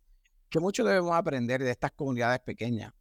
que 0.50 0.60
mucho 0.60 0.84
debemos 0.84 1.14
aprender 1.14 1.64
de 1.64 1.72
estas 1.72 1.92
comunidades 1.94 2.42
pequeñas. 2.42 2.94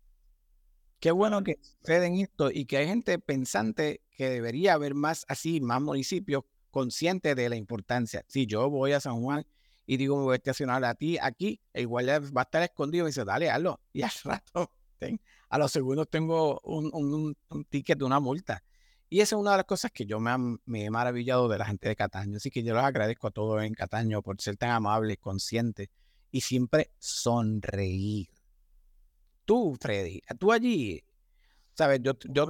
Qué 1.00 1.11
bueno 1.11 1.44
que 1.44 1.59
suceden 1.61 2.14
esto 2.14 2.50
y 2.50 2.64
que 2.64 2.78
hay 2.78 2.86
gente 2.86 3.18
pensante 3.18 4.00
que 4.16 4.30
debería 4.30 4.72
haber 4.72 4.94
más 4.94 5.26
así, 5.28 5.61
más 5.61 5.82
municipios 5.82 6.44
conscientes 6.70 7.36
de 7.36 7.48
la 7.50 7.56
importancia. 7.56 8.24
Si 8.26 8.46
yo 8.46 8.70
voy 8.70 8.92
a 8.92 9.00
San 9.00 9.22
Juan 9.22 9.46
y 9.84 9.98
digo, 9.98 10.16
me 10.16 10.22
voy 10.24 10.32
a 10.32 10.36
estacionar 10.36 10.82
a 10.86 10.94
ti 10.94 11.18
aquí, 11.20 11.61
el 11.74 11.86
guardia 11.86 12.20
va 12.20 12.40
a 12.40 12.44
estar 12.44 12.62
escondido 12.62 13.02
y 13.02 13.04
me 13.04 13.09
dice, 13.11 13.24
dale, 13.26 13.50
hazlo. 13.50 13.78
Y 13.92 14.00
al 14.00 14.11
rato 14.24 14.72
existen. 14.98 15.20
A 15.50 15.59
los 15.59 15.70
segundos 15.70 16.09
tengo 16.09 16.59
un, 16.64 16.90
un, 16.94 17.36
un 17.50 17.64
ticket 17.66 18.02
una 18.02 18.18
multa. 18.18 18.64
Y 19.11 19.20
esa 19.20 19.36
es 19.36 19.40
una 19.40 19.52
de 19.52 19.56
las 19.59 19.66
cosas 19.66 19.90
que 19.90 20.04
yo 20.04 20.20
me, 20.20 20.30
me, 20.66 20.84
he 20.84 20.90
maravillado 20.90 21.48
de 21.48 21.59
la 21.59 21.64
gente 21.64 21.88
de 21.88 21.96
Cataño. 21.96 22.36
Así 22.36 22.50
que 22.50 22.62
yo 22.62 22.74
los 22.74 22.84
agradezco 22.84 23.28
a 23.28 23.30
todos 23.30 23.62
en 23.62 23.72
Cataño 23.74 24.22
por 24.22 24.40
ser 24.40 24.56
tan 24.56 24.70
amables, 24.70 25.18
conscientes 25.18 25.88
y 26.30 26.42
siempre 26.42 26.90
sonreír. 26.98 28.28
Tú, 29.46 29.76
Freddy, 29.80 30.20
tú 30.38 30.52
allí, 30.52 31.02
sabes, 31.74 32.00
yo, 32.02 32.12
yo, 32.28 32.46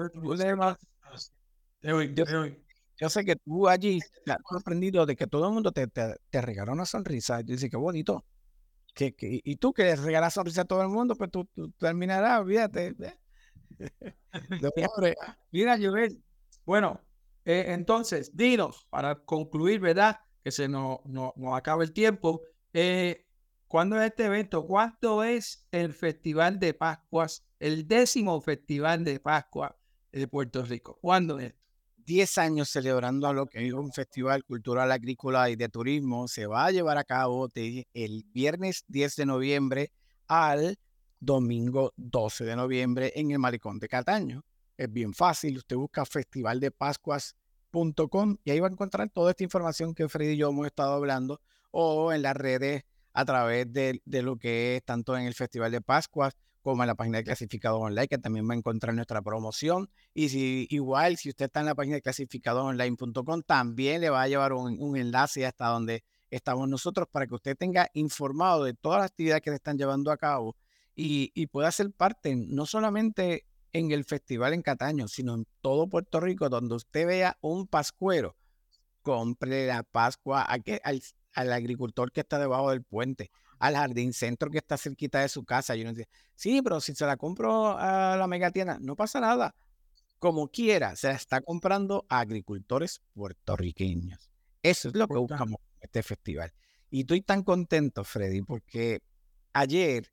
yo, 2.98 3.09
sé 3.09 3.24
que 3.24 3.36
tú 3.36 3.68
allí 3.68 4.00
has 4.26 4.38
aprendido 4.56 5.06
de 5.06 5.14
que 5.14 5.28
todo 5.28 5.46
el 5.46 5.54
mundo 5.54 5.70
te, 5.70 5.86
te, 5.86 6.16
te 6.28 6.40
regaló 6.40 6.72
una 6.72 6.86
sonrisa. 6.86 7.40
Yo 7.42 7.54
dice, 7.54 7.70
qué 7.70 7.76
bonito. 7.76 8.24
Que, 8.94 9.14
que, 9.14 9.40
y 9.44 9.56
tú 9.56 9.72
que 9.72 9.94
regalas 9.94 10.34
sonrisa 10.34 10.62
a 10.62 10.64
todo 10.64 10.82
el 10.82 10.88
mundo, 10.88 11.14
pues 11.14 11.30
tú, 11.30 11.44
tú 11.54 11.70
terminarás, 11.78 12.40
olvídate. 12.40 12.96
Mira, 15.52 15.78
Joel, 15.80 16.20
bueno, 16.69 17.01
eh, 17.47 17.64
entonces, 17.69 18.37
dinos, 18.37 18.87
para 18.91 19.14
concluir, 19.14 19.81
¿verdad? 19.81 20.21
Que 20.45 20.51
se 20.51 20.69
nos, 20.69 20.99
no, 21.07 21.33
acaba 21.57 21.83
el 21.83 21.95
tiempo. 21.95 22.43
Eh, 22.75 23.25
¿Cuándo 23.69 23.97
es 23.97 24.11
este 24.11 24.27
evento? 24.27 24.66
¿Cuánto 24.66 25.25
es 25.25 25.66
el 25.73 25.95
Festival 25.95 26.59
de 26.59 26.75
Pascuas, 26.75 27.43
el 27.59 27.89
décimo 27.89 28.39
Festival 28.43 29.03
de 29.03 29.19
Pascua 29.19 29.79
de 30.12 30.29
Puerto 30.29 30.62
Rico? 30.62 30.99
¿Cuándo 31.01 31.39
es? 31.39 31.55
Diez 31.97 32.37
años 32.37 32.69
celebrando 32.69 33.29
a 33.29 33.33
lo 33.33 33.47
que 33.47 33.66
es 33.66 33.73
un 33.73 33.91
festival 33.91 34.45
cultural, 34.45 34.93
agrícola 34.93 35.49
y 35.49 35.57
de 35.57 35.71
turismo. 35.71 36.29
Se 36.29 36.47
va 36.47 36.66
a 36.66 36.71
llevar 36.71 36.99
a 36.99 37.05
cabo 37.05 37.49
el 37.55 38.27
viernes 38.31 38.85
10 38.89 39.16
de 39.16 39.25
noviembre 39.25 39.93
al 40.27 40.77
domingo 41.19 41.95
12 41.97 42.45
de 42.45 42.57
noviembre 42.57 43.12
en 43.16 43.31
el 43.31 43.39
Malecón 43.39 43.79
de 43.79 43.89
Cataño. 43.89 44.45
Es 44.79 44.91
bien 44.93 45.12
fácil, 45.12 45.59
usted 45.59 45.74
busca 45.74 46.07
festivaldepascuas.com 46.07 48.37
y 48.45 48.53
ahí 48.53 48.61
va 48.61 48.68
a 48.68 48.70
encontrar 48.70 49.11
toda 49.11 49.33
esta 49.33 49.43
información 49.43 49.93
que 49.93 50.09
Freddy 50.09 50.35
y 50.35 50.37
yo 50.37 50.51
hemos 50.51 50.66
estado 50.66 50.93
hablando 50.93 51.41
o 51.72 52.12
en 52.12 52.22
las 52.22 52.37
redes 52.37 52.85
a 53.12 53.24
través 53.24 53.72
de, 53.72 54.01
lo 54.05 54.37
que 54.37 54.76
es 54.76 54.85
tanto 54.85 55.16
en 55.16 55.26
el 55.26 55.35
Festival 55.35 55.72
de 55.72 55.81
Pascuas 55.81 56.37
como 56.62 56.85
en 56.85 56.87
la 56.87 56.95
página 56.95 57.18
de 57.18 57.24
clasificado 57.24 57.79
online, 57.79 58.07
que 58.07 58.18
también 58.18 58.49
va 58.49 58.55
a 58.55 58.57
encontrar 58.57 58.95
nuestra 58.95 59.20
promoción. 59.20 59.91
Y 60.14 60.29
si 60.29 60.68
igual, 60.70 61.16
si 61.16 61.31
usted 61.31 61.47
está 61.47 61.59
en 61.59 61.66
la 61.66 61.74
página 61.74 61.97
de 61.97 62.03
clasificadosonline.com, 62.03 63.43
también 63.43 64.01
le 64.01 64.11
va 64.11 64.22
a 64.22 64.29
llevar 64.29 64.53
un, 64.53 64.97
enlace 64.97 65.45
hasta 65.45 65.66
donde 65.66 66.05
estamos 66.31 66.68
nosotros 66.68 67.09
para 67.11 67.26
que 67.26 67.35
usted 67.35 67.57
tenga 67.57 67.91
informado 67.95 68.62
de 68.62 68.74
todas 68.74 69.01
las 69.01 69.11
actividades 69.11 69.43
que 69.43 69.51
se 69.51 69.57
están 69.57 69.76
llevando 69.76 70.12
a 70.12 70.16
cabo 70.16 70.55
y, 70.95 71.33
y 71.35 71.49
pueda 71.49 71.72
ser 71.72 71.91
parte 71.91 72.37
no 72.37 72.64
solamente 72.64 73.45
en 73.73 73.91
el 73.93 74.05
festival 74.05 74.55
en 74.55 74.62
Cataño, 74.62 75.09
sino 75.09 75.35
en 75.35 75.47
todo 75.61 75.89
Puerto 75.89 76.21
Rico, 76.21 76.49
donde 76.49 76.75
usted 76.75 77.07
vea 77.07 77.39
un 77.41 77.66
pascuero, 77.66 78.37
compre 79.03 79.66
la 79.66 79.83
Pascua 79.83 80.43
al, 80.43 80.62
al 81.35 81.53
agricultor 81.53 82.12
que 82.12 82.21
está 82.21 82.39
debajo 82.39 82.71
del 82.71 82.83
puente, 82.83 83.31
al 83.59 83.75
jardín 83.75 84.12
centro 84.12 84.51
que 84.51 84.59
está 84.59 84.77
cerquita 84.77 85.21
de 85.21 85.29
su 85.29 85.45
casa. 85.45 85.77
Y 85.77 85.83
uno 85.83 85.93
dice, 85.93 86.09
sí, 86.35 86.62
pero 86.62 86.81
si 86.81 86.95
se 86.95 87.07
la 87.07 87.16
compro 87.16 87.77
a 87.79 88.16
la 88.16 88.27
megatienda, 88.27 88.79
no 88.81 88.97
pasa 88.97 89.21
nada. 89.21 89.55
Como 90.19 90.49
quiera, 90.49 90.97
se 90.97 91.09
la 91.09 91.14
está 91.14 91.41
comprando 91.41 92.05
a 92.09 92.21
agricultores 92.21 93.01
puertorriqueños. 93.14 94.31
Eso 94.62 94.89
es 94.89 94.95
lo 94.95 95.07
que 95.07 95.16
buscamos 95.16 95.61
en 95.77 95.79
este 95.83 96.03
festival. 96.03 96.53
Y 96.91 97.01
estoy 97.01 97.21
tan 97.21 97.43
contento, 97.43 98.03
Freddy, 98.03 98.43
porque 98.43 99.01
ayer 99.53 100.11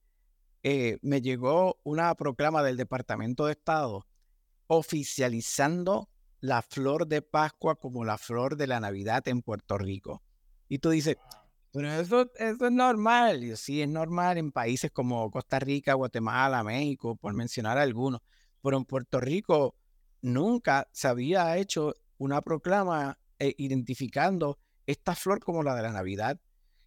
eh, 0.68 0.98
me 1.04 1.22
llegó 1.22 1.80
una 1.84 2.16
proclama 2.16 2.64
del 2.64 2.76
Departamento 2.76 3.46
de 3.46 3.52
Estado 3.52 4.08
oficializando 4.66 6.10
la 6.40 6.64
flor 6.64 7.08
de 7.08 7.22
Pascua 7.22 7.76
como 7.76 8.04
la 8.04 8.18
flor 8.18 8.58
de 8.58 8.66
la 8.66 8.80
Navidad 8.80 9.28
en 9.28 9.44
Puerto 9.44 9.78
Rico. 9.78 10.24
Y 10.68 10.80
tú 10.80 10.90
dices, 10.90 11.18
pero 11.72 11.92
eso, 11.92 12.32
eso 12.40 12.66
es 12.66 12.72
normal. 12.72 13.44
Y 13.44 13.56
sí, 13.58 13.84
es 13.84 13.88
normal 13.88 14.40
en 14.40 14.52
países 14.52 14.90
como 14.90 15.30
Costa 15.30 15.60
Rica, 15.60 15.94
Guatemala, 15.94 16.64
México, 16.64 17.16
por 17.16 17.36
mencionar 17.36 17.78
algunos. 17.78 18.22
Pero 18.64 18.78
en 18.78 18.86
Puerto 18.86 19.20
Rico 19.20 19.76
nunca 20.24 20.88
se 20.92 21.08
había 21.08 21.58
hecho 21.58 21.94
una 22.18 22.42
proclama 22.42 23.20
eh, 23.38 23.54
identificando 23.60 24.58
esta 24.88 25.14
flor 25.14 25.42
como 25.42 25.62
la 25.62 25.76
de 25.76 25.84
la 25.84 25.92
Navidad, 25.92 26.40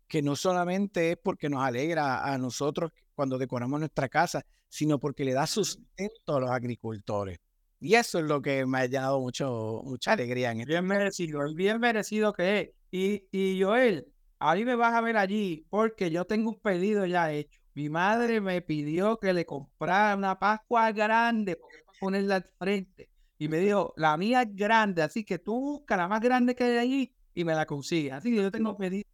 que 0.09 0.22
no 0.22 0.34
solamente 0.34 1.12
es 1.12 1.18
porque 1.22 1.48
nos 1.48 1.62
alegra 1.62 2.24
a 2.24 2.38
nosotros 2.38 2.90
cuando 3.14 3.38
decoramos 3.38 3.78
nuestra 3.78 4.09
casa, 4.09 4.44
sino 4.68 4.98
porque 4.98 5.24
le 5.24 5.32
da 5.32 5.46
sustento 5.46 6.36
a 6.36 6.40
los 6.40 6.50
agricultores. 6.50 7.38
Y 7.80 7.94
eso 7.94 8.18
es 8.18 8.24
lo 8.24 8.42
que 8.42 8.66
me 8.66 8.78
ha 8.78 8.86
llenado 8.86 9.20
mucho, 9.20 9.82
mucha 9.84 10.12
alegría. 10.12 10.50
En 10.50 10.61
este 10.61 10.72
bien 10.72 10.86
merecido, 10.86 11.44
el 11.44 11.54
bien 11.54 11.78
merecido 11.78 12.32
que 12.32 12.61
es. 12.61 12.70
Y, 12.90 13.28
y 13.30 13.62
Joel, 13.62 14.06
a 14.38 14.54
mí 14.54 14.64
me 14.64 14.74
vas 14.74 14.94
a 14.94 15.00
ver 15.00 15.16
allí 15.16 15.66
porque 15.70 16.11
yo 16.11 16.24
tengo 16.24 16.50
un 16.50 16.61
pedido 16.61 17.06
ya 17.06 17.32
hecho. 17.32 17.61
Mi 17.74 17.88
madre 17.88 18.40
me 18.40 18.61
pidió 18.62 19.18
que 19.18 19.32
le 19.32 19.46
comprara 19.46 20.16
una 20.16 20.38
Pascua 20.38 20.90
grande 20.90 21.56
para 21.56 21.74
ponerla 22.00 22.36
al 22.36 22.44
frente. 22.59 23.09
Y 23.38 23.48
me 23.48 23.59
dijo, 23.59 23.94
la 23.96 24.16
mía 24.16 24.42
es 24.42 24.54
grande, 24.54 25.02
así 25.02 25.24
que 25.24 25.38
tú 25.38 25.61
busca 25.61 25.96
la 25.96 26.09
más 26.09 26.20
grande 26.20 26.56
que 26.56 26.64
hay 26.64 26.78
allí 26.78 27.14
y 27.34 27.44
me 27.44 27.54
la 27.54 27.66
consigues. 27.66 28.12
Así 28.14 28.30
que 28.30 28.36
yo 28.36 28.50
tengo 28.50 28.76
pedido 28.76 29.09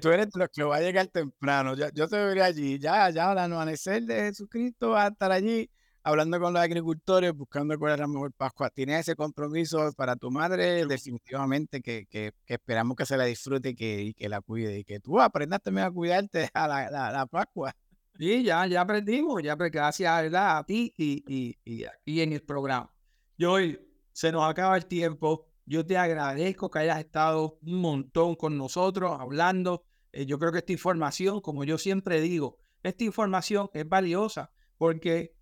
Tú 0.00 0.10
eres 0.10 0.30
de 0.30 0.38
los 0.38 0.48
que 0.50 0.62
va 0.62 0.76
a 0.76 0.80
llegar 0.80 1.06
temprano. 1.08 1.74
Yo, 1.74 1.88
yo 1.90 2.08
te 2.08 2.16
veré 2.16 2.42
allí, 2.42 2.78
ya, 2.78 3.10
ya 3.10 3.30
al 3.30 3.38
amanecer 3.38 4.02
de 4.04 4.14
Jesucristo, 4.22 4.90
va 4.90 5.06
a 5.06 5.08
estar 5.08 5.32
allí 5.32 5.68
hablando 6.02 6.40
con 6.40 6.52
los 6.52 6.62
agricultores, 6.62 7.32
buscando 7.32 7.78
cuál 7.78 7.94
es 7.94 7.98
la 8.00 8.06
mejor 8.06 8.32
Pascua. 8.32 8.70
Tienes 8.70 9.00
ese 9.00 9.16
compromiso 9.16 9.92
para 9.94 10.16
tu 10.16 10.30
madre, 10.30 10.86
definitivamente 10.86 11.80
que, 11.80 12.06
que, 12.06 12.32
que 12.46 12.54
esperamos 12.54 12.96
que 12.96 13.06
se 13.06 13.16
la 13.16 13.24
disfrute 13.24 13.70
y 13.70 13.74
que, 13.74 14.02
y 14.02 14.14
que, 14.14 14.28
la 14.28 14.40
cuide 14.40 14.78
y 14.78 14.84
que 14.84 15.00
tú 15.00 15.20
aprendas 15.20 15.60
también 15.62 15.86
a 15.86 15.90
cuidarte 15.90 16.48
a 16.54 16.68
la, 16.68 16.90
la, 16.90 17.10
la 17.10 17.26
Pascua. 17.26 17.74
Sí, 18.16 18.42
ya, 18.44 18.66
ya 18.66 18.82
aprendimos, 18.82 19.42
ya 19.42 19.56
gracias 19.56 20.34
a 20.34 20.64
ti 20.64 20.92
y, 20.96 21.24
y, 21.26 21.58
y 21.64 21.84
aquí 21.84 22.20
en 22.20 22.32
el 22.32 22.42
programa. 22.42 22.92
Y 23.36 23.44
hoy 23.44 23.80
se 24.12 24.30
nos 24.30 24.48
acaba 24.48 24.76
el 24.76 24.86
tiempo. 24.86 25.49
Yo 25.70 25.86
te 25.86 25.96
agradezco 25.96 26.68
que 26.68 26.80
hayas 26.80 26.98
estado 26.98 27.60
un 27.62 27.80
montón 27.80 28.34
con 28.34 28.58
nosotros 28.58 29.16
hablando. 29.20 29.84
Eh, 30.10 30.26
yo 30.26 30.36
creo 30.36 30.50
que 30.50 30.58
esta 30.58 30.72
información, 30.72 31.40
como 31.40 31.62
yo 31.62 31.78
siempre 31.78 32.20
digo, 32.20 32.58
esta 32.82 33.04
información 33.04 33.70
es 33.72 33.88
valiosa 33.88 34.50
porque 34.78 35.32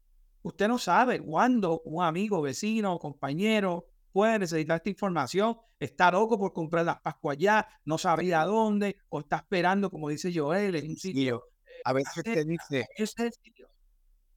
usted 0.43 0.69
no 0.69 0.79
sabe 0.79 1.19
cuándo 1.21 1.81
un 1.87 2.05
amigo, 2.05 2.43
vecino, 2.43 2.99
compañero 2.99 3.87
puede 4.13 4.39
necesitar 4.41 4.77
esta 4.77 4.91
información, 4.91 5.57
está 5.81 6.11
loco 6.11 6.39
por 6.39 6.53
comprar 6.53 6.85
las 6.85 7.01
Pascuas 7.01 7.39
ya, 7.39 7.67
no 7.87 7.97
sabe 7.97 8.35
a 8.35 8.45
dónde, 8.45 8.97
o 9.09 9.21
está 9.21 9.37
esperando, 9.37 9.91
como 9.91 10.11
dice 10.11 10.31
Joel, 10.35 10.75
en 10.75 10.91
un 10.91 10.97
sitio. 10.97 11.43
A 11.85 11.95
veces 11.95 12.23
te 12.23 12.45
dice, 12.45 12.87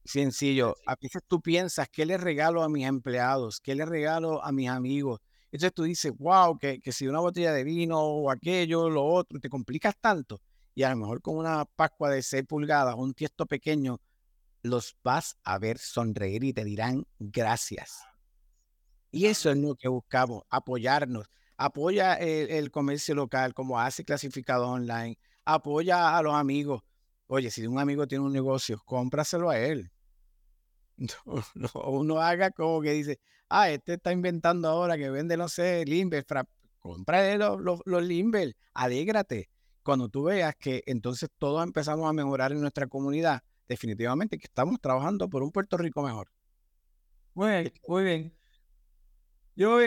sencillo, 0.04 0.74
a 0.86 0.94
veces 0.98 1.20
tú 1.26 1.42
piensas, 1.42 1.90
¿qué 1.90 2.06
le 2.06 2.16
regalo 2.16 2.62
a 2.62 2.70
mis 2.70 2.86
empleados? 2.86 3.60
¿Qué 3.60 3.74
le 3.74 3.84
regalo 3.84 4.42
a 4.42 4.52
mis 4.52 4.70
amigos? 4.70 5.20
Entonces 5.52 5.74
tú 5.74 5.82
dices, 5.84 6.12
wow, 6.18 6.58
que, 6.58 6.80
que 6.80 6.92
si 6.92 7.06
una 7.06 7.20
botella 7.20 7.52
de 7.52 7.62
vino 7.62 8.00
o 8.00 8.30
aquello, 8.30 8.88
lo 8.88 9.04
otro, 9.04 9.38
te 9.38 9.48
complicas 9.48 9.94
tanto. 10.00 10.40
Y 10.74 10.82
a 10.82 10.90
lo 10.90 10.96
mejor 10.96 11.20
con 11.20 11.36
una 11.36 11.64
Pascua 11.66 12.10
de 12.10 12.22
6 12.22 12.44
pulgadas, 12.48 12.94
un 12.96 13.12
tiesto 13.12 13.46
pequeño, 13.46 14.00
los 14.62 14.96
vas 15.04 15.36
a 15.44 15.58
ver 15.58 15.78
sonreír 15.78 16.44
y 16.44 16.52
te 16.52 16.64
dirán 16.64 17.06
gracias. 17.18 18.02
Y 19.10 19.26
eso 19.26 19.50
es 19.50 19.58
lo 19.58 19.74
que 19.74 19.88
buscamos, 19.88 20.44
apoyarnos. 20.48 21.26
Apoya 21.58 22.14
el, 22.14 22.70
comercio 22.70 23.14
local 23.14 23.54
como 23.54 23.78
hace 23.78 24.04
clasificado 24.04 24.68
online. 24.68 25.18
Apoya 25.44 26.16
a 26.16 26.22
los 26.22 26.34
amigos. 26.34 26.82
Oye, 27.26 27.50
si 27.50 27.66
un 27.66 27.78
amigo 27.78 28.06
tiene 28.06 28.24
un 28.24 28.32
negocio, 28.32 28.80
cómpraselo 28.84 29.50
a 29.50 29.58
él. 29.58 29.92
No, 31.54 31.70
uno 31.86 32.20
haga 32.20 32.50
como 32.50 32.80
que 32.80 32.92
dice, 32.92 33.18
ah, 33.48 33.70
este 33.70 33.94
está 33.94 34.12
inventando 34.12 34.68
ahora 34.68 34.96
que 34.96 35.10
vende, 35.10 35.36
no 35.36 35.48
sé, 35.48 35.84
Limber, 35.84 36.24
cómprale 36.78 37.38
los, 37.38 37.60
los, 37.60 37.80
los 37.84 38.02
Limber, 38.02 38.54
alégrate. 38.74 39.48
Cuando 39.82 40.08
tú 40.08 40.24
veas 40.24 40.54
que 40.56 40.82
entonces 40.86 41.28
todos 41.38 41.62
empezamos 41.64 42.08
a 42.08 42.12
mejorar 42.12 42.52
en 42.52 42.60
nuestra 42.60 42.86
comunidad, 42.86 43.42
definitivamente 43.68 44.38
que 44.38 44.46
estamos 44.46 44.80
trabajando 44.80 45.28
por 45.28 45.42
un 45.42 45.50
Puerto 45.50 45.76
Rico 45.76 46.02
mejor. 46.02 46.28
Muy 47.34 47.50
bien, 47.50 47.72
muy 47.88 48.04
bien. 48.04 48.36
Yo, 49.56 49.78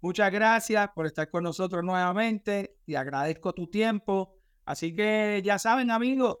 muchas 0.00 0.30
gracias 0.30 0.88
por 0.94 1.06
estar 1.06 1.28
con 1.28 1.42
nosotros 1.44 1.82
nuevamente 1.84 2.76
y 2.86 2.94
agradezco 2.94 3.52
tu 3.52 3.66
tiempo. 3.66 4.36
Así 4.64 4.94
que 4.94 5.42
ya 5.44 5.58
saben, 5.58 5.90
amigos, 5.90 6.36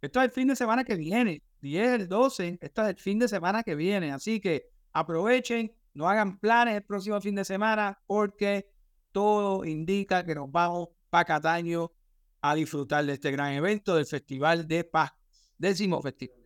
esto 0.00 0.20
es 0.20 0.24
el 0.24 0.30
fin 0.32 0.48
de 0.48 0.56
semana 0.56 0.84
que 0.84 0.96
viene. 0.96 1.42
10, 1.62 2.08
12, 2.08 2.58
esto 2.60 2.82
es 2.82 2.88
el 2.88 2.96
fin 2.96 3.18
de 3.18 3.28
semana 3.28 3.62
que 3.62 3.74
viene. 3.74 4.12
Así 4.12 4.40
que 4.40 4.68
aprovechen, 4.92 5.74
no 5.94 6.08
hagan 6.08 6.38
planes 6.38 6.76
el 6.76 6.84
próximo 6.84 7.20
fin 7.20 7.34
de 7.34 7.44
semana 7.44 8.02
porque 8.06 8.68
todo 9.12 9.64
indica 9.64 10.24
que 10.24 10.34
nos 10.34 10.50
vamos 10.50 10.88
para 11.08 11.24
Cataño 11.24 11.92
a 12.40 12.54
disfrutar 12.54 13.06
de 13.06 13.14
este 13.14 13.30
gran 13.30 13.52
evento 13.52 13.94
del 13.94 14.06
Festival 14.06 14.66
de 14.66 14.84
Paz, 14.84 15.12
décimo 15.56 16.02
festival. 16.02 16.36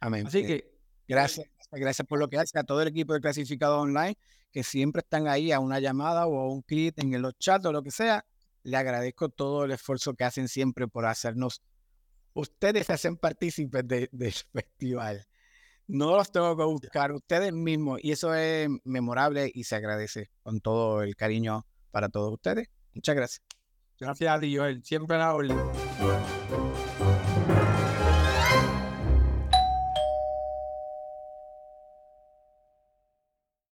Amén. 0.00 0.26
Así 0.26 0.40
Eh, 0.40 0.46
que 0.46 0.80
Gracias, 1.10 1.48
gracias 1.72 2.06
por 2.06 2.20
lo 2.20 2.28
que 2.28 2.38
hace 2.38 2.56
a 2.56 2.62
todo 2.62 2.82
el 2.82 2.86
equipo 2.88 3.14
de 3.14 3.20
clasificados 3.20 3.82
online, 3.82 4.16
que 4.52 4.62
siempre 4.62 5.00
están 5.00 5.26
ahí 5.26 5.50
a 5.50 5.58
una 5.58 5.80
llamada 5.80 6.28
o 6.28 6.38
a 6.38 6.48
un 6.48 6.62
clic 6.62 6.94
en 6.98 7.20
los 7.20 7.36
chats 7.36 7.66
o 7.66 7.72
lo 7.72 7.82
que 7.82 7.90
sea. 7.90 8.24
Le 8.62 8.76
agradezco 8.76 9.28
todo 9.28 9.64
el 9.64 9.72
esfuerzo 9.72 10.14
que 10.14 10.22
hacen 10.22 10.46
siempre 10.46 10.86
por 10.86 11.06
hacernos. 11.06 11.62
Ustedes 12.34 12.86
se 12.86 12.92
hacen 12.92 13.16
partícipes 13.16 13.86
de- 13.86 14.08
del 14.12 14.32
festival. 14.52 15.26
No 15.86 16.16
los 16.16 16.30
tengo 16.30 16.56
que 16.56 16.62
buscar, 16.64 17.10
ustedes 17.12 17.52
mismos. 17.52 17.98
Y 18.02 18.12
eso 18.12 18.32
es 18.34 18.68
memorable 18.84 19.50
y 19.52 19.64
se 19.64 19.74
agradece 19.76 20.30
con 20.42 20.60
todo 20.60 21.02
el 21.02 21.16
cariño 21.16 21.66
para 21.90 22.08
todos 22.08 22.32
ustedes. 22.32 22.68
Muchas 22.94 23.16
gracias. 23.16 23.42
gracias 23.98 24.36
a 24.36 24.38
ti, 24.40 24.56
Joel. 24.56 24.82
Siempre 24.84 25.18
la 25.18 25.34
orden. 25.34 25.56